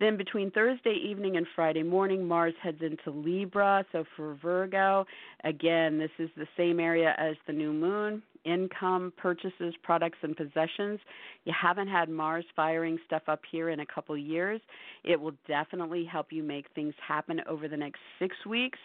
Then 0.00 0.16
between 0.16 0.50
Thursday 0.52 0.94
evening 0.94 1.36
and 1.36 1.46
Friday 1.56 1.82
morning, 1.82 2.26
Mars 2.26 2.54
heads 2.62 2.80
into 2.82 3.10
Libra. 3.10 3.84
So 3.90 4.04
for 4.16 4.34
Virgo, 4.40 5.04
again, 5.44 5.98
this 5.98 6.10
is 6.18 6.30
the 6.36 6.46
same 6.56 6.78
area 6.78 7.14
as 7.18 7.36
the 7.46 7.52
new 7.52 7.72
moon 7.72 8.22
income, 8.44 9.12
purchases, 9.16 9.74
products, 9.82 10.18
and 10.22 10.34
possessions. 10.34 11.00
You 11.44 11.52
haven't 11.60 11.88
had 11.88 12.08
Mars 12.08 12.44
firing 12.56 12.98
stuff 13.04 13.22
up 13.26 13.40
here 13.50 13.70
in 13.70 13.80
a 13.80 13.86
couple 13.86 14.16
years. 14.16 14.60
It 15.04 15.20
will 15.20 15.34
definitely 15.46 16.04
help 16.04 16.28
you 16.30 16.42
make 16.42 16.66
things 16.74 16.94
happen 17.06 17.42
over 17.46 17.68
the 17.68 17.76
next 17.76 18.00
six 18.18 18.34
weeks 18.46 18.78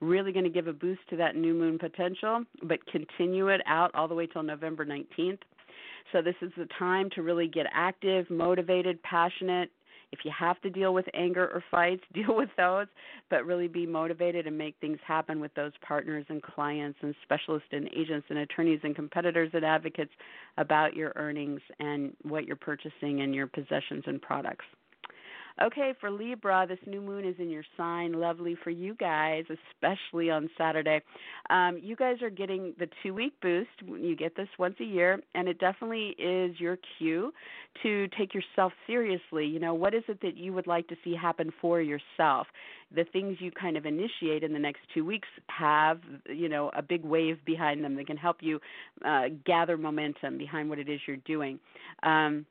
really 0.00 0.32
going 0.32 0.44
to 0.44 0.50
give 0.50 0.66
a 0.66 0.72
boost 0.72 1.00
to 1.10 1.16
that 1.16 1.36
new 1.36 1.54
moon 1.54 1.78
potential, 1.78 2.44
but 2.62 2.78
continue 2.86 3.48
it 3.48 3.60
out 3.66 3.92
all 3.94 4.06
the 4.06 4.14
way 4.14 4.26
till 4.26 4.42
November 4.42 4.84
19th. 4.84 5.38
So 6.12 6.22
this 6.22 6.36
is 6.40 6.50
the 6.56 6.68
time 6.78 7.10
to 7.14 7.22
really 7.22 7.48
get 7.48 7.66
active, 7.72 8.30
motivated, 8.30 9.02
passionate. 9.02 9.70
If 10.12 10.20
you 10.24 10.32
have 10.38 10.60
to 10.62 10.70
deal 10.70 10.94
with 10.94 11.06
anger 11.14 11.44
or 11.44 11.62
fights, 11.70 12.02
deal 12.12 12.34
with 12.36 12.50
those, 12.56 12.86
but 13.30 13.44
really 13.44 13.68
be 13.68 13.86
motivated 13.86 14.46
and 14.46 14.56
make 14.56 14.76
things 14.80 14.98
happen 15.06 15.40
with 15.40 15.54
those 15.54 15.72
partners 15.86 16.24
and 16.28 16.42
clients 16.42 16.98
and 17.02 17.14
specialists 17.22 17.68
and 17.72 17.88
agents 17.96 18.26
and 18.30 18.38
attorneys 18.38 18.80
and 18.82 18.94
competitors 18.94 19.50
and 19.52 19.64
advocates 19.64 20.12
about 20.56 20.94
your 20.94 21.12
earnings 21.16 21.60
and 21.78 22.12
what 22.22 22.46
you're 22.46 22.56
purchasing 22.56 23.20
and 23.20 23.34
your 23.34 23.46
possessions 23.46 24.04
and 24.06 24.20
products. 24.20 24.64
Okay, 25.60 25.92
for 26.00 26.08
Libra, 26.08 26.66
this 26.68 26.78
new 26.86 27.00
moon 27.00 27.26
is 27.26 27.34
in 27.40 27.50
your 27.50 27.64
sign. 27.76 28.12
Lovely 28.12 28.56
for 28.62 28.70
you 28.70 28.94
guys, 28.94 29.44
especially 29.50 30.30
on 30.30 30.48
Saturday. 30.56 31.00
Um, 31.50 31.80
you 31.82 31.96
guys 31.96 32.22
are 32.22 32.30
getting 32.30 32.74
the 32.78 32.86
two 33.02 33.12
week 33.12 33.32
boost. 33.42 33.70
You 33.84 34.14
get 34.14 34.36
this 34.36 34.48
once 34.56 34.76
a 34.80 34.84
year, 34.84 35.20
and 35.34 35.48
it 35.48 35.58
definitely 35.58 36.14
is 36.16 36.60
your 36.60 36.78
cue 36.96 37.32
to 37.82 38.06
take 38.16 38.34
yourself 38.34 38.72
seriously. 38.86 39.46
You 39.46 39.58
know, 39.58 39.74
what 39.74 39.94
is 39.94 40.04
it 40.06 40.20
that 40.22 40.36
you 40.36 40.52
would 40.52 40.68
like 40.68 40.86
to 40.88 40.96
see 41.02 41.16
happen 41.16 41.52
for 41.60 41.80
yourself? 41.80 42.46
The 42.94 43.04
things 43.12 43.38
you 43.40 43.50
kind 43.50 43.76
of 43.76 43.84
initiate 43.84 44.44
in 44.44 44.52
the 44.52 44.60
next 44.60 44.80
two 44.94 45.04
weeks 45.04 45.28
have, 45.48 46.00
you 46.28 46.48
know, 46.48 46.70
a 46.76 46.82
big 46.82 47.04
wave 47.04 47.44
behind 47.44 47.82
them 47.82 47.96
that 47.96 48.06
can 48.06 48.16
help 48.16 48.36
you 48.40 48.60
uh, 49.04 49.24
gather 49.44 49.76
momentum 49.76 50.38
behind 50.38 50.70
what 50.70 50.78
it 50.78 50.88
is 50.88 51.00
you're 51.06 51.16
doing. 51.16 51.58
Um, 52.04 52.46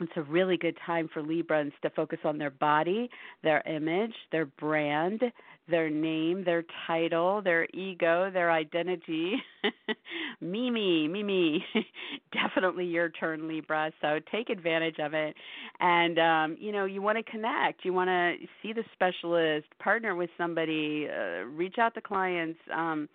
it's 0.00 0.12
a 0.16 0.22
really 0.22 0.56
good 0.56 0.76
time 0.84 1.08
for 1.12 1.22
Librans 1.22 1.72
to 1.82 1.90
focus 1.90 2.18
on 2.24 2.38
their 2.38 2.50
body, 2.50 3.08
their 3.42 3.62
image, 3.62 4.12
their 4.30 4.44
brand, 4.46 5.22
their 5.68 5.90
name, 5.90 6.44
their 6.44 6.64
title, 6.86 7.40
their 7.42 7.66
ego, 7.72 8.30
their 8.30 8.50
identity. 8.52 9.34
Mimi, 10.40 11.08
Mimi, 11.08 11.64
definitely 12.32 12.84
your 12.84 13.08
turn, 13.08 13.48
Libra. 13.48 13.90
So 14.00 14.20
take 14.30 14.50
advantage 14.50 14.98
of 15.00 15.14
it. 15.14 15.34
And, 15.80 16.18
um, 16.18 16.56
you 16.60 16.72
know, 16.72 16.84
you 16.84 17.02
want 17.02 17.18
to 17.18 17.30
connect. 17.30 17.84
You 17.84 17.92
want 17.92 18.08
to 18.08 18.36
see 18.62 18.72
the 18.72 18.84
specialist, 18.92 19.66
partner 19.78 20.14
with 20.14 20.30
somebody, 20.36 21.08
uh, 21.08 21.44
reach 21.46 21.76
out 21.78 21.94
to 21.94 22.00
clients. 22.00 22.58
Um, 22.72 23.08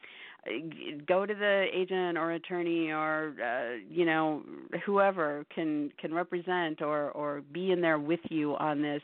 go 1.07 1.25
to 1.25 1.35
the 1.35 1.65
agent 1.71 2.17
or 2.17 2.31
attorney 2.31 2.89
or 2.89 3.35
uh, 3.43 3.77
you 3.87 4.05
know 4.05 4.41
whoever 4.85 5.45
can 5.53 5.91
can 5.99 6.13
represent 6.13 6.81
or 6.81 7.11
or 7.11 7.43
be 7.53 7.71
in 7.71 7.79
there 7.79 7.99
with 7.99 8.19
you 8.29 8.55
on 8.55 8.81
this 8.81 9.01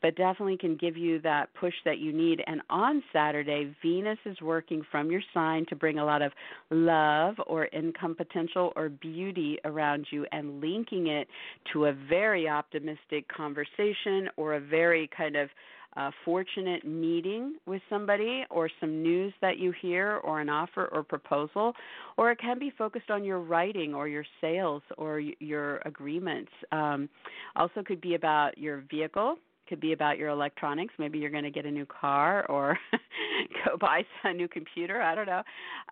but 0.00 0.14
definitely 0.16 0.56
can 0.56 0.76
give 0.76 0.96
you 0.96 1.20
that 1.22 1.48
push 1.58 1.74
that 1.84 1.98
you 1.98 2.12
need. 2.12 2.42
And 2.46 2.60
on 2.70 3.02
Saturday 3.12 3.74
Venus 3.82 4.18
is 4.24 4.40
working 4.40 4.82
from 4.90 5.10
your 5.10 5.22
sign 5.34 5.66
to 5.70 5.76
bring 5.76 5.98
a 5.98 6.04
lot 6.04 6.22
of 6.22 6.32
love 6.70 7.34
or 7.46 7.66
income 7.72 8.14
potential 8.14 8.72
or 8.76 8.88
beauty 8.88 9.58
around 9.64 10.06
you 10.10 10.26
and 10.30 10.60
linking 10.60 11.08
it 11.08 11.26
to 11.72 11.86
a 11.86 11.92
very 12.08 12.48
optimistic 12.48 13.26
conversation 13.34 14.28
or 14.36 14.54
a 14.54 14.60
very 14.60 15.10
kind 15.16 15.34
of 15.34 15.48
a 15.96 16.10
fortunate 16.24 16.86
meeting 16.86 17.56
with 17.66 17.82
somebody 17.88 18.44
or 18.50 18.68
some 18.80 19.02
news 19.02 19.32
that 19.40 19.58
you 19.58 19.72
hear 19.80 20.20
or 20.24 20.40
an 20.40 20.48
offer 20.48 20.88
or 20.92 21.02
proposal 21.02 21.72
or 22.16 22.30
it 22.30 22.38
can 22.38 22.58
be 22.58 22.70
focused 22.76 23.10
on 23.10 23.24
your 23.24 23.40
writing 23.40 23.94
or 23.94 24.08
your 24.08 24.24
sales 24.40 24.82
or 24.98 25.20
your 25.20 25.80
agreements. 25.84 26.50
Um, 26.72 27.08
also 27.56 27.82
could 27.84 28.00
be 28.00 28.14
about 28.14 28.58
your 28.58 28.84
vehicle 28.90 29.36
could 29.68 29.80
be 29.80 29.92
about 29.92 30.16
your 30.16 30.28
electronics. 30.28 30.94
Maybe 30.98 31.18
you're 31.18 31.30
going 31.30 31.44
to 31.44 31.50
get 31.50 31.66
a 31.66 31.70
new 31.70 31.86
car 31.86 32.46
or 32.46 32.78
go 33.64 33.76
buy 33.76 34.02
a 34.24 34.32
new 34.32 34.48
computer 34.48 35.02
i 35.02 35.14
don't 35.14 35.26
know. 35.26 35.42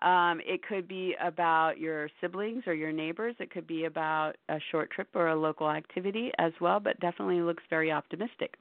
Um, 0.07 0.39
it 0.45 0.61
could 0.63 0.87
be 0.87 1.15
about 1.21 1.77
your 1.77 2.09
siblings 2.21 2.63
or 2.67 2.73
your 2.73 2.91
neighbors. 2.91 3.35
It 3.39 3.51
could 3.51 3.67
be 3.67 3.85
about 3.85 4.33
a 4.49 4.59
short 4.71 4.91
trip 4.91 5.09
or 5.13 5.29
a 5.29 5.35
local 5.35 5.69
activity 5.69 6.31
as 6.39 6.53
well 6.61 6.79
but 6.79 6.99
definitely 6.99 7.41
looks 7.41 7.63
very 7.69 7.91
optimistic 7.91 8.55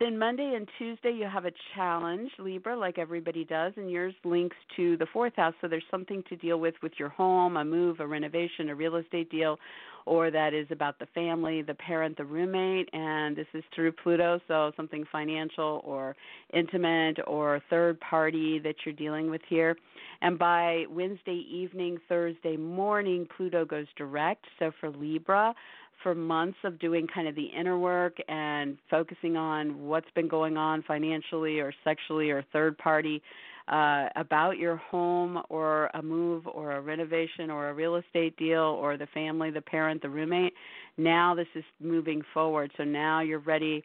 then 0.00 0.16
Monday 0.18 0.54
and 0.54 0.68
Tuesday 0.78 1.10
you 1.10 1.26
have 1.26 1.44
a 1.44 1.52
challenge, 1.74 2.30
Libra, 2.38 2.76
like 2.76 2.98
everybody 2.98 3.44
does, 3.44 3.72
and 3.76 3.90
yours 3.90 4.14
links 4.24 4.56
to 4.76 4.96
the 4.96 5.06
fourth 5.12 5.34
house. 5.36 5.54
So 5.60 5.66
there's 5.66 5.82
something 5.90 6.22
to 6.28 6.36
deal 6.36 6.60
with 6.60 6.74
with 6.82 6.92
your 6.98 7.08
home, 7.08 7.56
a 7.56 7.64
move, 7.64 7.98
a 8.00 8.06
renovation, 8.06 8.68
a 8.68 8.74
real 8.74 8.96
estate 8.96 9.30
deal, 9.30 9.58
or 10.06 10.30
that 10.30 10.54
is 10.54 10.66
about 10.70 10.98
the 10.98 11.06
family, 11.14 11.62
the 11.62 11.74
parent, 11.74 12.16
the 12.16 12.24
roommate, 12.24 12.88
and 12.92 13.36
this 13.36 13.46
is 13.54 13.64
through 13.74 13.92
Pluto, 13.92 14.40
so 14.46 14.72
something 14.76 15.04
financial 15.10 15.82
or 15.84 16.16
intimate 16.54 17.18
or 17.26 17.60
third 17.68 17.98
party 18.00 18.58
that 18.60 18.76
you're 18.84 18.94
dealing 18.94 19.28
with 19.28 19.42
here. 19.48 19.76
And 20.22 20.38
by 20.38 20.84
Wednesday 20.90 21.44
evening, 21.50 21.98
Thursday 22.08 22.56
morning, 22.56 23.26
Pluto 23.36 23.64
goes 23.64 23.86
direct. 23.96 24.44
So 24.58 24.72
for 24.80 24.90
Libra, 24.90 25.54
for 26.02 26.14
months 26.14 26.58
of 26.64 26.78
doing 26.78 27.06
kind 27.12 27.28
of 27.28 27.34
the 27.34 27.46
inner 27.58 27.78
work 27.78 28.16
and 28.28 28.78
focusing 28.90 29.36
on 29.36 29.86
what's 29.86 30.10
been 30.14 30.28
going 30.28 30.56
on 30.56 30.82
financially 30.82 31.60
or 31.60 31.72
sexually 31.84 32.30
or 32.30 32.44
third 32.52 32.76
party 32.78 33.22
uh, 33.68 34.08
about 34.16 34.56
your 34.58 34.76
home 34.76 35.42
or 35.50 35.90
a 35.94 36.02
move 36.02 36.46
or 36.46 36.72
a 36.72 36.80
renovation 36.80 37.50
or 37.50 37.68
a 37.68 37.74
real 37.74 37.96
estate 37.96 38.36
deal 38.36 38.60
or 38.60 38.96
the 38.96 39.06
family, 39.12 39.50
the 39.50 39.60
parent, 39.60 40.00
the 40.00 40.08
roommate. 40.08 40.54
Now 40.96 41.34
this 41.34 41.48
is 41.54 41.64
moving 41.80 42.22
forward. 42.32 42.70
So 42.76 42.84
now 42.84 43.20
you're 43.20 43.40
ready 43.40 43.84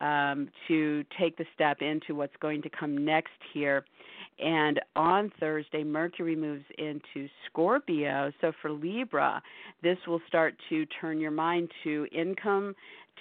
um, 0.00 0.50
to 0.68 1.04
take 1.18 1.38
the 1.38 1.46
step 1.54 1.78
into 1.80 2.14
what's 2.14 2.36
going 2.40 2.60
to 2.62 2.70
come 2.70 3.04
next 3.04 3.30
here. 3.54 3.84
And 4.38 4.80
on 4.96 5.30
Thursday, 5.38 5.84
Mercury 5.84 6.36
moves 6.36 6.64
into 6.78 7.28
Scorpio. 7.46 8.32
So 8.40 8.52
for 8.60 8.70
Libra, 8.70 9.42
this 9.82 9.98
will 10.06 10.20
start 10.26 10.54
to 10.68 10.86
turn 11.00 11.20
your 11.20 11.30
mind 11.30 11.70
to 11.84 12.06
income 12.12 12.74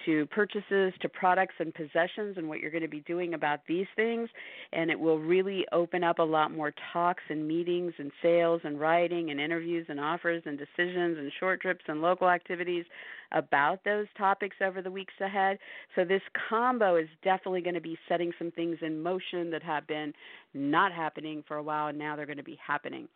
to 0.06 0.26
purchases, 0.28 0.94
to 1.02 1.10
products 1.10 1.56
and 1.60 1.74
possessions, 1.74 2.38
and 2.38 2.48
what 2.48 2.60
you're 2.60 2.72
going 2.72 2.82
to 2.82 2.90
be 2.90 3.02
doing 3.02 3.34
about 3.34 3.60
these 3.68 3.86
things. 3.96 4.30
And 4.74 4.90
it 4.90 5.00
will 5.00 5.20
really 5.20 5.66
open 5.72 6.04
up 6.04 6.20
a 6.20 6.24
lot 6.24 6.52
more 6.52 6.74
talks 6.94 7.24
and 7.30 7.48
meetings 7.48 7.94
and 7.98 8.12
sales 8.22 8.62
and 8.64 8.80
writing 8.80 9.32
and 9.32 9.40
interviews 9.40 9.86
and 9.90 10.00
offers 10.00 10.44
and 10.46 10.58
decisions 10.58 11.18
and 11.18 11.32
short 11.40 11.62
trips 11.62 11.84
and 11.88 12.02
local 12.02 12.30
activities 12.30 12.86
about 13.32 13.84
those 13.86 14.08
topics 14.18 14.58
over 14.62 14.82
the 14.82 14.92
weeks 14.92 15.14
ahead. 15.22 15.58
So 15.96 16.04
this 16.04 16.22
combo 16.50 16.98
is 16.98 17.08
definitely 17.24 17.62
going 17.62 17.76
to 17.76 17.82
be 17.82 17.98
setting 18.10 18.32
some 18.38 18.52
things 18.52 18.78
in 18.82 19.02
motion 19.02 19.52
that 19.52 19.64
have 19.64 19.88
been 19.88 20.14
not 20.54 20.92
happening 20.92 21.44
for 21.48 21.58
a 21.58 21.64
while 21.64 21.88
and 21.88 21.98
now 21.98 22.16
they're 22.16 22.26
going 22.26 22.38
to 22.38 22.44
be 22.44 22.60
happening. 22.66 23.08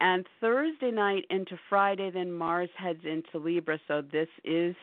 And 0.00 0.26
Thursday 0.40 0.90
night 0.90 1.24
into 1.30 1.58
Friday 1.68 2.10
then 2.10 2.32
Mars 2.32 2.70
heads 2.76 3.00
into 3.04 3.44
Libra. 3.44 3.78
So 3.88 4.02
this 4.12 4.28
is 4.44 4.74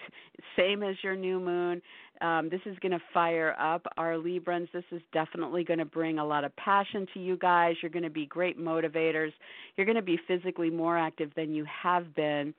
same 0.57 0.84
as 0.84 0.95
your 1.03 1.16
new 1.16 1.39
moon. 1.39 1.82
Um, 2.22 2.49
this 2.49 2.60
is 2.66 2.78
going 2.80 2.91
to 2.91 3.01
fire 3.14 3.55
up 3.60 3.86
our 3.97 4.14
Librans. 4.14 4.68
This 4.74 4.84
is 4.91 5.01
definitely 5.14 5.64
going 5.64 5.80
to 5.80 5.86
bring 5.86 6.20
a 6.20 6.26
lot 6.26 6.43
of 6.43 6.53
passion 6.57 7.07
to 7.14 7.20
you 7.20 7.38
guys. 7.38 7.76
You're 7.82 7.91
going 7.91 8.03
to 8.03 8.10
be 8.10 8.26
great 8.26 8.60
motivators. 8.60 9.32
You're 9.78 9.86
going 9.86 9.95
to 9.95 10.01
be 10.01 10.20
physically 10.28 10.70
more 10.70 10.97
active 10.97 11.32
than 11.36 11.53
you 11.53 11.66
have 11.82 12.14
been. 12.16 12.53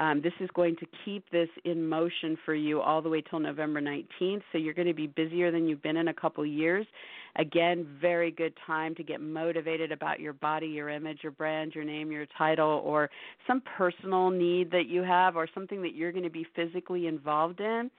Um, 0.00 0.20
this 0.22 0.32
is 0.40 0.50
going 0.54 0.74
to 0.76 0.86
keep 1.04 1.30
this 1.30 1.48
in 1.64 1.86
motion 1.88 2.36
for 2.44 2.54
you 2.54 2.80
all 2.80 3.00
the 3.00 3.08
way 3.08 3.22
till 3.22 3.38
November 3.38 3.80
19th. 3.80 4.42
So 4.50 4.58
you're 4.58 4.74
going 4.74 4.88
to 4.88 4.94
be 4.94 5.06
busier 5.06 5.52
than 5.52 5.68
you've 5.68 5.82
been 5.82 5.96
in 5.96 6.08
a 6.08 6.14
couple 6.14 6.44
years. 6.44 6.86
Again, 7.36 7.86
very 8.00 8.30
good 8.30 8.54
time 8.66 8.94
to 8.94 9.02
get 9.02 9.20
motivated 9.20 9.90
about 9.90 10.20
your 10.20 10.32
body, 10.32 10.66
your 10.66 10.88
image, 10.88 11.18
your 11.22 11.32
brand, 11.32 11.74
your 11.74 11.84
name, 11.84 12.12
your 12.12 12.26
title, 12.38 12.82
or 12.84 13.10
some 13.46 13.62
personal 13.76 14.30
need 14.30 14.70
that 14.70 14.86
you 14.86 15.02
have, 15.02 15.36
or 15.36 15.48
something 15.52 15.82
that 15.82 15.94
you're 15.94 16.12
going 16.12 16.24
to 16.24 16.30
be 16.30 16.46
physically 16.54 17.06
involved 17.06 17.60
in. 17.60 17.90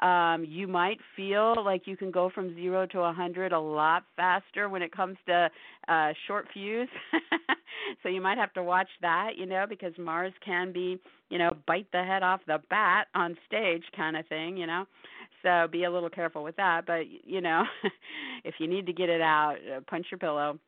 Um, 0.00 0.44
you 0.48 0.66
might 0.66 0.98
feel 1.14 1.54
like 1.64 1.82
you 1.86 1.96
can 1.96 2.10
go 2.10 2.30
from 2.34 2.54
zero 2.54 2.86
to 2.86 3.00
a 3.00 3.12
hundred 3.12 3.52
a 3.52 3.60
lot 3.60 4.04
faster 4.16 4.68
when 4.68 4.82
it 4.82 4.92
comes 4.92 5.18
to 5.26 5.50
uh, 5.88 6.12
short 6.26 6.46
fuse. 6.52 6.88
so 8.02 8.08
you 8.08 8.20
might 8.20 8.38
have 8.38 8.52
to 8.54 8.62
watch 8.62 8.88
that, 9.02 9.30
you 9.36 9.46
know, 9.46 9.66
because 9.68 9.92
Mars 9.98 10.32
can 10.44 10.72
be, 10.72 10.98
you 11.28 11.38
know, 11.38 11.50
bite 11.66 11.86
the 11.92 12.02
head 12.02 12.22
off 12.22 12.40
the 12.46 12.58
bat 12.70 13.08
on 13.14 13.36
stage 13.46 13.84
kind 13.94 14.16
of 14.16 14.26
thing, 14.26 14.56
you 14.56 14.66
know. 14.66 14.86
So 15.42 15.66
be 15.70 15.84
a 15.84 15.90
little 15.90 16.10
careful 16.10 16.42
with 16.44 16.56
that. 16.56 16.86
But 16.86 17.04
you 17.24 17.40
know, 17.40 17.64
if 18.44 18.54
you 18.58 18.66
need 18.66 18.86
to 18.86 18.92
get 18.92 19.08
it 19.08 19.20
out, 19.20 19.56
uh, 19.74 19.80
punch 19.88 20.06
your 20.10 20.18
pillow. 20.18 20.58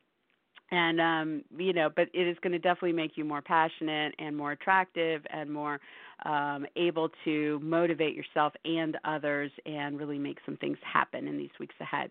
And 0.71 1.01
um, 1.01 1.45
you 1.57 1.73
know, 1.73 1.91
but 1.95 2.09
it 2.15 2.27
is 2.27 2.37
going 2.43 2.53
to 2.53 2.59
definitely 2.59 2.93
make 2.93 3.13
you 3.17 3.25
more 3.25 3.43
passionate 3.43 4.15
and 4.19 4.37
more 4.37 4.53
attractive 4.53 5.23
and 5.31 5.53
more 5.53 5.81
um, 6.25 6.67
able 6.77 7.11
to 7.25 7.61
motivate 7.63 8.15
yourself 8.15 8.55
and 8.65 8.97
others 9.05 9.51
and 9.67 9.99
really 9.99 10.19
make 10.19 10.39
some 10.47 10.57
things 10.57 10.79
happen 10.83 11.29
in 11.29 11.37
these 11.37 11.51
weeks 11.61 11.75
ahead. 11.81 12.11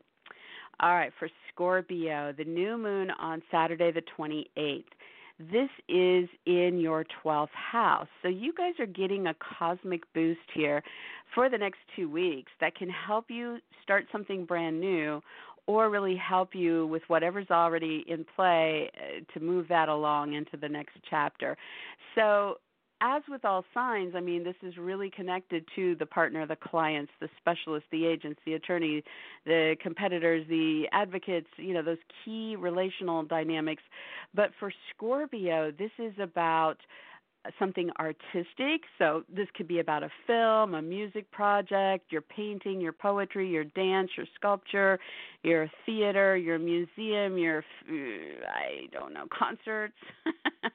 All 0.79 0.93
right, 0.93 1.11
for 1.19 1.29
Scorpio, 1.51 2.33
the 2.37 2.43
new 2.43 2.77
moon 2.77 3.11
on 3.19 3.41
Saturday 3.51 3.91
the 3.91 4.03
28th. 4.17 4.83
This 5.49 5.69
is 5.87 6.29
in 6.45 6.79
your 6.79 7.05
12th 7.23 7.47
house. 7.53 8.07
So 8.21 8.27
you 8.27 8.53
guys 8.53 8.73
are 8.79 8.85
getting 8.85 9.27
a 9.27 9.35
cosmic 9.57 10.01
boost 10.13 10.39
here 10.53 10.83
for 11.33 11.49
the 11.49 11.57
next 11.57 11.79
two 11.95 12.09
weeks 12.09 12.51
that 12.59 12.75
can 12.75 12.89
help 12.89 13.25
you 13.29 13.57
start 13.81 14.05
something 14.11 14.45
brand 14.45 14.79
new 14.79 15.21
or 15.67 15.89
really 15.89 16.15
help 16.15 16.53
you 16.53 16.87
with 16.87 17.01
whatever's 17.07 17.49
already 17.49 18.03
in 18.07 18.25
play 18.35 18.89
uh, 18.97 19.33
to 19.33 19.39
move 19.43 19.67
that 19.69 19.89
along 19.89 20.33
into 20.33 20.57
the 20.57 20.69
next 20.69 20.95
chapter. 21.09 21.57
So 22.15 22.57
as 23.01 23.23
with 23.27 23.43
all 23.43 23.65
signs, 23.73 24.13
I 24.15 24.19
mean, 24.19 24.43
this 24.43 24.55
is 24.61 24.77
really 24.77 25.09
connected 25.09 25.65
to 25.75 25.95
the 25.95 26.05
partner, 26.05 26.45
the 26.45 26.55
clients, 26.55 27.11
the 27.19 27.27
specialists, 27.37 27.87
the 27.91 28.05
agents, 28.05 28.39
the 28.45 28.53
attorney, 28.53 29.03
the 29.45 29.75
competitors, 29.81 30.45
the 30.47 30.87
advocates, 30.91 31.47
you 31.57 31.73
know, 31.73 31.81
those 31.81 31.97
key 32.23 32.55
relational 32.55 33.23
dynamics. 33.23 33.83
But 34.33 34.51
for 34.59 34.71
Scorpio, 34.93 35.71
this 35.71 35.91
is 35.97 36.13
about 36.19 36.77
something 37.57 37.89
artistic. 37.99 38.83
So 38.97 39.23
this 39.33 39.47
could 39.55 39.67
be 39.67 39.79
about 39.79 40.03
a 40.03 40.09
film, 40.27 40.75
a 40.75 40.81
music 40.81 41.29
project, 41.31 42.11
your 42.11 42.21
painting, 42.21 42.79
your 42.79 42.93
poetry, 42.93 43.49
your 43.49 43.63
dance, 43.63 44.11
your 44.15 44.27
sculpture, 44.35 44.99
your 45.43 45.69
theater, 45.85 46.37
your 46.37 46.59
museum, 46.59 47.37
your 47.37 47.63
I 47.89 48.87
don't 48.91 49.13
know, 49.13 49.25
concerts. 49.37 49.95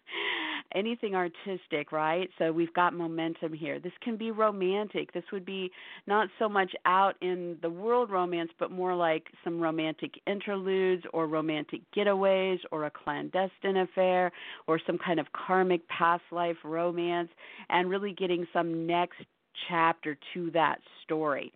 Anything 0.74 1.14
artistic, 1.14 1.92
right? 1.92 2.28
So 2.38 2.52
we've 2.52 2.72
got 2.74 2.92
momentum 2.92 3.52
here. 3.52 3.78
This 3.78 3.92
can 4.02 4.16
be 4.16 4.30
romantic. 4.32 5.12
This 5.12 5.22
would 5.32 5.46
be 5.46 5.70
not 6.06 6.28
so 6.38 6.48
much 6.48 6.72
out 6.84 7.14
in 7.22 7.56
the 7.62 7.70
world 7.70 8.10
romance, 8.10 8.50
but 8.58 8.70
more 8.70 8.94
like 8.94 9.28
some 9.44 9.60
romantic 9.60 10.10
interludes 10.26 11.04
or 11.12 11.28
romantic 11.28 11.80
getaways 11.96 12.58
or 12.72 12.86
a 12.86 12.90
clandestine 12.90 13.76
affair 13.76 14.32
or 14.66 14.80
some 14.84 14.98
kind 14.98 15.20
of 15.20 15.26
karmic 15.32 15.86
past 15.88 16.24
life 16.32 16.56
romance 16.64 17.28
and 17.70 17.88
really 17.88 18.12
getting 18.12 18.46
some 18.52 18.86
next 18.86 19.22
chapter 19.68 20.18
to 20.34 20.50
that 20.50 20.78
story. 21.04 21.52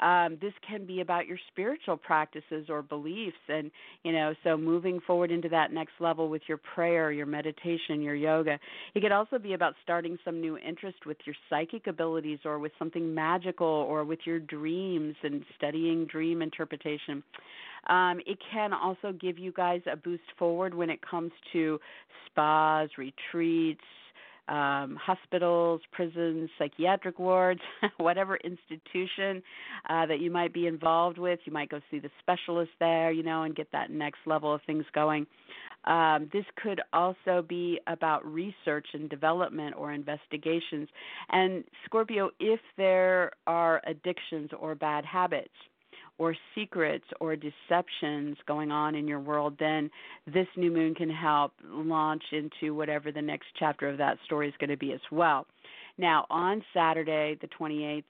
Um, 0.00 0.36
this 0.40 0.52
can 0.68 0.84
be 0.84 1.00
about 1.00 1.26
your 1.26 1.38
spiritual 1.52 1.96
practices 1.96 2.66
or 2.68 2.82
beliefs, 2.82 3.36
and 3.48 3.70
you 4.02 4.12
know, 4.12 4.34
so 4.42 4.56
moving 4.56 5.00
forward 5.06 5.30
into 5.30 5.48
that 5.50 5.72
next 5.72 5.92
level 6.00 6.28
with 6.28 6.42
your 6.48 6.58
prayer, 6.74 7.12
your 7.12 7.26
meditation, 7.26 8.02
your 8.02 8.14
yoga. 8.16 8.58
It 8.94 9.00
could 9.00 9.12
also 9.12 9.38
be 9.38 9.52
about 9.52 9.74
starting 9.84 10.18
some 10.24 10.40
new 10.40 10.58
interest 10.58 11.06
with 11.06 11.18
your 11.24 11.36
psychic 11.48 11.86
abilities, 11.86 12.40
or 12.44 12.58
with 12.58 12.72
something 12.78 13.14
magical, 13.14 13.66
or 13.66 14.04
with 14.04 14.20
your 14.24 14.40
dreams 14.40 15.14
and 15.22 15.44
studying 15.56 16.06
dream 16.06 16.42
interpretation. 16.42 17.22
Um, 17.88 18.20
it 18.26 18.38
can 18.52 18.72
also 18.72 19.12
give 19.12 19.38
you 19.38 19.52
guys 19.52 19.82
a 19.90 19.96
boost 19.96 20.22
forward 20.38 20.74
when 20.74 20.90
it 20.90 21.00
comes 21.08 21.32
to 21.52 21.78
spas, 22.26 22.88
retreats, 22.96 23.80
um, 24.52 24.98
hospitals, 25.00 25.80
prisons, 25.92 26.50
psychiatric 26.58 27.18
wards, 27.18 27.60
whatever 27.96 28.36
institution 28.36 29.42
uh, 29.88 30.04
that 30.04 30.20
you 30.20 30.30
might 30.30 30.52
be 30.52 30.66
involved 30.66 31.16
with. 31.16 31.40
You 31.46 31.52
might 31.52 31.70
go 31.70 31.80
see 31.90 31.98
the 31.98 32.10
specialist 32.20 32.70
there, 32.78 33.10
you 33.10 33.22
know, 33.22 33.44
and 33.44 33.56
get 33.56 33.72
that 33.72 33.90
next 33.90 34.18
level 34.26 34.54
of 34.54 34.60
things 34.66 34.84
going. 34.94 35.26
Um, 35.84 36.28
this 36.32 36.44
could 36.62 36.80
also 36.92 37.44
be 37.48 37.80
about 37.86 38.24
research 38.26 38.86
and 38.92 39.08
development 39.08 39.74
or 39.76 39.92
investigations. 39.92 40.88
And 41.30 41.64
Scorpio, 41.86 42.30
if 42.38 42.60
there 42.76 43.32
are 43.46 43.80
addictions 43.86 44.50
or 44.60 44.74
bad 44.74 45.04
habits, 45.04 45.48
or 46.18 46.36
secrets 46.54 47.04
or 47.20 47.36
deceptions 47.36 48.36
going 48.46 48.70
on 48.70 48.94
in 48.94 49.08
your 49.08 49.20
world, 49.20 49.56
then 49.58 49.90
this 50.26 50.46
new 50.56 50.70
moon 50.70 50.94
can 50.94 51.10
help 51.10 51.52
launch 51.64 52.22
into 52.32 52.74
whatever 52.74 53.10
the 53.10 53.22
next 53.22 53.46
chapter 53.58 53.88
of 53.88 53.98
that 53.98 54.18
story 54.24 54.48
is 54.48 54.54
going 54.58 54.70
to 54.70 54.76
be 54.76 54.92
as 54.92 55.00
well. 55.10 55.46
Now, 55.98 56.26
on 56.30 56.62
Saturday, 56.72 57.36
the 57.40 57.48
28th, 57.48 58.04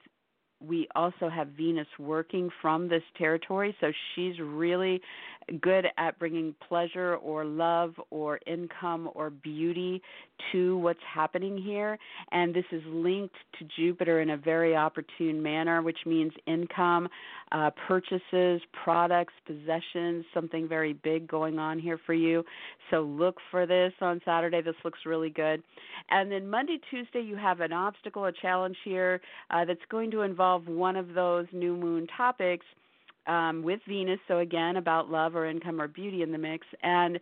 we 0.62 0.86
also 0.94 1.28
have 1.28 1.48
Venus 1.48 1.86
working 1.98 2.50
from 2.60 2.88
this 2.88 3.02
territory, 3.18 3.74
so 3.80 3.92
she's 4.14 4.38
really 4.40 5.00
good 5.60 5.86
at 5.98 6.18
bringing 6.18 6.54
pleasure 6.68 7.16
or 7.16 7.44
love 7.44 7.94
or 8.10 8.38
income 8.46 9.08
or 9.14 9.30
beauty 9.30 10.00
to 10.52 10.76
what's 10.78 11.00
happening 11.12 11.56
here. 11.56 11.98
And 12.30 12.54
this 12.54 12.64
is 12.70 12.82
linked 12.86 13.34
to 13.58 13.66
Jupiter 13.76 14.20
in 14.20 14.30
a 14.30 14.36
very 14.36 14.76
opportune 14.76 15.42
manner, 15.42 15.82
which 15.82 15.98
means 16.06 16.32
income, 16.46 17.08
uh, 17.50 17.70
purchases, 17.88 18.60
products, 18.84 19.34
possessions, 19.46 20.24
something 20.32 20.68
very 20.68 20.92
big 20.92 21.26
going 21.26 21.58
on 21.58 21.78
here 21.78 21.98
for 22.06 22.14
you. 22.14 22.44
So 22.90 23.02
look 23.02 23.36
for 23.50 23.66
this 23.66 23.92
on 24.00 24.20
Saturday. 24.24 24.62
This 24.62 24.74
looks 24.84 25.00
really 25.06 25.30
good. 25.30 25.62
And 26.10 26.30
then 26.30 26.48
Monday, 26.48 26.78
Tuesday, 26.90 27.20
you 27.20 27.36
have 27.36 27.60
an 27.60 27.72
obstacle, 27.72 28.26
a 28.26 28.32
challenge 28.32 28.76
here 28.84 29.20
uh, 29.50 29.64
that's 29.64 29.80
going 29.90 30.10
to 30.12 30.22
involve 30.22 30.51
one 30.58 30.96
of 30.96 31.14
those 31.14 31.46
new 31.52 31.76
moon 31.76 32.06
topics 32.16 32.66
um, 33.26 33.62
with 33.62 33.80
Venus. 33.88 34.18
So 34.28 34.38
again, 34.38 34.76
about 34.76 35.10
love 35.10 35.36
or 35.36 35.46
income 35.46 35.80
or 35.80 35.88
beauty 35.88 36.22
in 36.22 36.32
the 36.32 36.38
mix, 36.38 36.66
and 36.82 37.18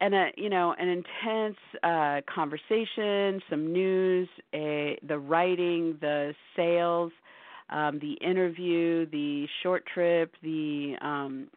and 0.00 0.14
a 0.14 0.30
you 0.36 0.48
know 0.48 0.74
an 0.78 0.88
intense 0.88 1.56
uh, 1.82 2.20
conversation, 2.32 3.40
some 3.48 3.72
news, 3.72 4.28
a, 4.54 4.98
the 5.06 5.18
writing, 5.18 5.96
the 6.00 6.34
sales, 6.56 7.12
um, 7.70 7.98
the 8.00 8.14
interview, 8.26 9.06
the 9.10 9.46
short 9.62 9.84
trip, 9.92 10.32
the 10.42 10.94
um, 11.00 11.48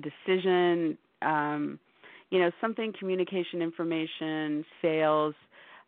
decision. 0.00 0.98
Um, 1.22 1.78
you 2.30 2.40
know 2.40 2.50
something 2.60 2.92
communication 2.98 3.62
information 3.62 4.64
sales 4.82 5.34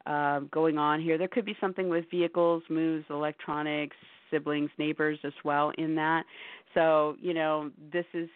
uh, 0.06 0.40
going 0.52 0.78
on 0.78 1.00
here 1.00 1.18
there 1.18 1.28
could 1.28 1.44
be 1.44 1.56
something 1.60 1.88
with 1.88 2.04
vehicles 2.10 2.62
moves 2.70 3.04
electronics 3.10 3.96
siblings 4.30 4.70
neighbors 4.78 5.18
as 5.24 5.32
well 5.44 5.72
in 5.78 5.94
that 5.94 6.24
so, 6.74 7.16
you 7.20 7.34
know, 7.34 7.70
this 7.92 8.04
is 8.14 8.28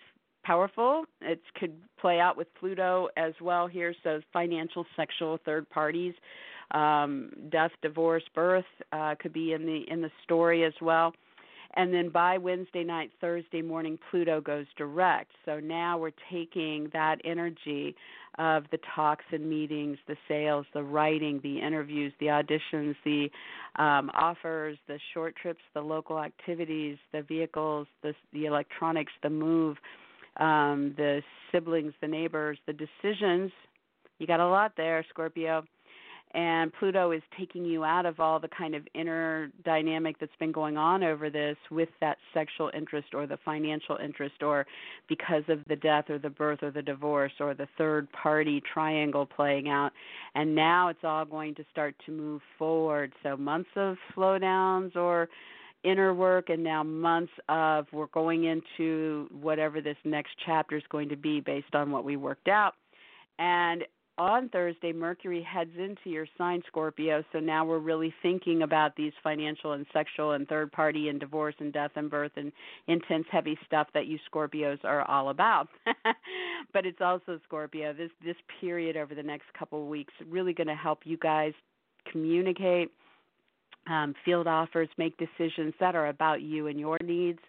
powerful. 0.45 1.05
It 1.20 1.40
could 1.59 1.74
play 2.01 2.18
out 2.20 2.36
with 2.36 2.49
Pluto 2.59 3.09
as 3.16 3.32
well 3.40 3.66
here. 3.66 3.95
So, 4.03 4.20
financial, 4.32 4.84
sexual, 4.97 5.38
third 5.45 5.68
parties, 5.70 6.14
um, 6.72 7.30
death, 7.51 7.70
divorce, 7.82 8.24
birth 8.34 8.64
uh, 8.93 9.14
could 9.20 9.32
be 9.32 9.53
in 9.53 9.66
the 9.66 9.84
in 9.88 10.01
the 10.01 10.11
story 10.24 10.64
as 10.64 10.72
well. 10.80 11.12
And 11.74 11.92
then 11.92 12.10
by 12.10 12.38
Wednesday 12.38 12.84
night, 12.84 13.10
Thursday 13.20 13.62
morning, 13.62 13.98
Pluto 14.10 14.40
goes 14.40 14.66
direct. 14.76 15.30
So 15.44 15.58
now 15.58 15.98
we're 15.98 16.12
taking 16.30 16.90
that 16.92 17.16
energy 17.24 17.94
of 18.38 18.64
the 18.70 18.78
talks 18.94 19.24
and 19.32 19.48
meetings, 19.48 19.98
the 20.06 20.16
sales, 20.28 20.66
the 20.74 20.82
writing, 20.82 21.40
the 21.42 21.60
interviews, 21.60 22.12
the 22.20 22.26
auditions, 22.26 22.94
the 23.04 23.30
um, 23.76 24.10
offers, 24.14 24.78
the 24.86 24.98
short 25.12 25.34
trips, 25.36 25.60
the 25.74 25.80
local 25.80 26.18
activities, 26.18 26.96
the 27.12 27.22
vehicles, 27.22 27.86
the, 28.02 28.14
the 28.32 28.46
electronics, 28.46 29.12
the 29.22 29.30
move, 29.30 29.76
um, 30.38 30.94
the 30.96 31.22
siblings, 31.50 31.92
the 32.00 32.08
neighbors, 32.08 32.58
the 32.66 32.72
decisions. 32.72 33.50
You 34.18 34.26
got 34.26 34.40
a 34.40 34.48
lot 34.48 34.72
there, 34.76 35.04
Scorpio 35.10 35.64
and 36.35 36.72
Pluto 36.72 37.12
is 37.12 37.22
taking 37.39 37.64
you 37.64 37.85
out 37.85 38.07
of 38.07 38.18
all 38.18 38.41
the 38.41 38.49
kind 38.49 38.74
of 38.74 38.87
inner 38.95 39.51
dynamic 39.64 40.18
that's 40.18 40.33
been 40.41 40.53
going 40.53 40.78
on 40.78 41.03
over 41.03 41.28
this 41.28 41.57
with 41.70 41.91
that 42.01 42.16
sexual 42.33 42.70
interest 42.74 43.09
or 43.12 43.26
the 43.26 43.39
financial 43.45 43.99
interest 44.03 44.43
or 44.43 44.66
because 45.09 45.43
of 45.49 45.61
the 45.68 45.76
death 45.76 46.09
or 46.09 46.18
the 46.18 46.30
birth 46.30 46.62
or 46.62 46.70
the 46.70 46.83
divorce 46.83 47.33
or 47.39 47.53
the 47.53 47.68
third 47.76 48.09
party 48.12 48.62
triangle 48.72 49.26
playing 49.26 49.68
out. 49.68 49.93
And 50.35 50.55
now 50.55 50.89
it's 50.89 51.05
all 51.05 51.26
going 51.26 51.55
to 51.57 51.64
start 51.70 51.95
to 52.07 52.12
move 52.12 52.41
forward. 52.59 53.12
So 53.22 53.37
months 53.37 53.70
of 53.76 53.97
slowdowns 54.16 54.97
or 54.97 55.28
inner 55.85 56.14
work 56.14 56.49
and 56.49 56.62
now 56.62 56.83
months 56.83 57.33
of 57.49 57.87
we're 57.93 58.07
going 58.07 58.45
into 58.45 59.28
whatever 59.41 59.80
this 59.80 59.97
next 60.05 60.30
chapter 60.47 60.76
is 60.76 60.85
going 60.89 61.09
to 61.11 61.16
be 61.16 61.41
based 61.41 61.74
on 61.74 61.91
what 61.91 62.05
we 62.05 62.16
worked 62.16 62.49
out. 62.49 62.74
And 63.39 63.85
on 64.18 64.48
Thursday, 64.50 64.92
Mercury 64.92 65.42
heads 65.42 65.70
into 65.76 66.10
your 66.10 66.26
sign, 66.36 66.62
Scorpio. 66.66 67.24
So 67.32 67.40
now 67.40 67.64
we're 67.64 67.78
really 67.78 68.12
thinking 68.22 68.62
about 68.62 68.94
these 68.96 69.12
financial 69.22 69.72
and 69.72 69.86
sexual 69.92 70.32
and 70.32 70.46
third 70.46 70.70
party 70.72 71.08
and 71.08 71.18
divorce 71.18 71.54
and 71.58 71.72
death 71.72 71.92
and 71.96 72.10
birth 72.10 72.32
and 72.36 72.52
intense, 72.88 73.26
heavy 73.30 73.58
stuff 73.66 73.88
that 73.94 74.06
you 74.06 74.18
Scorpios 74.32 74.78
are 74.84 75.02
all 75.02 75.30
about. 75.30 75.68
but 76.72 76.86
it's 76.86 77.00
also 77.00 77.40
Scorpio. 77.44 77.92
This 77.92 78.10
this 78.24 78.36
period 78.60 78.96
over 78.96 79.14
the 79.14 79.22
next 79.22 79.46
couple 79.58 79.82
of 79.82 79.88
weeks 79.88 80.12
really 80.28 80.52
going 80.52 80.68
to 80.68 80.74
help 80.74 81.00
you 81.04 81.16
guys 81.16 81.52
communicate 82.10 82.90
um, 83.89 84.14
field 84.24 84.47
offers, 84.47 84.89
make 84.97 85.16
decisions 85.16 85.74
that 85.80 85.95
are 85.95 86.09
about 86.09 86.43
you 86.43 86.68
and 86.68 86.78
your 86.78 86.99
needs. 87.03 87.41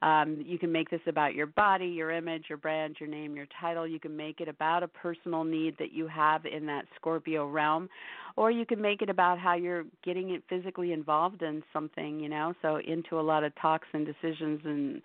Um, 0.00 0.42
you 0.46 0.58
can 0.58 0.70
make 0.70 0.90
this 0.90 1.00
about 1.06 1.34
your 1.34 1.46
body, 1.46 1.86
your 1.86 2.12
image, 2.12 2.44
your 2.48 2.58
brand, 2.58 2.96
your 3.00 3.08
name, 3.08 3.34
your 3.34 3.48
title. 3.60 3.86
You 3.86 3.98
can 3.98 4.16
make 4.16 4.40
it 4.40 4.48
about 4.48 4.84
a 4.84 4.88
personal 4.88 5.42
need 5.42 5.76
that 5.78 5.92
you 5.92 6.06
have 6.06 6.46
in 6.46 6.66
that 6.66 6.84
Scorpio 6.94 7.48
realm, 7.48 7.88
or 8.36 8.50
you 8.52 8.64
can 8.64 8.80
make 8.80 9.02
it 9.02 9.10
about 9.10 9.40
how 9.40 9.54
you're 9.54 9.84
getting 10.04 10.30
it 10.30 10.44
physically 10.48 10.92
involved 10.92 11.42
in 11.42 11.64
something, 11.72 12.20
you 12.20 12.28
know, 12.28 12.54
so 12.62 12.76
into 12.76 13.18
a 13.18 13.22
lot 13.22 13.42
of 13.42 13.52
talks 13.60 13.88
and 13.92 14.06
decisions 14.06 14.60
and 14.64 15.02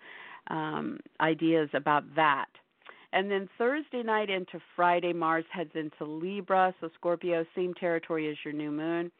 um, 0.48 1.00
ideas 1.20 1.68
about 1.74 2.04
that. 2.14 2.46
And 3.12 3.30
then 3.30 3.48
Thursday 3.58 4.02
night 4.02 4.30
into 4.30 4.60
Friday, 4.76 5.12
Mars 5.12 5.44
heads 5.50 5.70
into 5.74 6.04
Libra, 6.04 6.72
so 6.80 6.88
Scorpio, 6.94 7.44
same 7.54 7.74
territory 7.74 8.30
as 8.30 8.36
your 8.44 8.54
new 8.54 8.70
moon. 8.70 9.10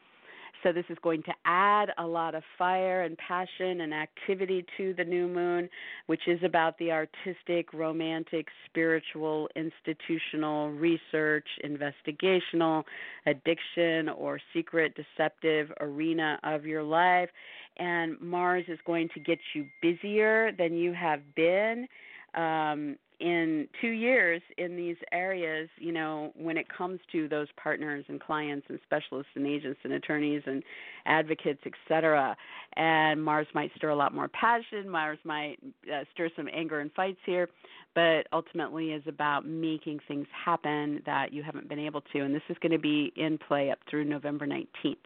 So 0.63 0.73
this 0.73 0.85
is 0.89 0.97
going 1.03 1.23
to 1.25 1.33
add 1.45 1.91
a 1.99 2.07
lot 2.07 2.35
of 2.35 2.43
fire 2.57 3.03
and 3.03 3.17
passion 3.19 3.83
and 3.83 3.93
activity 3.93 4.65
to 4.77 4.95
the 4.95 5.05
new 5.05 5.29
moon, 5.29 5.69
which 6.07 6.23
is 6.27 6.41
about 6.43 6.79
the 6.79 6.91
artistic, 6.91 7.73
romantic, 7.73 8.47
spiritual, 8.67 9.49
institutional, 9.57 10.71
research, 10.71 11.47
investigational, 11.65 12.85
addiction, 13.27 14.09
or 14.09 14.41
secret, 14.55 14.95
deceptive 14.95 15.71
arena 15.81 16.39
of 16.45 16.65
your 16.65 16.83
life. 16.83 17.29
And 17.77 18.21
Mars 18.21 18.65
is 18.69 18.79
going 18.87 19.09
to 19.15 19.21
get 19.21 19.39
you 19.55 19.67
busier 19.83 20.53
than 20.57 20.75
you 20.75 20.93
have 20.93 21.21
been. 21.35 21.87
Um, 22.35 22.97
in 23.21 23.69
two 23.81 23.89
years 23.89 24.43
in 24.59 24.77
these 24.77 24.97
areas, 25.13 25.69
you 25.79 25.93
know, 25.93 26.33
when 26.37 26.57
it 26.57 26.67
comes 26.69 27.01
to 27.13 27.29
those 27.29 27.49
partners 27.57 28.05
and 28.09 28.21
clients 28.21 28.67
and 28.69 28.79
specialists 28.85 29.31
and 29.35 29.47
agents 29.47 29.79
and 29.85 29.93
attorneys 29.93 30.43
and 30.47 30.63
advocates, 31.07 31.61
et 31.65 31.73
cetera. 31.89 32.37
And 32.77 33.23
Mars 33.23 33.47
might 33.55 33.71
stir 33.77 33.91
a 33.91 33.97
lot 33.97 34.15
more 34.15 34.29
passion. 34.29 34.89
Mars 34.89 35.19
might 35.25 35.57
uh, 35.93 36.05
stir 36.13 36.31
some 36.37 36.49
anger 36.53 36.81
and 36.81 36.93
fights 36.93 37.21
here, 37.25 37.49
but 37.95 38.27
ultimately 38.33 38.93
is 38.93 39.03
about 39.07 39.47
making 39.47 40.01
things 40.09 40.27
happen 40.45 41.03
that 41.07 41.33
you 41.33 41.43
haven't 41.43 41.69
been 41.69 41.79
able 41.79 42.01
to. 42.13 42.21
And 42.21 42.35
this 42.35 42.43
is 42.49 42.57
going 42.61 42.73
to 42.73 42.79
be 42.79 43.13
in 43.17 43.39
play 43.39 43.71
up 43.71 43.79
through 43.89 44.05
November 44.05 44.47
19th. 44.47 44.97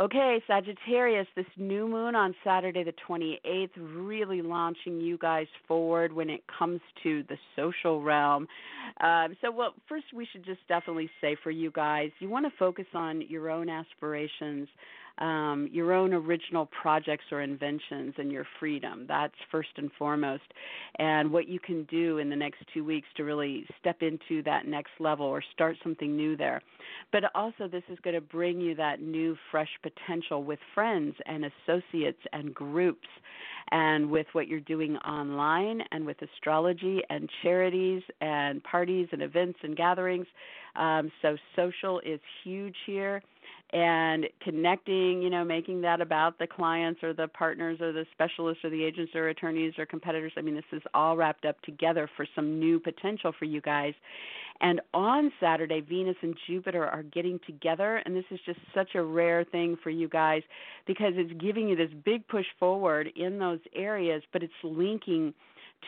Okay, 0.00 0.42
Sagittarius, 0.46 1.26
this 1.36 1.44
new 1.58 1.86
moon 1.86 2.14
on 2.14 2.34
Saturday 2.42 2.82
the 2.82 2.94
28th, 3.06 3.70
really 3.76 4.40
launching 4.40 4.98
you 5.02 5.18
guys 5.18 5.46
forward 5.68 6.14
when 6.14 6.30
it 6.30 6.42
comes 6.58 6.80
to 7.02 7.22
the 7.28 7.36
social 7.56 8.02
realm. 8.02 8.48
Um, 9.02 9.36
so, 9.42 9.52
well, 9.52 9.74
first, 9.90 10.06
we 10.14 10.26
should 10.32 10.46
just 10.46 10.66
definitely 10.66 11.10
say 11.20 11.36
for 11.42 11.50
you 11.50 11.70
guys, 11.70 12.10
you 12.20 12.30
want 12.30 12.46
to 12.46 12.52
focus 12.58 12.86
on 12.94 13.20
your 13.28 13.50
own 13.50 13.68
aspirations 13.68 14.66
um, 15.18 15.68
your 15.72 15.92
own 15.92 16.12
original 16.12 16.68
projects 16.80 17.24
or 17.30 17.42
inventions 17.42 18.14
and 18.18 18.32
your 18.32 18.46
freedom. 18.58 19.04
That's 19.06 19.34
first 19.50 19.70
and 19.76 19.90
foremost. 19.98 20.42
And 20.98 21.30
what 21.30 21.48
you 21.48 21.60
can 21.60 21.84
do 21.84 22.18
in 22.18 22.30
the 22.30 22.36
next 22.36 22.58
two 22.72 22.84
weeks 22.84 23.08
to 23.16 23.24
really 23.24 23.66
step 23.78 24.02
into 24.02 24.42
that 24.44 24.66
next 24.66 24.92
level 24.98 25.26
or 25.26 25.42
start 25.52 25.76
something 25.82 26.16
new 26.16 26.36
there. 26.36 26.62
But 27.12 27.24
also, 27.34 27.68
this 27.68 27.84
is 27.90 27.98
going 28.02 28.14
to 28.14 28.20
bring 28.20 28.60
you 28.60 28.74
that 28.76 29.00
new, 29.00 29.36
fresh 29.50 29.70
potential 29.82 30.42
with 30.44 30.58
friends 30.74 31.14
and 31.26 31.44
associates 31.44 32.20
and 32.32 32.54
groups 32.54 33.08
and 33.70 34.10
with 34.10 34.26
what 34.32 34.48
you're 34.48 34.60
doing 34.60 34.96
online 34.98 35.82
and 35.92 36.04
with 36.04 36.16
astrology 36.22 37.00
and 37.10 37.28
charities 37.42 38.02
and 38.20 38.62
parties 38.64 39.08
and 39.12 39.22
events 39.22 39.58
and 39.62 39.76
gatherings. 39.76 40.26
Um, 40.74 41.12
so, 41.20 41.36
social 41.54 42.00
is 42.00 42.20
huge 42.44 42.76
here 42.86 43.22
and 43.72 44.26
connecting, 44.42 45.22
you 45.22 45.30
know, 45.30 45.44
making 45.44 45.80
that 45.80 46.00
about 46.00 46.38
the 46.38 46.46
clients 46.46 47.02
or 47.02 47.14
the 47.14 47.28
partners 47.28 47.80
or 47.80 47.92
the 47.92 48.04
specialists 48.12 48.62
or 48.64 48.70
the 48.70 48.84
agents 48.84 49.12
or 49.14 49.28
attorneys 49.28 49.72
or 49.78 49.86
competitors. 49.86 50.32
I 50.36 50.42
mean, 50.42 50.54
this 50.54 50.64
is 50.72 50.82
all 50.92 51.16
wrapped 51.16 51.46
up 51.46 51.60
together 51.62 52.08
for 52.16 52.26
some 52.34 52.58
new 52.58 52.78
potential 52.78 53.32
for 53.38 53.46
you 53.46 53.62
guys. 53.62 53.94
And 54.60 54.80
on 54.92 55.32
Saturday, 55.40 55.80
Venus 55.80 56.16
and 56.20 56.36
Jupiter 56.46 56.86
are 56.86 57.02
getting 57.02 57.40
together, 57.46 58.02
and 58.04 58.14
this 58.14 58.26
is 58.30 58.38
just 58.44 58.60
such 58.74 58.94
a 58.94 59.02
rare 59.02 59.42
thing 59.42 59.76
for 59.82 59.90
you 59.90 60.08
guys 60.08 60.42
because 60.86 61.14
it's 61.16 61.32
giving 61.40 61.68
you 61.68 61.74
this 61.74 61.90
big 62.04 62.28
push 62.28 62.46
forward 62.60 63.08
in 63.16 63.38
those 63.38 63.58
areas, 63.74 64.22
but 64.32 64.42
it's 64.42 64.52
linking 64.62 65.32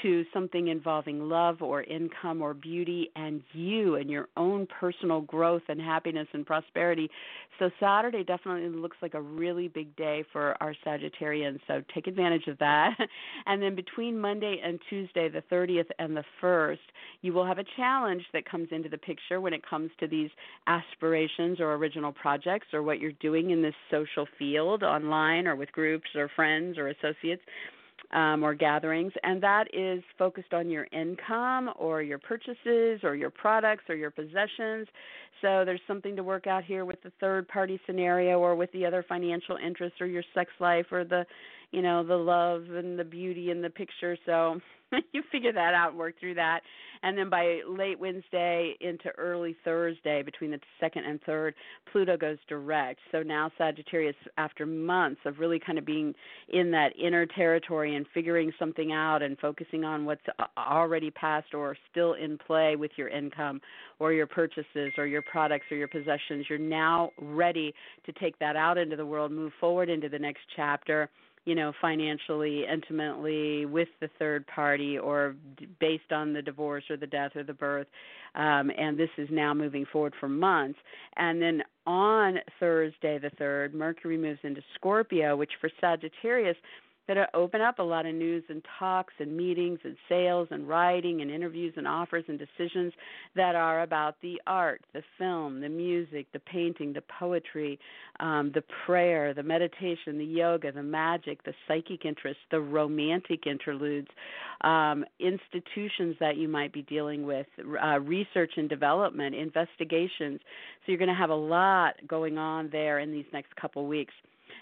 to 0.03 0.25
something 0.33 0.69
involving 0.69 1.29
love 1.29 1.63
or 1.63 1.83
income 1.83 2.43
or 2.43 2.55
beauty 2.55 3.11
and 3.17 3.43
you 3.53 3.97
and 3.97 4.11
your 4.11 4.29
own 4.37 4.67
personal 4.67 5.21
growth 5.21 5.63
and 5.69 5.81
happiness 5.81 6.29
and 6.33 6.47
prosperity. 6.47 7.11
So 7.59 7.71
Saturday 7.79 8.25
definitely 8.25 8.69
looks 8.69 8.97
like 9.01 9.15
a 9.15 9.21
really 9.21 9.69
big 9.69 9.95
day 9.97 10.25
for 10.33 10.57
our 10.61 10.75
Sagittarians. 10.85 11.61
So 11.67 11.83
take 11.95 12.07
advantage 12.07 12.47
of 12.49 12.59
that. 12.59 12.97
and 13.47 13.63
then 13.63 13.75
between 13.75 14.19
Monday 14.19 14.61
and 14.63 14.79
Tuesday, 14.91 15.29
the 15.29 15.43
30th 15.53 15.89
and 15.99 16.17
the 16.17 16.25
1st, 16.43 16.79
you 17.23 17.33
will 17.33 17.47
have 17.47 17.59
a 17.59 17.65
challenge 17.77 18.23
that 18.33 18.49
comes 18.49 18.69
into 18.71 18.89
the 18.89 18.99
picture 18.99 19.41
when 19.41 19.53
it 19.53 19.63
comes 19.69 19.91
to 20.01 20.07
these 20.07 20.31
aspirations 20.67 21.61
or 21.61 21.75
original 21.75 22.13
projects 22.13 22.69
or 22.73 22.83
what 22.83 22.99
you're 22.99 23.13
doing 23.13 23.51
in 23.51 23.63
this 23.63 23.75
social 23.91 24.27
field 24.39 24.83
online 24.83 25.47
or 25.47 25.57
with 25.57 25.71
groups 25.73 26.09
or 26.15 26.29
friends 26.35 26.77
or 26.79 26.89
associates 26.89 27.43
um, 28.15 28.43
or 28.45 28.55
gatherings, 28.55 29.13
and 29.25 29.43
that 29.43 29.67
is 29.75 30.03
focused 30.19 30.55
on 30.55 30.71
your 30.71 30.87
income 30.93 31.71
or 31.77 32.01
your 32.01 32.19
purchases 32.19 33.01
or 33.03 33.15
your 33.17 33.31
products 33.31 33.85
or 33.89 33.97
your 33.97 34.11
possessions. 34.11 34.87
So 35.43 35.65
there's 35.65 35.81
something 35.87 36.17
to 36.17 36.23
work 36.23 36.47
out 36.47 36.65
here 36.65 36.85
with 36.85 37.03
the 37.03 37.13
third 37.21 37.47
party 37.49 37.79
scenario 37.87 38.39
or 38.39 38.55
with 38.55 38.71
the 38.73 38.87
other 38.87 39.05
financial 39.07 39.57
interests 39.57 40.01
or 40.01 40.07
your 40.07 40.23
sex 40.33 40.51
life 40.61 40.87
or 40.91 41.05
the, 41.05 41.27
you 41.75 41.83
know, 41.83 42.05
the 42.05 42.15
love 42.15 42.63
and 42.71 42.97
the 42.97 43.05
beauty 43.05 43.51
in 43.51 43.61
the 43.61 43.69
picture. 43.69 44.17
So 44.27 44.61
you 45.13 45.23
figure 45.33 45.53
that 45.53 45.75
out 45.75 45.91
and 45.91 45.99
work 45.99 46.15
through 46.21 46.35
that. 46.35 46.61
And 47.03 47.19
then 47.19 47.29
by 47.29 47.61
late 47.69 47.99
Wednesday 47.99 48.77
into 48.81 49.11
early 49.19 49.57
Thursday, 49.65 50.23
between 50.23 50.53
the 50.53 50.61
second 50.79 51.05
and 51.05 51.21
third, 51.23 51.55
Pluto 51.91 52.17
goes 52.17 52.39
direct. 52.49 53.01
So 53.11 53.25
now 53.25 53.51
Sagittarius, 53.59 54.15
after 54.39 54.65
months 54.67 55.21
of 55.27 55.41
really 55.41 55.59
kind 55.59 55.79
of 55.79 55.85
being 55.85 56.15
in 56.49 56.71
that 56.71 56.91
inner 56.97 57.27
territory 57.27 57.97
and 57.97 58.07
figuring 58.15 58.53
something 58.57 58.93
out 58.93 59.21
and 59.21 59.37
focusing 59.39 59.85
on 59.85 60.05
what's 60.05 60.23
already 60.57 61.11
passed 61.11 61.55
or 61.55 61.77
still 61.91 62.15
in 62.15 62.39
play 62.39 62.77
with 62.77 62.93
your 62.97 63.09
income 63.09 63.61
or 63.99 64.13
your 64.13 64.29
purchases 64.29 64.93
or 64.97 65.07
your 65.07 65.23
products 65.23 65.67
or 65.73 65.77
your 65.77 65.89
possessions, 65.89 66.47
you're 66.49 66.57
now 66.57 67.11
ready 67.21 67.75
to 68.07 68.13
take 68.13 68.39
that 68.39 68.55
out 68.55 68.79
into 68.79 68.95
the 68.95 69.05
world, 69.05 69.33
move 69.33 69.53
forward 69.59 69.91
into 69.91 70.09
the 70.09 70.19
next 70.19 70.43
chapter 70.55 71.11
you 71.45 71.55
know, 71.55 71.73
financially, 71.81 72.65
intimately 72.73 73.67
with 73.67 73.89
the 74.01 74.09
third 74.19 74.47
party 74.47 74.99
or 74.99 75.37
d- 75.59 75.69
based 75.81 76.11
on 76.11 76.33
the 76.33 76.41
divorce 76.41 76.85
or 76.89 76.97
the 76.97 77.07
death 77.07 77.33
or 77.37 77.43
the 77.43 77.53
birth. 77.53 77.87
Um, 78.35 78.71
and 78.77 78.99
this 78.99 79.11
is 79.19 79.29
now 79.31 79.55
moving 79.55 79.87
forward 79.93 80.15
for 80.19 80.29
months. 80.29 80.79
And 81.17 81.41
then 81.41 81.63
on 81.87 82.39
Thursday, 82.59 83.19
the 83.19 83.31
3rd, 83.41 83.75
Mercury 83.75 84.17
moves 84.17 84.41
into 84.43 84.63
Scorpio, 84.75 85.37
which 85.37 85.53
for 85.61 85.71
Sagittarius 85.81 86.57
that 87.07 87.31
open 87.35 87.61
up 87.61 87.79
a 87.79 87.83
lot 87.83 88.07
of 88.07 88.15
news 88.15 88.45
and 88.49 88.63
talks 88.79 89.13
and 89.19 89.37
meetings 89.37 89.79
and 89.85 89.97
sales 90.09 90.49
and 90.51 90.69
writing 90.69 91.21
and 91.21 91.31
interviews 91.31 91.75
and 91.77 91.87
offers 91.87 92.25
and 92.29 92.39
decisions 92.39 92.93
that 93.37 93.55
are 93.55 93.83
about 93.83 94.17
the 94.23 94.41
art, 94.47 94.83
the 94.93 95.03
film, 95.19 95.61
the 95.61 95.69
music, 95.69 96.27
the 96.33 96.39
painting, 96.41 96.93
the 96.93 97.03
poetry, 97.19 97.79
um, 98.21 98.51
the 98.55 98.63
prayer, 98.87 99.35
the 99.35 99.43
meditation, 99.43 100.19
the 100.19 100.25
yoga, 100.25 100.73
the 100.73 100.83
magic, 100.83 101.43
the 101.45 101.53
psychic 101.69 102.05
interest, 102.05 102.39
the 102.51 102.61
romantic 102.61 103.47
interludes, 103.47 104.09
um, 104.63 105.05
institutions 105.21 106.17
that 106.21 106.37
you 106.37 106.49
might 106.49 106.73
be 106.73 106.83
dealing 106.83 107.27
with, 107.27 107.47
uh, 107.83 107.99
research 108.01 108.53
and 108.57 108.69
development, 108.69 109.35
investigations. 109.35 110.41
So 110.85 110.93
you're 110.93 110.99
going 110.99 111.09
to 111.09 111.15
have 111.15 111.31
a 111.31 111.35
lot 111.35 111.95
going 112.07 112.39
on 112.39 112.71
there 112.71 112.99
in 112.99 113.13
these 113.13 113.27
next 113.33 113.55
couple 113.57 113.87
weeks. 113.87 114.15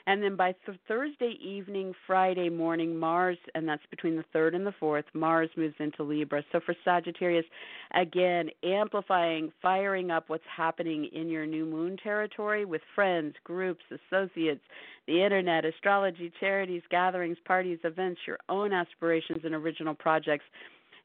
And 0.06 0.22
then 0.22 0.36
by 0.36 0.54
th- 0.66 0.78
Thursday 0.88 1.36
evening, 1.40 1.94
Friday 2.06 2.48
morning, 2.48 2.96
Mars, 2.96 3.38
and 3.54 3.68
that's 3.68 3.82
between 3.90 4.16
the 4.16 4.24
3rd 4.34 4.56
and 4.56 4.66
the 4.66 4.74
4th, 4.80 5.04
Mars 5.14 5.50
moves 5.56 5.74
into 5.78 6.02
Libra. 6.02 6.42
So 6.52 6.60
for 6.64 6.74
Sagittarius, 6.84 7.46
again, 7.94 8.50
amplifying, 8.64 9.52
firing 9.60 10.10
up 10.10 10.28
what's 10.28 10.42
happening 10.54 11.08
in 11.12 11.28
your 11.28 11.46
new 11.46 11.64
moon 11.64 11.96
territory 12.02 12.64
with 12.64 12.82
friends, 12.94 13.34
groups, 13.44 13.82
associates, 13.90 14.62
the 15.06 15.22
internet, 15.22 15.64
astrology, 15.64 16.32
charities, 16.40 16.82
gatherings, 16.90 17.38
parties, 17.44 17.78
events, 17.84 18.20
your 18.26 18.38
own 18.48 18.72
aspirations 18.72 19.40
and 19.44 19.54
original 19.54 19.94
projects 19.94 20.44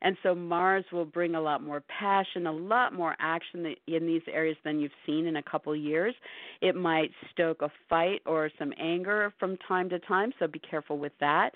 and 0.01 0.15
so 0.21 0.35
Mars 0.35 0.85
will 0.91 1.05
bring 1.05 1.35
a 1.35 1.41
lot 1.41 1.63
more 1.63 1.81
passion, 1.99 2.45
a 2.45 2.51
lot 2.51 2.93
more 2.93 3.15
action 3.19 3.75
in 3.87 4.05
these 4.05 4.21
areas 4.31 4.57
than 4.63 4.79
you've 4.79 4.91
seen 5.05 5.25
in 5.25 5.37
a 5.37 5.43
couple 5.43 5.75
years. 5.75 6.13
It 6.61 6.75
might 6.75 7.09
stoke 7.31 7.61
a 7.63 7.71
fight 7.89 8.21
or 8.25 8.51
some 8.59 8.73
anger 8.79 9.33
from 9.39 9.57
time 9.67 9.89
to 9.89 9.99
time, 9.99 10.31
so 10.37 10.47
be 10.47 10.59
careful 10.59 10.99
with 10.99 11.13
that. 11.19 11.51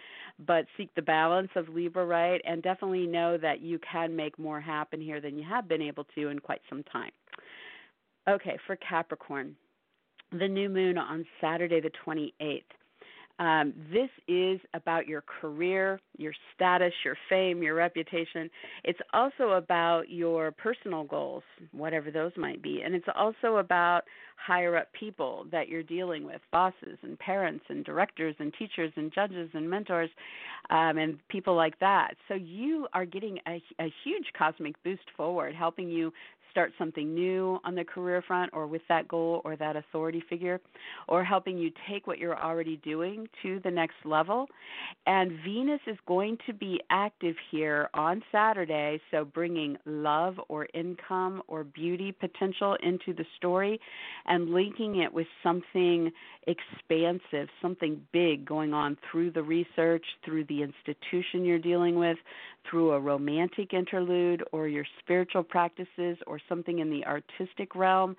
But 0.45 0.65
seek 0.75 0.93
the 0.95 1.03
balance 1.03 1.51
of 1.55 1.69
Libra, 1.69 2.05
right? 2.05 2.41
And 2.43 2.63
definitely 2.63 3.05
know 3.05 3.37
that 3.37 3.61
you 3.61 3.79
can 3.79 4.15
make 4.15 4.39
more 4.39 4.59
happen 4.59 4.99
here 4.99 5.21
than 5.21 5.37
you 5.37 5.45
have 5.47 5.67
been 5.67 5.81
able 5.81 6.05
to 6.15 6.29
in 6.29 6.39
quite 6.39 6.61
some 6.67 6.83
time. 6.91 7.11
Okay, 8.27 8.57
for 8.65 8.75
Capricorn. 8.75 9.55
the 10.31 10.47
new 10.47 10.69
moon 10.69 10.97
on 10.97 11.25
Saturday, 11.39 11.81
the 11.81 11.91
28th. 12.05 12.63
Um, 13.41 13.73
this 13.91 14.09
is 14.27 14.59
about 14.75 15.07
your 15.07 15.23
career, 15.23 15.99
your 16.15 16.31
status, 16.53 16.93
your 17.03 17.17
fame, 17.27 17.63
your 17.63 17.73
reputation. 17.73 18.51
It's 18.83 18.99
also 19.13 19.53
about 19.53 20.11
your 20.11 20.51
personal 20.51 21.05
goals, 21.05 21.41
whatever 21.71 22.11
those 22.11 22.33
might 22.37 22.61
be. 22.61 22.83
And 22.85 22.93
it's 22.93 23.07
also 23.15 23.57
about 23.57 24.01
higher 24.37 24.77
up 24.77 24.93
people 24.93 25.47
that 25.51 25.69
you're 25.69 25.81
dealing 25.81 26.23
with 26.23 26.39
bosses 26.51 26.99
and 27.01 27.17
parents 27.17 27.65
and 27.69 27.83
directors 27.83 28.35
and 28.37 28.53
teachers 28.59 28.91
and 28.95 29.11
judges 29.11 29.49
and 29.55 29.67
mentors 29.67 30.11
um, 30.69 30.99
and 30.99 31.17
people 31.27 31.55
like 31.55 31.79
that. 31.79 32.13
So 32.27 32.35
you 32.35 32.87
are 32.93 33.05
getting 33.05 33.39
a, 33.47 33.59
a 33.79 33.91
huge 34.03 34.25
cosmic 34.37 34.75
boost 34.83 35.09
forward, 35.17 35.55
helping 35.55 35.89
you 35.89 36.13
start 36.51 36.71
something 36.77 37.15
new 37.15 37.59
on 37.63 37.73
the 37.73 37.83
career 37.83 38.21
front 38.21 38.51
or 38.53 38.67
with 38.67 38.81
that 38.89 39.07
goal 39.07 39.41
or 39.43 39.55
that 39.55 39.75
authority 39.75 40.23
figure, 40.29 40.59
or 41.07 41.23
helping 41.23 41.57
you 41.57 41.71
take 41.89 42.05
what 42.05 42.19
you're 42.19 42.37
already 42.37 42.77
doing 42.77 43.27
to 43.41 43.59
the 43.63 43.71
next 43.71 43.95
level. 44.05 44.47
And 45.07 45.31
Venus 45.43 45.81
is 45.87 45.97
going 46.07 46.37
to 46.45 46.53
be 46.53 46.79
active 46.89 47.35
here 47.49 47.89
on 47.93 48.21
Saturday, 48.31 48.99
so 49.09 49.25
bringing 49.25 49.77
love 49.85 50.35
or 50.49 50.67
income 50.73 51.41
or 51.47 51.63
beauty 51.63 52.11
potential 52.11 52.77
into 52.83 53.13
the 53.13 53.25
story 53.37 53.79
and 54.25 54.51
linking 54.51 54.97
it 55.01 55.13
with 55.13 55.27
something 55.41 56.11
expansive, 56.47 57.47
something 57.61 58.01
big 58.11 58.45
going 58.45 58.73
on 58.73 58.97
through 59.09 59.31
the 59.31 59.43
research, 59.43 60.03
through 60.25 60.43
the 60.45 60.63
institution 60.63 61.45
you're 61.45 61.59
dealing 61.59 61.95
with, 61.95 62.17
through 62.69 62.91
a 62.91 62.99
romantic 62.99 63.73
interlude 63.73 64.43
or 64.51 64.67
your 64.67 64.85
spiritual 64.99 65.43
practices 65.43 66.17
or 66.27 66.39
something 66.47 66.79
in 66.79 66.89
the 66.89 67.05
artistic 67.05 67.75
realm 67.75 68.15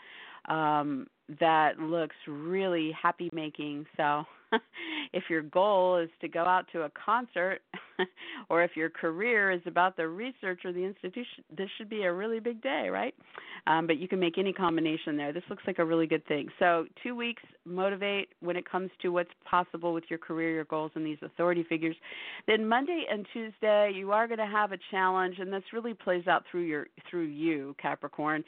um, 0.48 1.06
that 1.40 1.78
looks 1.78 2.16
really 2.26 2.92
happy 3.00 3.30
making. 3.32 3.86
So, 3.96 4.24
if 5.12 5.24
your 5.28 5.42
goal 5.42 5.98
is 5.98 6.08
to 6.20 6.28
go 6.28 6.44
out 6.44 6.66
to 6.72 6.82
a 6.82 6.90
concert, 6.90 7.60
or 8.48 8.62
if 8.62 8.76
your 8.76 8.90
career 8.90 9.50
is 9.50 9.60
about 9.66 9.96
the 9.96 10.06
research 10.06 10.60
or 10.64 10.72
the 10.72 10.84
institution, 10.84 11.44
this 11.56 11.68
should 11.76 11.88
be 11.88 12.02
a 12.02 12.12
really 12.12 12.40
big 12.40 12.62
day, 12.62 12.88
right? 12.90 13.14
Um, 13.66 13.86
but 13.86 13.98
you 13.98 14.08
can 14.08 14.18
make 14.18 14.38
any 14.38 14.52
combination 14.52 15.16
there. 15.16 15.32
This 15.32 15.44
looks 15.48 15.62
like 15.66 15.78
a 15.78 15.84
really 15.84 16.06
good 16.06 16.26
thing. 16.26 16.48
So, 16.58 16.86
two 17.02 17.14
weeks 17.14 17.42
motivate 17.64 18.30
when 18.40 18.56
it 18.56 18.68
comes 18.68 18.90
to 19.02 19.10
what's 19.10 19.30
possible 19.48 19.92
with 19.92 20.04
your 20.08 20.18
career, 20.18 20.50
your 20.52 20.64
goals, 20.64 20.90
and 20.96 21.06
these 21.06 21.18
authority 21.22 21.64
figures. 21.68 21.94
Then 22.48 22.66
Monday 22.66 23.04
and 23.10 23.24
Tuesday, 23.32 23.92
you 23.94 24.10
are 24.10 24.26
going 24.26 24.38
to 24.38 24.46
have 24.46 24.72
a 24.72 24.78
challenge, 24.90 25.36
and 25.38 25.52
this 25.52 25.62
really 25.72 25.94
plays 25.94 26.26
out 26.26 26.42
through 26.50 26.62
your 26.62 26.88
through 27.08 27.26
you, 27.26 27.76
Capricorn. 27.80 28.42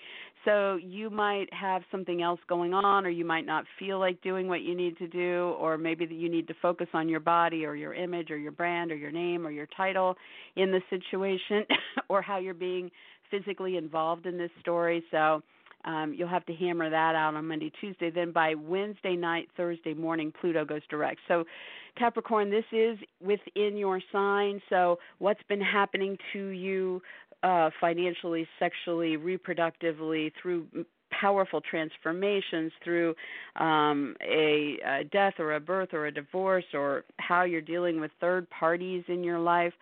So 0.45 0.77
you 0.83 1.11
might 1.11 1.53
have 1.55 1.83
something 1.91 2.23
else 2.23 2.41
going 2.49 2.75
on, 2.75 3.07
or 3.07 3.11
you 3.11 3.25
might 3.25 3.47
not 3.47 3.65
feel 3.79 4.01
like 4.01 4.21
doing 4.23 4.49
what 4.49 4.63
you 4.63 4.75
need 4.75 4.99
to 4.99 5.07
do, 5.07 5.55
or 5.61 5.79
maybe 5.79 5.94
that 5.95 6.15
you 6.15 6.29
need 6.29 6.49
to 6.49 6.55
focus 6.61 6.89
on 6.95 7.09
your 7.09 7.21
body, 7.21 7.65
or 7.65 7.75
your 7.75 7.95
image, 7.95 8.31
or 8.31 8.37
your 8.37 8.53
brand, 8.53 8.93
or 8.93 8.97
your 8.97 9.13
name, 9.13 9.47
or 9.47 9.51
your 9.51 9.69
title 9.77 10.17
in 10.57 10.71
the 10.71 10.81
situation, 10.91 11.65
or 12.09 12.23
how 12.23 12.39
you're 12.39 12.55
being 12.55 12.91
physically 13.31 13.77
involved 13.77 14.27
in 14.27 14.37
this 14.39 14.51
story. 14.61 15.03
So 15.11 15.43
um, 15.85 16.15
you'll 16.17 16.29
have 16.29 16.47
to 16.47 16.55
hammer 16.55 16.89
that 16.89 17.15
out 17.15 17.35
on 17.35 17.47
Monday, 17.47 17.71
Tuesday. 17.81 18.11
Then 18.11 18.33
by 18.33 18.55
Wednesday 18.55 19.17
night, 19.17 19.49
Thursday 19.57 19.95
morning, 19.95 20.33
Pluto 20.41 20.65
goes 20.65 20.83
direct. 20.89 21.21
So, 21.29 21.45
Capricorn, 21.99 22.51
this 22.51 22.65
is 22.73 22.99
within 23.21 23.77
your 23.77 24.01
sign. 24.11 24.61
So, 24.71 24.99
what's 25.19 25.43
been 25.49 25.61
happening 25.61 26.17
to 26.33 26.49
you 26.49 27.03
uh, 27.43 27.69
financially, 27.81 28.49
sexually, 28.59 29.19
reproductively, 29.19 30.33
through 30.41 30.67
powerful 31.25 31.63
transformations 31.63 32.71
through 32.85 33.15
um, 33.57 34.15
a, 34.21 34.77
a 34.87 35.05
death 35.05 35.33
or 35.39 35.55
a 35.55 35.61
birth 35.61 35.95
or 35.95 36.05
a 36.05 36.13
divorce 36.13 36.67
or 36.75 37.03
how 37.19 37.45
you're 37.45 37.63
dealing 37.63 37.99
with 37.99 38.11
third 38.21 38.47
parties 38.51 39.03
in 39.09 39.25
your 39.25 39.39
life 39.39 39.73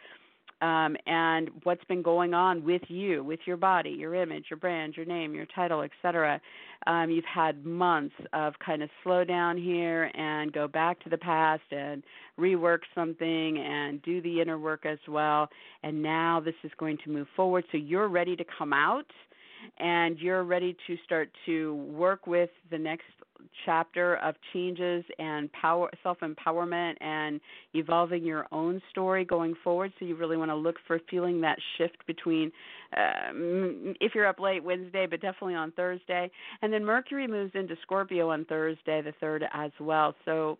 um, 0.61 0.97
and 1.07 1.51
what's 1.64 1.82
been 1.86 2.01
going 2.01 2.32
on 2.32 2.64
with 2.64 2.82
you, 2.86 3.24
with 3.24 3.40
your 3.45 3.57
body, 3.57 3.90
your 3.90 4.14
image, 4.14 4.45
your 4.51 4.57
brand, 4.57 4.95
your 4.97 5.05
name, 5.05 5.34
your 5.34 5.47
title, 5.47 5.82
etc. 5.82 6.40
Um, 6.86 7.11
you've 7.11 7.24
had 7.24 7.66
months 7.66 8.14
of 8.32 8.55
kind 8.64 8.80
of 8.80 8.88
slow 9.03 9.24
down 9.24 9.57
here 9.57 10.12
and 10.14 10.53
go 10.53 10.68
back 10.68 11.03
to 11.03 11.11
the 11.11 11.18
past 11.18 11.64
and 11.72 12.05
rework 12.38 12.82
something 12.95 13.59
and 13.59 14.01
do 14.03 14.22
the 14.22 14.40
inner 14.40 14.61
work 14.61 14.86
as 14.86 14.99
well. 15.09 15.49
And 15.82 16.01
now 16.01 16.38
this 16.38 16.55
is 16.62 16.70
going 16.78 16.99
to 17.05 17.11
move 17.11 17.26
forward. 17.34 17.64
So 17.72 17.78
you're 17.78 18.07
ready 18.07 18.36
to 18.36 18.45
come 18.57 18.72
out 18.72 19.07
and 19.78 20.18
you're 20.18 20.44
ready 20.44 20.76
to 20.86 20.96
start 21.04 21.30
to 21.46 21.74
work 21.74 22.26
with 22.26 22.50
the 22.70 22.78
next 22.78 23.04
chapter 23.64 24.16
of 24.16 24.34
changes 24.52 25.04
and 25.18 25.50
power 25.52 25.90
self 26.02 26.18
empowerment 26.20 26.94
and 27.00 27.40
evolving 27.74 28.24
your 28.24 28.46
own 28.52 28.80
story 28.90 29.24
going 29.24 29.54
forward. 29.62 29.92
So 29.98 30.04
you 30.04 30.16
really 30.16 30.36
want 30.36 30.50
to 30.50 30.54
look 30.54 30.76
for 30.86 31.00
feeling 31.10 31.40
that 31.42 31.58
shift 31.76 31.98
between 32.06 32.52
um, 32.96 33.94
if 34.00 34.14
you're 34.14 34.26
up 34.26 34.38
late 34.38 34.62
Wednesday 34.62 35.06
but 35.08 35.20
definitely 35.20 35.54
on 35.54 35.72
Thursday. 35.72 36.30
And 36.62 36.72
then 36.72 36.84
Mercury 36.84 37.26
moves 37.26 37.52
into 37.54 37.76
Scorpio 37.82 38.30
on 38.30 38.44
Thursday 38.44 39.02
the 39.02 39.12
3rd 39.22 39.48
as 39.52 39.70
well. 39.80 40.14
So 40.24 40.58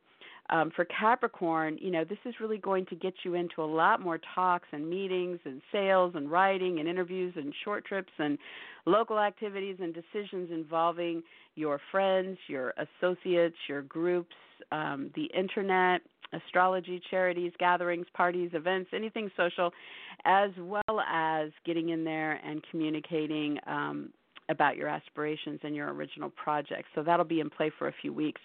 um, 0.51 0.70
for 0.74 0.84
Capricorn, 0.84 1.78
you 1.80 1.90
know, 1.90 2.05
this 2.05 2.18
is 2.24 2.34
really 2.40 2.59
going 2.59 2.84
to 2.86 2.97
get 2.97 3.14
you 3.24 3.34
into 3.34 3.62
a 3.62 3.64
lot 3.64 4.01
more 4.01 4.18
talks 4.34 4.68
and 4.72 4.88
meetings 4.88 5.38
and 5.45 5.62
sales 5.70 6.12
and 6.14 6.30
writing 6.30 6.80
and 6.80 6.88
interviews 6.88 7.32
and 7.36 7.55
short 7.64 7.84
trips 7.84 8.12
and 8.18 8.36
local 8.84 9.18
activities 9.18 9.76
and 9.80 9.95
decisions 9.95 10.51
involving 10.51 11.22
your 11.55 11.80
friends, 11.90 12.38
your 12.49 12.74
associates, 12.76 13.57
your 13.68 13.82
groups, 13.82 14.34
um, 14.72 15.11
the 15.14 15.26
internet, 15.38 16.01
astrology, 16.32 17.01
charities, 17.11 17.53
gatherings, 17.59 18.07
parties, 18.14 18.51
events, 18.55 18.90
anything 18.95 19.30
social, 19.36 19.70
as 20.24 20.51
well 20.59 21.01
as 21.09 21.51
getting 21.64 21.90
in 21.90 22.05
there 22.05 22.40
and 22.45 22.62
communicating 22.70 23.59
um, 23.66 24.11
about 24.53 24.76
your 24.76 24.88
aspirations 24.88 25.61
and 25.64 25.74
your 25.74 25.92
original 25.92 26.30
project. 26.30 26.84
So 26.94 27.03
that'll 27.03 27.24
be 27.24 27.40
in 27.40 27.50
play 27.50 27.72
for 27.78 27.88
a 27.88 27.94
few 28.00 28.12
weeks. 28.12 28.40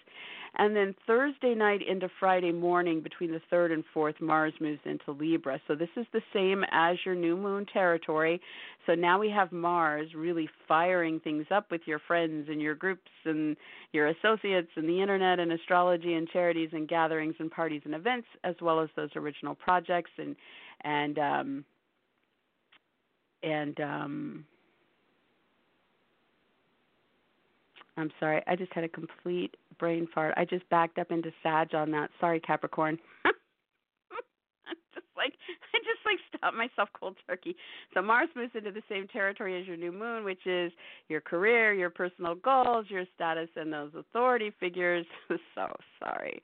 And 0.56 0.74
then 0.74 0.94
Thursday 1.06 1.54
night 1.54 1.80
into 1.86 2.08
Friday 2.18 2.52
morning, 2.52 3.00
between 3.00 3.30
the 3.30 3.40
3rd 3.52 3.74
and 3.74 3.84
4th, 3.94 4.20
Mars 4.20 4.52
moves 4.60 4.80
into 4.84 5.12
Libra. 5.12 5.60
So 5.68 5.74
this 5.74 5.90
is 5.96 6.06
the 6.12 6.22
same 6.32 6.64
as 6.72 6.96
your 7.04 7.14
new 7.14 7.36
moon 7.36 7.66
territory. 7.72 8.40
So 8.86 8.94
now 8.94 9.18
we 9.18 9.30
have 9.30 9.52
Mars 9.52 10.08
really 10.16 10.48
firing 10.66 11.20
things 11.20 11.46
up 11.50 11.70
with 11.70 11.82
your 11.84 12.00
friends 12.00 12.48
and 12.50 12.60
your 12.60 12.74
groups 12.74 13.10
and 13.24 13.56
your 13.92 14.08
associates 14.08 14.70
and 14.76 14.88
the 14.88 15.00
internet 15.00 15.38
and 15.38 15.52
astrology 15.52 16.14
and 16.14 16.28
charities 16.28 16.70
and 16.72 16.88
gatherings 16.88 17.34
and 17.38 17.50
parties 17.50 17.82
and 17.84 17.94
events, 17.94 18.26
as 18.42 18.54
well 18.60 18.80
as 18.80 18.88
those 18.96 19.10
original 19.16 19.54
projects 19.54 20.10
and 20.18 20.34
and 20.82 21.18
um, 21.18 21.64
and 23.42 23.80
um, 23.80 24.44
I'm 27.98 28.10
sorry, 28.20 28.42
I 28.46 28.54
just 28.54 28.72
had 28.72 28.84
a 28.84 28.88
complete 28.88 29.56
brain 29.78 30.06
fart. 30.14 30.34
I 30.36 30.44
just 30.44 30.68
backed 30.70 30.98
up 30.98 31.10
into 31.10 31.32
Sag 31.42 31.74
on 31.74 31.90
that. 31.90 32.10
Sorry, 32.20 32.40
Capricorn. 32.40 32.98
just 34.94 35.06
like 35.16 35.34
like 36.08 36.18
stop 36.36 36.54
myself 36.54 36.88
cold 36.98 37.16
turkey. 37.26 37.56
So 37.94 38.02
Mars 38.02 38.28
moves 38.34 38.52
into 38.54 38.70
the 38.70 38.82
same 38.88 39.06
territory 39.08 39.60
as 39.60 39.66
your 39.66 39.76
new 39.76 39.92
moon, 39.92 40.24
which 40.24 40.46
is 40.46 40.72
your 41.08 41.20
career, 41.20 41.72
your 41.74 41.90
personal 41.90 42.34
goals, 42.34 42.86
your 42.88 43.04
status, 43.14 43.48
and 43.56 43.72
those 43.72 43.90
authority 43.96 44.52
figures. 44.58 45.06
so 45.54 45.66
sorry. 45.98 46.40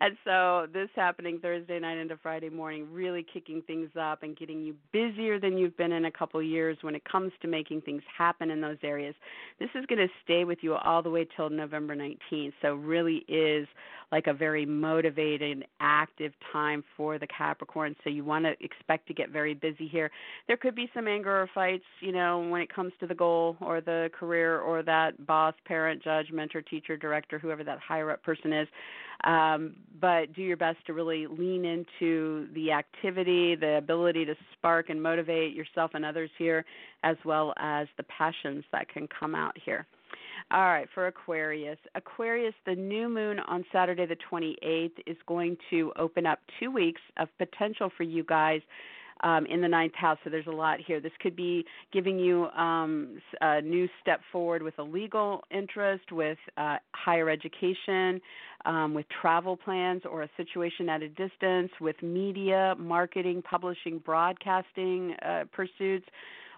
And 0.00 0.16
so 0.24 0.66
this 0.72 0.88
happening 0.96 1.38
Thursday 1.40 1.78
night 1.78 1.98
into 1.98 2.16
Friday 2.16 2.48
morning, 2.48 2.86
really 2.90 3.24
kicking 3.32 3.62
things 3.66 3.90
up 4.00 4.22
and 4.22 4.36
getting 4.36 4.62
you 4.62 4.74
busier 4.92 5.38
than 5.38 5.58
you've 5.58 5.76
been 5.76 5.92
in 5.92 6.06
a 6.06 6.10
couple 6.10 6.42
years 6.42 6.76
when 6.82 6.94
it 6.94 7.02
comes 7.04 7.32
to 7.42 7.48
making 7.48 7.82
things 7.82 8.02
happen 8.16 8.50
in 8.50 8.60
those 8.60 8.78
areas. 8.82 9.14
This 9.58 9.70
is 9.74 9.86
going 9.86 10.00
to 10.00 10.12
stay 10.24 10.44
with 10.44 10.58
you 10.62 10.74
all 10.74 11.02
the 11.02 11.10
way 11.10 11.26
till 11.36 11.50
November 11.50 11.94
19th. 11.94 12.52
So 12.62 12.74
really 12.74 13.24
is 13.28 13.66
like 14.12 14.26
a 14.26 14.34
very 14.34 14.66
motivated, 14.66 15.64
active 15.80 16.32
time 16.52 16.84
for 16.96 17.18
the 17.18 17.26
Capricorn. 17.26 17.96
So 18.04 18.10
you 18.10 18.24
want 18.24 18.44
to 18.44 18.52
expect 18.60 19.01
to 19.06 19.14
get 19.14 19.30
very 19.30 19.54
busy 19.54 19.88
here. 19.88 20.10
There 20.46 20.56
could 20.56 20.74
be 20.74 20.90
some 20.94 21.08
anger 21.08 21.42
or 21.42 21.50
fights, 21.54 21.84
you 22.00 22.12
know, 22.12 22.40
when 22.48 22.60
it 22.60 22.72
comes 22.72 22.92
to 23.00 23.06
the 23.06 23.14
goal 23.14 23.56
or 23.60 23.80
the 23.80 24.10
career 24.18 24.60
or 24.60 24.82
that 24.82 25.26
boss, 25.26 25.54
parent, 25.64 26.02
judge, 26.02 26.30
mentor, 26.32 26.62
teacher, 26.62 26.96
director, 26.96 27.38
whoever 27.38 27.64
that 27.64 27.78
higher 27.78 28.10
up 28.10 28.22
person 28.22 28.52
is. 28.52 28.68
Um, 29.24 29.74
but 30.00 30.32
do 30.34 30.42
your 30.42 30.56
best 30.56 30.78
to 30.86 30.94
really 30.94 31.26
lean 31.26 31.64
into 31.64 32.48
the 32.54 32.72
activity, 32.72 33.54
the 33.54 33.76
ability 33.76 34.24
to 34.24 34.34
spark 34.52 34.90
and 34.90 35.00
motivate 35.00 35.54
yourself 35.54 35.92
and 35.94 36.04
others 36.04 36.30
here, 36.38 36.64
as 37.04 37.16
well 37.24 37.54
as 37.58 37.86
the 37.96 38.02
passions 38.04 38.64
that 38.72 38.88
can 38.88 39.08
come 39.08 39.34
out 39.34 39.56
here. 39.64 39.86
All 40.50 40.64
right, 40.64 40.88
for 40.92 41.06
Aquarius. 41.06 41.78
Aquarius, 41.94 42.54
the 42.66 42.74
new 42.74 43.08
moon 43.08 43.38
on 43.40 43.64
Saturday 43.72 44.06
the 44.06 44.16
28th 44.30 44.92
is 45.06 45.16
going 45.26 45.56
to 45.70 45.92
open 45.98 46.26
up 46.26 46.40
two 46.60 46.70
weeks 46.70 47.00
of 47.16 47.28
potential 47.38 47.90
for 47.96 48.02
you 48.02 48.24
guys 48.24 48.60
um, 49.22 49.46
in 49.46 49.60
the 49.60 49.68
ninth 49.68 49.94
house. 49.94 50.18
So 50.24 50.30
there's 50.30 50.46
a 50.46 50.50
lot 50.50 50.78
here. 50.84 51.00
This 51.00 51.12
could 51.20 51.36
be 51.36 51.64
giving 51.92 52.18
you 52.18 52.46
um, 52.48 53.18
a 53.40 53.62
new 53.62 53.88
step 54.00 54.20
forward 54.30 54.62
with 54.62 54.78
a 54.78 54.82
legal 54.82 55.42
interest, 55.50 56.10
with 56.12 56.38
uh, 56.56 56.76
higher 56.92 57.30
education, 57.30 58.20
um, 58.64 58.94
with 58.94 59.06
travel 59.20 59.56
plans, 59.56 60.02
or 60.10 60.22
a 60.22 60.30
situation 60.36 60.88
at 60.88 61.02
a 61.02 61.08
distance, 61.08 61.70
with 61.80 61.96
media, 62.02 62.74
marketing, 62.78 63.42
publishing, 63.42 63.98
broadcasting 63.98 65.14
uh, 65.24 65.44
pursuits 65.52 66.06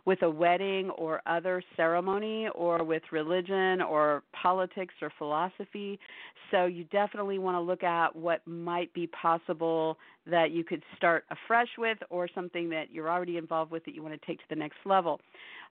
with 0.04 0.22
a 0.22 0.30
wedding 0.30 0.90
or 0.90 1.22
other 1.26 1.62
ceremony 1.76 2.48
or 2.54 2.84
with 2.84 3.02
religion 3.10 3.80
or 3.80 4.22
politics 4.32 4.94
or 5.00 5.10
philosophy. 5.18 5.98
So 6.50 6.66
you 6.66 6.84
definitely 6.84 7.38
want 7.38 7.56
to 7.56 7.60
look 7.60 7.82
at 7.82 8.14
what 8.14 8.46
might 8.46 8.92
be 8.92 9.06
possible 9.06 9.96
that 10.26 10.50
you 10.50 10.64
could 10.64 10.82
start 10.96 11.24
afresh 11.30 11.68
with 11.78 11.98
or 12.10 12.28
something 12.34 12.68
that 12.70 12.92
you're 12.92 13.10
already 13.10 13.36
involved 13.36 13.70
with 13.70 13.84
that 13.86 13.94
you 13.94 14.02
want 14.02 14.18
to 14.18 14.26
take 14.26 14.38
to 14.38 14.44
the 14.50 14.56
next 14.56 14.76
level. 14.84 15.20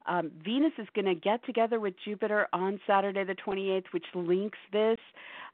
Um, 0.05 0.31
Venus 0.43 0.73
is 0.77 0.87
going 0.93 1.05
to 1.05 1.15
get 1.15 1.45
together 1.45 1.79
with 1.79 1.93
Jupiter 2.03 2.47
on 2.51 2.79
Saturday 2.85 3.23
the 3.23 3.35
28th, 3.35 3.85
which 3.91 4.05
links 4.13 4.57
this 4.71 4.97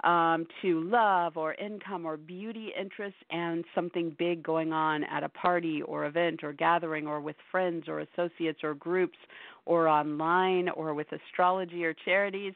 um, 0.04 0.48
to 0.62 0.82
love 0.84 1.36
or 1.38 1.54
income 1.56 2.06
or 2.06 2.18
beauty 2.18 2.72
interests 2.80 3.20
and 3.32 3.66
something 3.76 4.16
big 4.18 4.42
going 4.44 4.72
on 4.72 5.04
at 5.06 5.24
a 5.24 5.30
party 5.30 5.82
or 5.82 6.06
event 6.06 6.44
or 6.44 6.54
gathering 6.54 7.08
or 7.08 7.20
with 7.20 7.36
friends 7.52 7.88
or 7.88 8.00
associates 8.00 8.60
or 8.64 8.74
groups 8.74 9.18
or 9.66 9.88
online 9.88 10.70
or 10.70 10.94
with 10.94 11.08
astrology 11.12 11.86
or 11.86 11.94
charities. 12.06 12.54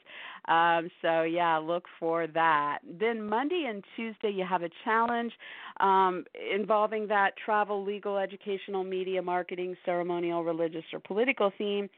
Um, 0.48 0.90
so, 1.02 1.24
yeah, 1.24 1.58
look 1.58 1.86
for 2.00 2.28
that. 2.28 2.80
Then 3.00 3.28
Monday 3.28 3.66
and 3.70 3.84
Tuesday, 3.96 4.32
you 4.32 4.46
have 4.50 4.62
a 4.62 4.70
challenge 4.84 5.32
um, 5.80 6.26
involving 6.54 7.08
that 7.08 7.32
travel, 7.44 7.84
legal, 7.84 8.18
educational, 8.18 8.84
media, 8.84 9.22
marketing, 9.22 9.76
ceremonial, 9.86 10.44
religious, 10.44 10.84
or 10.92 11.00
political 11.00 11.52
theme. 11.58 11.90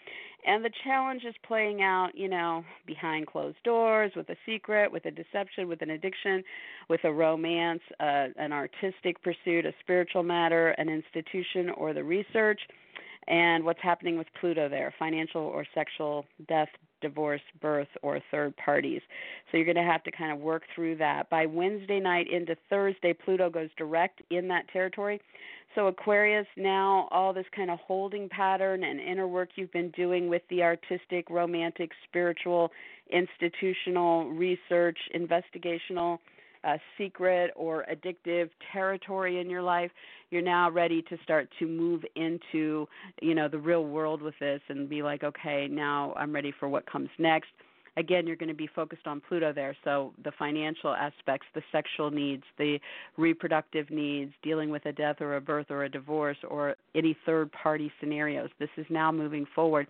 And 0.47 0.63
the 0.63 0.69
challenge 0.83 1.23
is 1.27 1.33
playing 1.47 1.81
out, 1.81 2.09
you 2.13 2.29
know, 2.29 2.63
behind 2.85 3.25
closed 3.25 3.57
doors, 3.63 4.11
with 4.15 4.29
a 4.29 4.35
secret, 4.45 4.91
with 4.91 5.05
a 5.05 5.11
deception, 5.11 5.67
with 5.67 5.81
an 5.81 5.89
addiction, 5.89 6.43
with 6.87 7.03
a 7.03 7.11
romance, 7.11 7.81
uh, 7.99 8.27
an 8.37 8.51
artistic 8.53 9.21
pursuit, 9.23 9.65
a 9.65 9.73
spiritual 9.79 10.21
matter, 10.21 10.69
an 10.77 10.87
institution, 10.87 11.71
or 11.71 11.93
the 11.93 12.03
research 12.03 12.61
and 13.27 13.63
what's 13.63 13.81
happening 13.81 14.17
with 14.17 14.27
Pluto 14.39 14.69
there 14.69 14.93
financial 14.97 15.41
or 15.41 15.65
sexual 15.73 16.25
death, 16.47 16.69
divorce, 17.01 17.41
birth, 17.61 17.87
or 18.01 18.19
third 18.31 18.55
parties. 18.57 19.01
So 19.51 19.57
you're 19.57 19.65
going 19.65 19.75
to 19.75 19.91
have 19.91 20.03
to 20.03 20.11
kind 20.11 20.31
of 20.31 20.39
work 20.39 20.63
through 20.73 20.97
that. 20.97 21.29
By 21.29 21.45
Wednesday 21.45 21.99
night 21.99 22.27
into 22.31 22.55
Thursday, 22.69 23.13
Pluto 23.13 23.49
goes 23.49 23.69
direct 23.77 24.21
in 24.29 24.47
that 24.49 24.67
territory. 24.69 25.21
So, 25.75 25.87
Aquarius, 25.87 26.47
now 26.55 27.09
all 27.11 27.33
this 27.33 27.45
kind 27.53 27.69
of 27.69 27.79
holding 27.79 28.29
pattern 28.29 28.85
and 28.85 28.99
inner 28.99 29.27
work 29.27 29.49
you've 29.55 29.73
been 29.73 29.91
doing 29.91 30.29
with 30.29 30.41
the 30.49 30.63
artistic, 30.63 31.29
romantic, 31.29 31.91
spiritual, 32.07 32.71
institutional, 33.11 34.29
research, 34.29 34.97
investigational, 35.13 36.19
uh, 36.65 36.77
secret 36.97 37.51
or 37.55 37.85
addictive 37.91 38.49
territory 38.73 39.39
in 39.39 39.49
your 39.49 39.61
life, 39.61 39.91
you're 40.31 40.41
now 40.41 40.69
ready 40.69 41.01
to 41.03 41.17
start 41.23 41.47
to 41.59 41.67
move 41.67 42.03
into, 42.15 42.87
you 43.21 43.35
know, 43.35 43.47
the 43.47 43.59
real 43.59 43.85
world 43.85 44.21
with 44.21 44.35
this 44.39 44.61
and 44.69 44.89
be 44.89 45.03
like, 45.03 45.23
okay, 45.23 45.67
now 45.69 46.13
I'm 46.17 46.33
ready 46.33 46.53
for 46.59 46.67
what 46.67 46.89
comes 46.89 47.09
next 47.19 47.49
again, 47.97 48.27
you're 48.27 48.35
going 48.35 48.49
to 48.49 48.55
be 48.55 48.69
focused 48.75 49.07
on 49.07 49.21
Pluto 49.27 49.53
there. 49.53 49.75
So 49.83 50.13
the 50.23 50.31
financial 50.37 50.93
aspects, 50.93 51.47
the 51.53 51.61
sexual 51.71 52.11
needs, 52.11 52.43
the 52.57 52.79
reproductive 53.17 53.89
needs, 53.89 54.33
dealing 54.43 54.69
with 54.69 54.85
a 54.85 54.91
death 54.91 55.21
or 55.21 55.35
a 55.37 55.41
birth 55.41 55.67
or 55.69 55.85
a 55.85 55.89
divorce 55.89 56.37
or 56.47 56.75
any 56.95 57.15
third 57.25 57.51
party 57.51 57.91
scenarios. 57.99 58.49
This 58.59 58.69
is 58.77 58.85
now 58.89 59.11
moving 59.11 59.45
forward. 59.55 59.87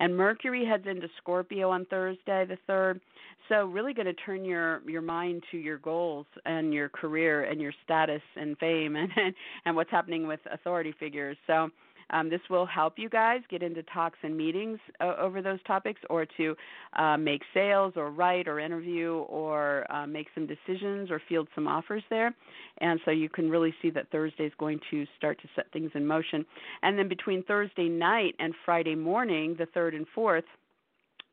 And 0.00 0.16
Mercury 0.16 0.64
heads 0.64 0.84
into 0.86 1.08
Scorpio 1.18 1.70
on 1.70 1.84
Thursday, 1.86 2.46
the 2.46 2.58
3rd. 2.68 3.00
So 3.48 3.66
really 3.66 3.92
going 3.92 4.06
to 4.06 4.14
turn 4.14 4.44
your 4.44 4.80
your 4.86 5.02
mind 5.02 5.42
to 5.50 5.58
your 5.58 5.78
goals 5.78 6.26
and 6.44 6.72
your 6.72 6.88
career 6.88 7.44
and 7.44 7.60
your 7.60 7.72
status 7.84 8.22
and 8.36 8.56
fame 8.58 8.96
and 8.96 9.10
and, 9.16 9.34
and 9.64 9.76
what's 9.76 9.90
happening 9.90 10.26
with 10.26 10.40
authority 10.50 10.94
figures. 10.98 11.36
So 11.46 11.68
um, 12.12 12.28
this 12.28 12.40
will 12.50 12.66
help 12.66 12.94
you 12.96 13.08
guys 13.08 13.40
get 13.50 13.62
into 13.62 13.82
talks 13.84 14.18
and 14.22 14.36
meetings 14.36 14.78
uh, 15.00 15.14
over 15.18 15.42
those 15.42 15.62
topics 15.66 16.00
or 16.10 16.26
to 16.36 16.54
uh, 16.94 17.16
make 17.16 17.42
sales 17.54 17.94
or 17.96 18.10
write 18.10 18.48
or 18.48 18.60
interview 18.60 19.24
or 19.28 19.90
uh, 19.92 20.06
make 20.06 20.26
some 20.34 20.46
decisions 20.46 21.10
or 21.10 21.20
field 21.28 21.48
some 21.54 21.66
offers 21.66 22.02
there. 22.10 22.34
And 22.78 23.00
so 23.04 23.10
you 23.10 23.28
can 23.28 23.50
really 23.50 23.74
see 23.82 23.90
that 23.90 24.10
Thursday 24.10 24.44
is 24.44 24.52
going 24.58 24.80
to 24.90 25.06
start 25.16 25.40
to 25.42 25.48
set 25.56 25.70
things 25.72 25.90
in 25.94 26.06
motion. 26.06 26.44
And 26.82 26.98
then 26.98 27.08
between 27.08 27.42
Thursday 27.44 27.88
night 27.88 28.34
and 28.38 28.54
Friday 28.64 28.94
morning, 28.94 29.56
the 29.58 29.66
3rd 29.66 29.96
and 29.96 30.06
4th, 30.16 30.42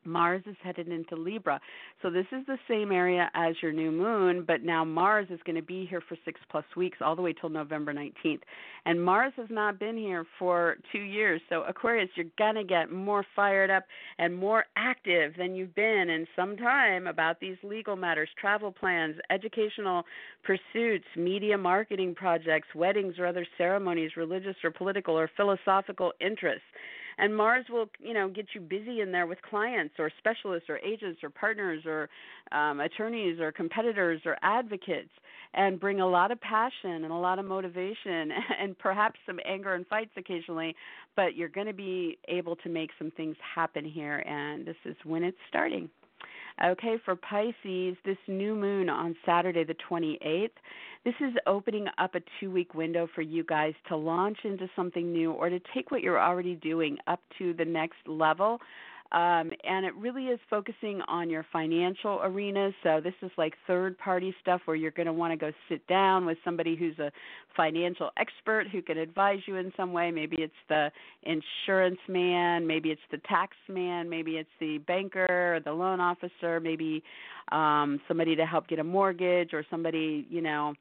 Mars 0.10 0.43
is 0.45 0.55
headed 0.64 0.88
into 0.89 1.16
Libra. 1.16 1.60
So 2.01 2.10
this 2.10 2.26
is 2.32 2.45
the 2.47 2.57
same 2.68 2.91
area 2.91 3.30
as 3.34 3.55
your 3.62 3.72
new 3.72 3.91
moon, 3.91 4.43
but 4.45 4.64
now 4.64 4.84
Mars 4.84 5.28
is 5.30 5.39
going 5.45 5.55
to 5.55 5.62
be 5.62 5.86
here 5.86 6.01
for 6.07 6.18
6 6.26 6.39
plus 6.51 6.66
weeks 6.76 6.97
all 7.01 7.16
the 7.16 7.22
way 7.22 7.34
till 7.34 7.49
November 7.49 7.93
19th. 7.93 8.41
And 8.86 9.03
Mars 9.03 9.34
has 9.38 9.47
not 9.49 9.80
been 9.80 9.97
here 9.97 10.26
for 10.38 10.78
2 10.91 10.99
years. 10.99 11.41
So 11.49 11.64
Aquarius, 11.64 12.10
you're 12.16 12.26
going 12.38 12.55
to 12.55 12.64
get 12.64 12.91
more 12.91 13.26
fired 13.36 13.70
up 13.70 13.84
and 14.18 14.36
more 14.36 14.66
active 14.76 15.34
than 15.38 15.55
you've 15.55 15.76
been 15.76 16.10
in 16.10 16.26
some 16.36 16.57
time 16.57 17.07
about 17.07 17.39
these 17.39 17.57
legal 17.64 17.95
matters, 17.95 18.30
travel 18.39 18.72
plans, 18.72 19.16
educational 19.30 20.03
pursuits, 20.43 21.05
media 21.16 21.57
marketing 21.57 22.16
projects, 22.16 22.68
weddings 22.74 23.16
or 23.20 23.26
other 23.26 23.45
ceremonies, 23.57 24.12
religious 24.18 24.55
or 24.64 24.72
political 24.72 25.18
or 25.18 25.30
philosophical 25.38 26.12
interests 26.20 26.64
and 27.20 27.36
Mars 27.36 27.66
will 27.70 27.88
you 28.00 28.14
know 28.14 28.30
get 28.30 28.48
you 28.54 28.62
busy 28.62 29.02
in 29.02 29.12
there 29.12 29.28
with 29.28 29.42
clients 29.42 29.96
or 30.00 30.12
specialists 30.18 30.70
or 30.70 30.78
agents 30.80 31.22
or 31.24 31.30
partners 31.30 31.84
or 31.86 32.10
um, 32.52 32.80
attorneys 32.80 33.40
or 33.40 33.52
competitors 33.52 34.22
or 34.26 34.38
advocates 34.42 35.10
and 35.54 35.80
bring 35.80 36.00
a 36.00 36.08
lot 36.08 36.32
of 36.32 36.40
passion 36.42 37.04
and 37.04 37.12
a 37.12 37.16
lot 37.16 37.40
of 37.40 37.46
motivation 37.46 38.32
and 38.62 38.78
perhaps 38.78 39.20
some 39.26 39.40
anger 39.46 39.74
and 39.74 39.86
fights 39.88 40.12
occasionally. 40.18 40.76
But 41.16 41.36
you're 41.36 41.50
going 41.50 41.68
to 41.68 41.74
be 41.74 42.18
able 42.28 42.56
to 42.58 42.70
make 42.70 42.92
some 42.98 43.12
things 43.12 43.36
happen 43.56 43.84
here 43.84 44.20
and 44.20 44.66
this 44.66 44.78
is 44.86 44.96
when 45.04 45.24
it's 45.24 45.38
starting. 45.50 45.90
Okay, 46.64 46.98
for 47.06 47.16
Pisces, 47.16 47.96
this 48.04 48.18
new 48.28 48.54
moon 48.54 48.90
on 48.90 49.16
Saturday, 49.26 49.64
the 49.64 49.76
28th, 49.90 50.50
this 51.06 51.14
is 51.22 51.34
opening 51.47 51.88
up 51.97 52.16
a 52.16 52.22
two 52.39 52.52
week 52.52 52.74
window 52.74 53.08
for 53.16 53.22
you 53.22 53.43
guys 53.43 53.74
to 53.88 53.95
launch 53.95 54.39
into 54.43 54.68
something 54.76 55.12
new 55.12 55.32
or 55.32 55.50
to 55.50 55.60
take 55.74 55.91
what 55.91 56.02
you're 56.02 56.20
already 56.22 56.56
doing 56.56 56.97
up 57.08 57.22
to 57.38 57.54
the 57.54 57.66
next 57.66 57.97
level. 58.06 58.60
Um, 59.12 59.51
and 59.64 59.88
it 59.88 59.95
really 59.95 60.26
is 60.26 60.39
focusing 60.51 61.01
on 61.07 61.32
your 61.32 61.43
financial 61.51 62.20
arena. 62.22 62.70
So 62.84 63.01
this 63.03 63.16
is 63.24 63.32
like 63.38 63.53
third 63.66 63.97
party 63.97 64.36
stuff 64.39 64.62
where 64.66 64.78
you're 64.78 64.91
going 64.91 65.07
to 65.07 65.14
want 65.14 65.32
to 65.32 65.38
go 65.38 65.51
sit 65.68 65.86
down 65.88 66.28
with 66.28 66.38
somebody 66.45 66.76
who's 66.76 66.97
a 66.99 67.12
financial 67.57 68.12
expert 68.18 68.68
who 68.72 68.84
can 68.84 68.99
advise 68.99 69.39
you 69.47 69.55
in 69.55 69.74
some 69.76 69.93
way. 69.93 70.12
Maybe 70.12 70.38
it's 70.39 70.53
the 70.68 70.91
insurance 71.24 71.99
man, 72.07 72.68
maybe 72.68 72.89
it's 72.89 73.01
the 73.10 73.18
tax 73.28 73.57
man, 73.68 74.07
maybe 74.07 74.34
it's 74.34 74.49
the 74.60 74.78
banker 74.80 75.55
or 75.55 75.60
the 75.60 75.72
loan 75.72 75.99
officer, 75.99 76.60
maybe 76.60 77.03
um, 77.51 77.99
somebody 78.07 78.36
to 78.36 78.45
help 78.45 78.68
get 78.68 78.78
a 78.78 78.84
mortgage 78.84 79.53
or 79.53 79.66
somebody, 79.72 80.28
you 80.30 80.41
know, 80.41 80.76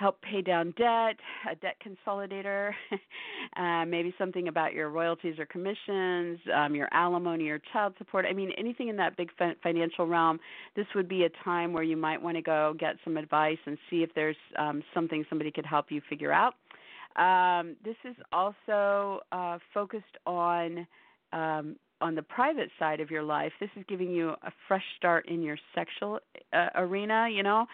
help 0.00 0.20
pay 0.22 0.40
down 0.40 0.72
debt, 0.78 1.16
a 1.50 1.54
debt 1.60 1.76
consolidator, 1.86 2.72
uh, 3.56 3.84
maybe 3.84 4.14
something 4.18 4.48
about 4.48 4.72
your 4.72 4.88
royalties 4.88 5.38
or 5.38 5.44
commissions, 5.44 6.38
um, 6.56 6.74
your 6.74 6.88
alimony 6.92 7.50
or 7.50 7.60
child 7.72 7.92
support. 7.98 8.24
I 8.28 8.32
mean, 8.32 8.50
anything 8.56 8.88
in 8.88 8.96
that 8.96 9.16
big 9.16 9.28
financial 9.62 10.06
realm. 10.06 10.40
This 10.74 10.86
would 10.94 11.08
be 11.08 11.24
a 11.24 11.44
time 11.44 11.74
where 11.74 11.82
you 11.82 11.96
might 11.96 12.20
want 12.20 12.36
to 12.36 12.42
go 12.42 12.74
get 12.78 12.96
some 13.04 13.18
advice 13.18 13.58
and 13.66 13.76
see 13.90 14.02
if 14.02 14.10
there's 14.14 14.36
um, 14.58 14.82
something 14.94 15.24
somebody 15.28 15.50
could 15.50 15.66
help 15.66 15.86
you 15.90 16.00
figure 16.08 16.32
out. 16.32 16.54
Um, 17.16 17.76
this 17.84 17.96
is 18.04 18.16
also 18.32 19.20
uh, 19.32 19.58
focused 19.74 20.16
on 20.26 20.86
um, 21.32 21.76
on 22.00 22.14
the 22.14 22.22
private 22.22 22.70
side 22.78 23.00
of 23.00 23.10
your 23.10 23.22
life, 23.22 23.52
this 23.60 23.68
is 23.76 23.84
giving 23.86 24.10
you 24.10 24.30
a 24.30 24.50
fresh 24.66 24.82
start 24.96 25.28
in 25.28 25.42
your 25.42 25.58
sexual 25.74 26.18
uh, 26.52 26.68
arena, 26.74 27.28
you 27.30 27.42
know. 27.42 27.66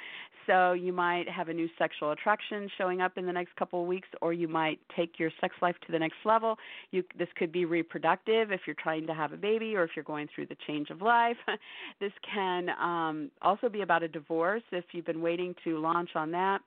So 0.47 0.73
you 0.73 0.93
might 0.93 1.29
have 1.29 1.49
a 1.49 1.53
new 1.53 1.69
sexual 1.79 2.13
attraction 2.13 2.69
showing 2.79 3.01
up 3.01 3.19
in 3.19 3.27
the 3.27 3.33
next 3.33 3.55
couple 3.57 3.83
of 3.83 3.87
weeks, 3.87 4.09
or 4.23 4.33
you 4.33 4.49
might 4.49 4.79
take 4.97 5.19
your 5.19 5.31
sex 5.41 5.55
life 5.61 5.77
to 5.87 5.93
the 5.93 5.99
next 5.99 6.17
level. 6.25 6.57
You, 6.91 7.03
this 7.19 7.29
could 7.37 7.53
be 7.53 7.65
reproductive 7.65 8.53
if 8.53 8.61
you're 8.67 8.77
trying 8.81 9.07
to 9.07 9.15
have 9.15 9.33
a 9.33 9.37
baby, 9.37 9.77
or 9.77 9.85
if 9.85 9.91
you're 9.97 10.05
going 10.05 10.29
through 10.35 10.47
the 10.47 10.57
change 10.67 10.91
of 10.91 11.03
life. 11.03 11.37
this 12.01 12.13
can 12.33 12.69
um, 12.81 13.31
also 13.43 13.69
be 13.69 13.83
about 13.83 14.03
a 14.03 14.09
divorce 14.09 14.63
if 14.73 14.85
you've 14.93 15.07
been 15.07 15.23
waiting 15.23 15.55
to 15.65 15.79
launch 15.79 16.11
on 16.15 16.31
that. 16.33 16.61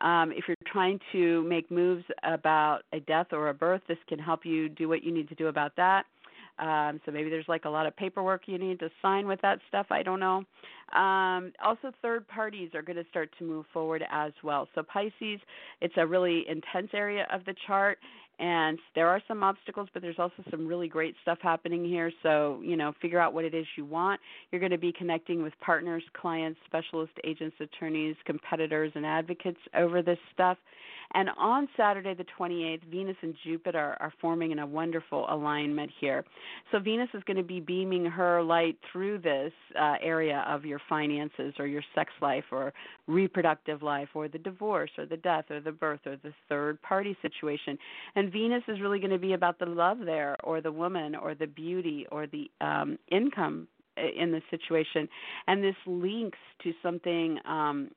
Um, 0.00 0.32
if 0.32 0.44
you're 0.48 0.56
trying 0.66 0.98
to 1.12 1.42
make 1.44 1.70
moves 1.70 2.04
about 2.22 2.80
a 2.92 3.00
death 3.00 3.28
or 3.32 3.48
a 3.48 3.54
birth, 3.54 3.82
this 3.88 3.98
can 4.08 4.18
help 4.18 4.44
you 4.44 4.68
do 4.68 4.88
what 4.88 5.02
you 5.02 5.12
need 5.12 5.28
to 5.28 5.34
do 5.34 5.48
about 5.48 5.76
that. 5.76 6.04
Um, 6.58 7.00
so 7.04 7.12
maybe 7.12 7.30
there's 7.30 7.48
like 7.48 7.64
a 7.64 7.70
lot 7.70 7.86
of 7.86 7.96
paperwork 7.96 8.42
you 8.46 8.58
need 8.58 8.78
to 8.80 8.90
sign 9.02 9.26
with 9.26 9.40
that 9.42 9.58
stuff. 9.68 9.86
I 9.90 10.02
don't 10.02 10.20
know. 10.20 10.44
Um, 10.96 11.52
also, 11.64 11.92
third 12.02 12.28
parties 12.28 12.70
are 12.74 12.82
going 12.82 12.96
to 12.96 13.04
start 13.10 13.30
to 13.38 13.44
move 13.44 13.64
forward 13.72 14.04
as 14.10 14.32
well. 14.42 14.68
So 14.74 14.82
Pisces, 14.82 15.40
it's 15.80 15.94
a 15.96 16.06
really 16.06 16.44
intense 16.48 16.90
area 16.92 17.26
of 17.32 17.44
the 17.44 17.54
chart, 17.66 17.98
and 18.38 18.78
there 18.94 19.08
are 19.08 19.22
some 19.28 19.42
obstacles 19.42 19.88
but 19.92 20.02
there's 20.02 20.18
also 20.18 20.42
some 20.50 20.66
really 20.66 20.88
great 20.88 21.14
stuff 21.22 21.38
happening 21.40 21.84
here 21.84 22.10
so 22.22 22.60
you 22.64 22.76
know 22.76 22.92
figure 23.00 23.20
out 23.20 23.32
what 23.32 23.44
it 23.44 23.54
is 23.54 23.66
you 23.76 23.84
want 23.84 24.20
you're 24.50 24.60
going 24.60 24.72
to 24.72 24.78
be 24.78 24.92
connecting 24.92 25.42
with 25.42 25.52
partners 25.60 26.02
clients 26.20 26.58
specialist 26.66 27.12
agents 27.24 27.54
attorneys 27.60 28.16
competitors 28.24 28.90
and 28.94 29.06
advocates 29.06 29.58
over 29.76 30.02
this 30.02 30.18
stuff 30.32 30.58
and 31.12 31.30
on 31.38 31.68
Saturday, 31.76 32.14
the 32.14 32.24
28th, 32.38 32.84
Venus 32.90 33.16
and 33.22 33.34
Jupiter 33.44 33.96
are 34.00 34.12
forming 34.20 34.50
in 34.50 34.60
a 34.60 34.66
wonderful 34.66 35.26
alignment 35.28 35.90
here. 36.00 36.24
So 36.72 36.78
Venus 36.78 37.08
is 37.14 37.22
going 37.24 37.36
to 37.36 37.42
be 37.42 37.60
beaming 37.60 38.04
her 38.06 38.42
light 38.42 38.78
through 38.90 39.18
this 39.18 39.52
uh, 39.78 39.94
area 40.02 40.44
of 40.48 40.64
your 40.64 40.80
finances 40.88 41.54
or 41.58 41.66
your 41.66 41.82
sex 41.94 42.10
life 42.20 42.44
or 42.50 42.72
reproductive 43.06 43.82
life 43.82 44.08
or 44.14 44.28
the 44.28 44.38
divorce 44.38 44.90
or 44.98 45.06
the 45.06 45.16
death 45.16 45.50
or 45.50 45.60
the 45.60 45.72
birth 45.72 46.00
or 46.06 46.16
the 46.22 46.32
third 46.48 46.80
party 46.82 47.16
situation. 47.22 47.78
And 48.16 48.32
Venus 48.32 48.62
is 48.68 48.80
really 48.80 48.98
going 48.98 49.10
to 49.10 49.18
be 49.18 49.34
about 49.34 49.58
the 49.58 49.66
love 49.66 49.98
there 50.04 50.36
or 50.44 50.60
the 50.60 50.72
woman 50.72 51.14
or 51.14 51.34
the 51.34 51.46
beauty 51.46 52.06
or 52.10 52.26
the 52.26 52.50
um, 52.60 52.98
income 53.10 53.68
in 53.96 54.32
the 54.32 54.42
situation 54.50 55.08
and 55.46 55.62
this 55.62 55.76
links 55.86 56.38
to 56.62 56.72
something 56.82 57.38
um 57.46 57.90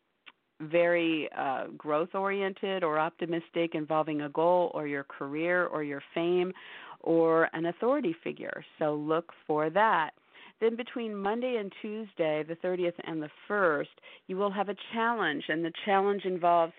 very 0.59 1.29
uh, 1.37 1.67
growth 1.77 2.09
oriented 2.13 2.83
or 2.83 2.99
optimistic 2.99 3.73
involving 3.73 4.21
a 4.21 4.29
goal 4.29 4.71
or 4.73 4.87
your 4.87 5.03
career 5.03 5.67
or 5.67 5.83
your 5.83 6.01
fame 6.13 6.53
or 7.01 7.49
an 7.53 7.67
authority 7.67 8.15
figure. 8.23 8.63
So 8.79 8.95
look 8.95 9.31
for 9.45 9.69
that. 9.69 10.11
Then 10.59 10.75
between 10.75 11.15
Monday 11.15 11.57
and 11.59 11.71
Tuesday, 11.81 12.43
the 12.43 12.55
30th 12.55 12.95
and 13.03 13.21
the 13.21 13.29
1st, 13.47 13.85
you 14.25 14.37
will 14.37 14.51
have 14.51 14.69
a 14.69 14.75
challenge, 14.93 15.43
and 15.49 15.63
the 15.63 15.71
challenge 15.85 16.25
involves 16.25 16.73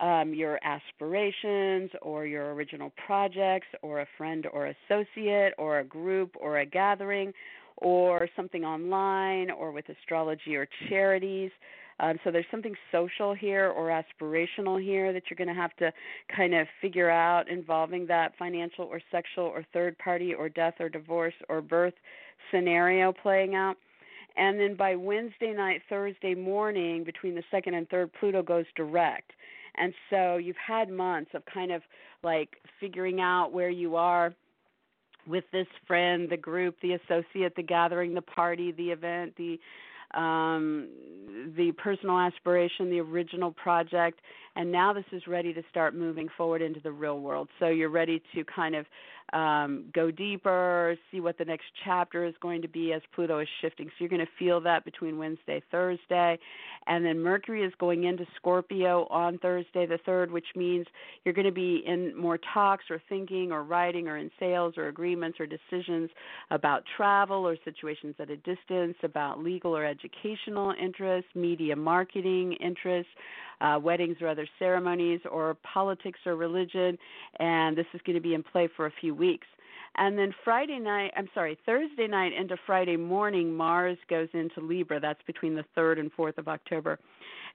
um, 0.00 0.32
your 0.34 0.60
aspirations 0.64 1.90
or 2.02 2.26
your 2.26 2.52
original 2.54 2.92
projects 3.06 3.66
or 3.82 4.00
a 4.00 4.06
friend 4.16 4.46
or 4.52 4.66
associate 4.88 5.52
or 5.58 5.80
a 5.80 5.84
group 5.84 6.36
or 6.40 6.58
a 6.58 6.66
gathering 6.66 7.32
or 7.78 8.28
something 8.36 8.64
online 8.64 9.50
or 9.50 9.72
with 9.72 9.88
astrology 9.88 10.56
or 10.56 10.68
charities. 10.88 11.50
Um, 12.00 12.18
so 12.24 12.30
there's 12.30 12.46
something 12.50 12.74
social 12.90 13.34
here 13.34 13.68
or 13.68 13.88
aspirational 13.88 14.82
here 14.82 15.12
that 15.12 15.24
you're 15.30 15.36
going 15.36 15.48
to 15.48 15.54
have 15.54 15.74
to 15.76 15.92
kind 16.34 16.54
of 16.54 16.66
figure 16.80 17.10
out 17.10 17.48
involving 17.48 18.06
that 18.06 18.32
financial 18.38 18.84
or 18.84 19.00
sexual 19.10 19.44
or 19.44 19.64
third 19.72 19.96
party 19.98 20.34
or 20.34 20.48
death 20.48 20.74
or 20.80 20.88
divorce 20.88 21.34
or 21.48 21.60
birth 21.60 21.94
scenario 22.50 23.12
playing 23.12 23.54
out. 23.54 23.76
And 24.36 24.58
then 24.58 24.74
by 24.74 24.96
Wednesday 24.96 25.52
night, 25.52 25.82
Thursday 25.88 26.34
morning, 26.34 27.04
between 27.04 27.36
the 27.36 27.44
second 27.50 27.74
and 27.74 27.88
third, 27.88 28.10
Pluto 28.18 28.42
goes 28.42 28.66
direct. 28.74 29.32
And 29.76 29.94
so 30.10 30.36
you've 30.36 30.56
had 30.56 30.88
months 30.88 31.30
of 31.34 31.42
kind 31.52 31.70
of 31.70 31.82
like 32.22 32.56
figuring 32.80 33.20
out 33.20 33.52
where 33.52 33.70
you 33.70 33.96
are 33.96 34.34
with 35.26 35.44
this 35.52 35.66
friend, 35.86 36.28
the 36.28 36.36
group, 36.36 36.76
the 36.82 36.94
associate, 36.94 37.54
the 37.56 37.62
gathering, 37.62 38.14
the 38.14 38.22
party, 38.22 38.72
the 38.72 38.90
event, 38.90 39.34
the 39.36 39.58
um, 40.16 40.88
the 41.56 41.72
personal 41.72 42.18
aspiration, 42.18 42.90
the 42.90 43.00
original 43.00 43.52
project, 43.52 44.20
and 44.56 44.70
now 44.70 44.92
this 44.92 45.04
is 45.12 45.26
ready 45.26 45.52
to 45.52 45.62
start 45.70 45.94
moving 45.94 46.28
forward 46.36 46.62
into 46.62 46.80
the 46.80 46.92
real 46.92 47.20
world. 47.20 47.48
So 47.58 47.68
you're 47.68 47.90
ready 47.90 48.22
to 48.34 48.44
kind 48.44 48.74
of 48.74 48.86
um, 49.32 49.86
go 49.92 50.10
deeper, 50.10 50.96
see 51.10 51.20
what 51.20 51.38
the 51.38 51.44
next 51.44 51.64
chapter 51.84 52.24
is 52.24 52.34
going 52.40 52.62
to 52.62 52.68
be 52.68 52.92
as 52.92 53.02
Pluto 53.14 53.40
is 53.40 53.48
shifting. 53.60 53.88
So 53.88 53.92
you're 53.98 54.08
going 54.08 54.20
to 54.20 54.32
feel 54.38 54.60
that 54.60 54.84
between 54.84 55.18
Wednesday, 55.18 55.62
Thursday, 55.70 56.38
and 56.86 57.04
then 57.04 57.18
Mercury 57.18 57.64
is 57.64 57.72
going 57.80 58.04
into 58.04 58.26
Scorpio 58.36 59.06
on 59.10 59.38
Thursday 59.38 59.86
the 59.86 59.98
3rd, 60.06 60.30
which 60.30 60.46
means 60.54 60.86
you're 61.24 61.34
going 61.34 61.46
to 61.46 61.52
be 61.52 61.82
in 61.86 62.16
more 62.16 62.38
talks 62.52 62.84
or 62.90 63.00
thinking 63.08 63.50
or 63.50 63.64
writing 63.64 64.08
or 64.08 64.18
in 64.18 64.30
sales 64.38 64.74
or 64.76 64.88
agreements 64.88 65.40
or 65.40 65.46
decisions 65.46 66.10
about 66.50 66.84
travel 66.96 67.46
or 67.48 67.56
situations 67.64 68.14
at 68.20 68.30
a 68.30 68.36
distance, 68.36 68.96
about 69.02 69.42
legal 69.42 69.74
or 69.74 69.84
educational 69.84 70.74
interests, 70.80 71.30
media 71.34 71.74
marketing 71.74 72.52
interests 72.60 73.10
uh, 73.60 73.78
weddings 73.80 74.16
or 74.20 74.28
other 74.28 74.43
ceremonies, 74.58 75.20
or 75.30 75.56
politics 75.72 76.20
or 76.26 76.36
religion, 76.36 76.98
and 77.38 77.76
this 77.76 77.86
is 77.94 78.00
going 78.06 78.16
to 78.16 78.22
be 78.22 78.34
in 78.34 78.42
play 78.42 78.68
for 78.76 78.86
a 78.86 78.92
few 79.00 79.14
weeks. 79.14 79.46
And 79.96 80.18
then 80.18 80.34
Friday 80.42 80.80
night, 80.80 81.12
I'm 81.16 81.28
sorry, 81.34 81.56
Thursday 81.64 82.08
night 82.08 82.32
into 82.32 82.56
Friday 82.66 82.96
morning, 82.96 83.54
Mars 83.54 83.96
goes 84.10 84.28
into 84.32 84.60
Libra. 84.60 84.98
That's 84.98 85.22
between 85.26 85.54
the 85.54 85.64
3rd 85.76 86.00
and 86.00 86.10
4th 86.16 86.38
of 86.38 86.48
October. 86.48 86.98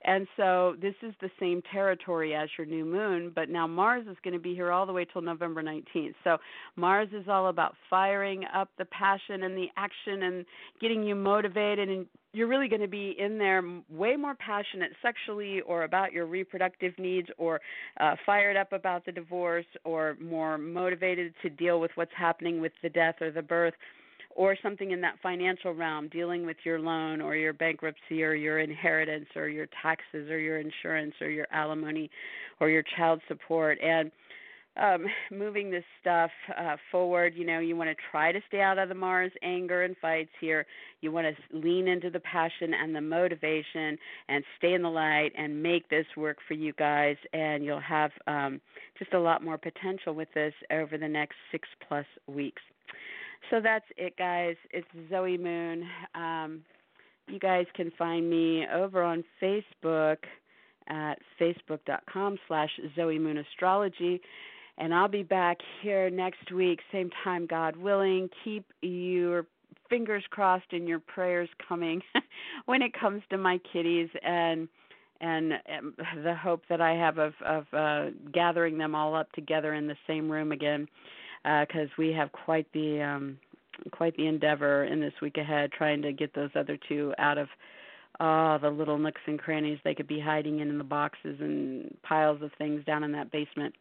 And 0.06 0.26
so 0.38 0.76
this 0.82 0.96
is 1.02 1.14
the 1.20 1.30
same 1.40 1.62
territory 1.74 2.34
as 2.34 2.48
your 2.58 2.66
new 2.66 2.86
moon, 2.86 3.34
but 3.36 3.50
now 3.50 3.68
Mars 3.68 4.08
is 4.10 4.16
going 4.24 4.34
to 4.34 4.40
be 4.40 4.56
here 4.56 4.72
all 4.72 4.86
the 4.86 4.94
way 4.94 5.04
till 5.04 5.22
November 5.22 5.62
19th. 5.62 6.14
So 6.24 6.38
Mars 6.78 7.10
is 7.12 7.28
all 7.28 7.48
about 7.48 7.76
firing 7.90 8.46
up 8.56 8.70
the 8.78 8.86
passion 8.86 9.44
and 9.44 9.58
the 9.58 9.68
action 9.76 10.24
and 10.24 10.46
getting 10.80 11.04
you 11.04 11.16
motivated 11.16 11.90
and 11.90 12.06
you're 12.32 12.48
really 12.48 12.68
going 12.68 12.82
to 12.82 12.88
be 12.88 13.16
in 13.18 13.38
there 13.38 13.64
way 13.90 14.16
more 14.16 14.36
passionate 14.36 14.92
sexually 15.02 15.62
or 15.62 15.84
about 15.84 16.14
your 16.14 16.26
reproductive 16.26 16.94
needs 17.00 17.28
or 17.38 17.60
uh, 18.00 18.16
fired 18.26 18.56
up 18.56 18.72
about 18.72 19.06
the 19.06 19.12
divorce 19.12 19.66
or 19.84 20.16
more 20.22 20.58
motivated 20.58 21.34
to 21.42 21.50
deal 21.50 21.80
with 21.80 21.92
what's 21.96 22.12
happening 22.16 22.62
with 22.62 22.72
the 22.84 22.90
death 22.90 23.16
or 23.22 23.32
the 23.32 23.42
birth 23.42 23.74
or 24.36 24.56
something 24.62 24.92
in 24.92 25.02
that 25.02 25.16
financial 25.24 25.74
realm 25.74 26.08
dealing 26.08 26.46
with 26.46 26.58
your 26.64 26.80
loan 26.80 27.20
or 27.20 27.36
your 27.36 27.52
bankruptcy 27.52 28.24
or 28.24 28.36
your 28.36 28.60
inheritance 28.60 29.28
or 29.36 29.50
your 29.50 29.68
taxes 29.82 30.30
or 30.30 30.40
your 30.40 30.60
insurance 30.60 31.16
or 31.20 31.30
your 31.30 31.48
alimony 31.52 32.10
or 32.60 32.70
your 32.70 32.84
child 32.96 33.20
support. 33.28 33.80
And 33.82 34.12
um, 34.80 35.06
moving 35.32 35.70
this 35.70 35.84
stuff 36.02 36.32
uh, 36.58 36.78
forward. 36.92 37.34
You 37.36 37.46
know, 37.46 37.60
you 37.60 37.76
want 37.76 37.90
to 37.90 37.96
try 38.12 38.32
to 38.32 38.40
stay 38.48 38.62
out 38.62 38.78
of 38.78 38.90
the 38.90 38.96
Mars 38.96 39.32
anger 39.44 39.84
and 39.84 39.96
fights 39.98 40.32
here. 40.40 40.66
You 41.02 41.12
want 41.12 41.28
to 41.28 41.58
lean 41.58 41.88
into 41.88 42.10
the 42.10 42.20
passion 42.20 42.74
and 42.74 42.96
the 42.96 43.02
motivation 43.02 43.98
and 44.28 44.44
stay 44.58 44.74
in 44.74 44.82
the 44.82 44.90
light 44.90 45.32
and 45.38 45.62
make 45.62 45.90
this 45.90 46.06
work 46.16 46.38
for 46.48 46.54
you 46.54 46.74
guys. 46.74 47.18
And 47.34 47.64
you'll 47.64 47.80
have 47.82 48.12
um, 48.28 48.62
just 48.98 49.14
a 49.14 49.20
lot 49.20 49.44
more 49.44 49.58
potential 49.58 50.14
with 50.14 50.30
this 50.34 50.54
over 50.72 50.98
the 50.98 51.08
next 51.08 51.36
six 51.52 51.68
plus 51.88 52.06
weeks. 52.28 52.62
So 53.50 53.60
that's 53.62 53.86
it, 53.98 54.18
guys. 54.18 54.56
It's 54.72 54.88
Zoe 55.10 55.38
Moon. 55.38 55.84
Um, 56.16 56.62
you 57.28 57.40
guys 57.40 57.66
can 57.76 57.92
find 57.98 58.30
me 58.30 58.66
over 58.74 59.04
on 59.04 59.24
Facebook 59.42 60.18
at 60.88 61.16
facebook.com 61.40 62.38
slash 62.48 62.70
Zoe 62.96 63.20
Moon 63.20 63.38
Astrology. 63.38 64.22
And 64.80 64.94
I'll 64.94 65.10
be 65.10 65.24
back 65.24 65.58
here 65.82 66.10
next 66.10 66.52
week, 66.54 66.80
same 66.92 67.10
time, 67.24 67.46
God 67.46 67.76
willing. 67.76 68.30
Keep 68.46 68.66
your 68.82 69.46
fingers 69.90 70.24
crossed 70.30 70.72
and 70.72 70.88
your 70.88 71.00
prayers 71.00 71.50
coming 71.68 72.02
when 72.66 72.82
it 72.82 72.94
comes 72.98 73.22
to 73.30 73.38
my 73.38 73.60
kitties 73.72 74.10
and 74.24 74.68
and 75.22 75.54
um, 75.78 75.94
the 76.24 76.34
hope 76.34 76.62
that 76.70 76.80
I 76.80 76.94
have 76.94 77.18
of 77.18 77.34
of 77.46 77.66
uh, 77.74 78.12
gathering 78.32 78.78
them 78.78 78.96
all 78.96 79.16
up 79.16 79.30
together 79.34 79.74
in 79.74 79.86
the 79.86 79.98
same 80.08 80.32
room 80.32 80.54
again, 80.54 80.88
because 81.44 81.90
uh, 81.90 81.98
we 81.98 82.14
have 82.14 82.32
quite 82.32 82.72
the 82.72 83.02
um, 83.02 83.38
quite 83.92 84.16
the 84.16 84.28
endeavor 84.28 84.86
in 84.86 85.02
this 85.02 85.14
week 85.22 85.38
ahead, 85.38 85.72
trying 85.74 86.02
to 86.04 86.14
get 86.14 86.34
those 86.34 86.52
other 86.56 86.78
two 86.88 87.14
out 87.18 87.38
of 87.38 87.50
uh, 88.20 88.58
the 88.60 88.70
little 88.70 88.98
nooks 88.98 89.22
and 89.28 89.40
crannies 89.40 89.80
they 89.84 89.94
could 89.94 90.08
be 90.08 90.20
hiding 90.20 90.60
in 90.60 90.70
in 90.70 90.78
the 90.78 90.84
boxes 90.84 91.38
and 91.42 91.96
piles 92.04 92.42
of 92.42 92.52
things 92.58 92.84
down 92.86 93.04
in 93.04 93.12
that 93.12 93.32
basement. 93.32 93.74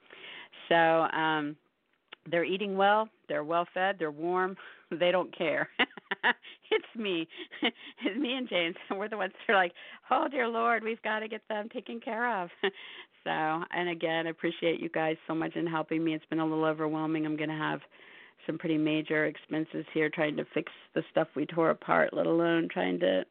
So 0.69 0.75
um, 0.75 1.57
they're 2.31 2.45
eating 2.45 2.77
well, 2.77 3.09
they're 3.29 3.45
well 3.45 3.67
fed, 3.73 3.97
they're 3.99 4.11
warm, 4.11 4.57
they 4.91 5.11
don't 5.11 5.37
care. 5.37 5.69
it's 6.71 6.85
me. 6.97 7.29
it's 7.63 8.19
me 8.19 8.35
and 8.35 8.49
James. 8.49 8.77
We're 8.91 9.09
the 9.09 9.17
ones 9.17 9.33
that 9.47 9.53
are 9.53 9.57
like, 9.57 9.73
Oh 10.11 10.27
dear 10.31 10.49
Lord, 10.49 10.83
we've 10.83 11.03
got 11.03 11.21
to 11.21 11.29
get 11.29 11.43
them 11.49 11.69
taken 11.69 12.01
care 12.01 12.43
of. 12.43 12.49
so 13.25 13.31
and 13.31 13.89
again, 13.89 14.27
I 14.27 14.31
appreciate 14.31 14.81
you 14.81 14.89
guys 14.89 15.17
so 15.27 15.35
much 15.35 15.57
in 15.57 15.67
helping 15.67 16.05
me. 16.05 16.15
It's 16.15 16.25
been 16.27 16.41
a 16.41 16.47
little 16.47 16.65
overwhelming. 16.65 17.27
I'm 17.27 17.37
gonna 17.37 17.57
have 17.57 17.81
some 18.47 18.59
pretty 18.59 18.79
major 18.79 19.27
expenses 19.27 19.85
here 19.93 20.09
trying 20.09 20.37
to 20.37 20.45
fix 20.55 20.73
the 20.95 21.03
stuff 21.11 21.29
we 21.37 21.45
tore 21.45 21.71
apart, 21.71 22.15
let 22.15 22.27
alone 22.27 22.69
trying 22.73 22.99
to 23.01 23.25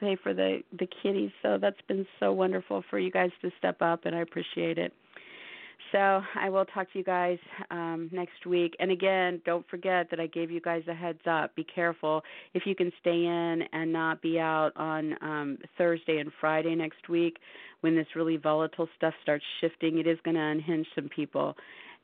pay 0.00 0.16
for 0.22 0.34
the 0.34 0.62
the 0.78 0.88
kitties. 1.02 1.30
So 1.42 1.58
that's 1.60 1.80
been 1.88 2.06
so 2.18 2.32
wonderful 2.32 2.82
for 2.90 2.98
you 2.98 3.10
guys 3.10 3.30
to 3.42 3.50
step 3.58 3.82
up 3.82 4.04
and 4.04 4.14
I 4.14 4.20
appreciate 4.20 4.78
it. 4.78 4.92
So 5.92 6.20
I 6.34 6.48
will 6.48 6.64
talk 6.64 6.90
to 6.92 6.98
you 6.98 7.04
guys 7.04 7.38
um, 7.70 8.10
next 8.12 8.44
week. 8.46 8.74
And 8.80 8.90
again, 8.90 9.40
don't 9.44 9.64
forget 9.68 10.08
that 10.10 10.18
I 10.18 10.26
gave 10.26 10.50
you 10.50 10.60
guys 10.60 10.82
a 10.88 10.94
heads 10.94 11.20
up. 11.30 11.54
Be 11.54 11.64
careful 11.64 12.22
if 12.54 12.64
you 12.66 12.74
can 12.74 12.90
stay 13.00 13.24
in 13.24 13.62
and 13.72 13.92
not 13.92 14.20
be 14.20 14.38
out 14.38 14.72
on 14.76 15.14
um, 15.22 15.58
Thursday 15.78 16.18
and 16.18 16.30
Friday 16.40 16.74
next 16.74 17.08
week 17.08 17.38
when 17.82 17.94
this 17.94 18.06
really 18.16 18.36
volatile 18.36 18.88
stuff 18.96 19.14
starts 19.22 19.44
shifting. 19.60 19.98
It 19.98 20.06
is 20.06 20.18
going 20.24 20.34
to 20.34 20.40
unhinge 20.40 20.86
some 20.94 21.08
people, 21.08 21.54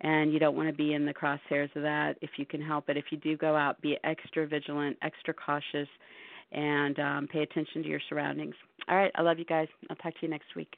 and 0.00 0.32
you 0.32 0.38
don't 0.38 0.56
want 0.56 0.68
to 0.68 0.74
be 0.74 0.94
in 0.94 1.04
the 1.04 1.14
crosshairs 1.14 1.74
of 1.74 1.82
that 1.82 2.14
if 2.22 2.30
you 2.36 2.46
can 2.46 2.62
help 2.62 2.88
it. 2.88 2.96
If 2.96 3.06
you 3.10 3.18
do 3.18 3.36
go 3.36 3.56
out, 3.56 3.80
be 3.82 3.98
extra 4.04 4.46
vigilant, 4.46 4.96
extra 5.02 5.34
cautious, 5.34 5.88
and 6.52 6.98
um, 6.98 7.28
pay 7.32 7.40
attention 7.40 7.82
to 7.82 7.88
your 7.88 8.00
surroundings. 8.08 8.54
All 8.88 8.96
right, 8.96 9.12
I 9.14 9.22
love 9.22 9.38
you 9.38 9.44
guys. 9.44 9.68
I'll 9.90 9.96
talk 9.96 10.12
to 10.14 10.20
you 10.22 10.28
next 10.28 10.54
week. 10.54 10.74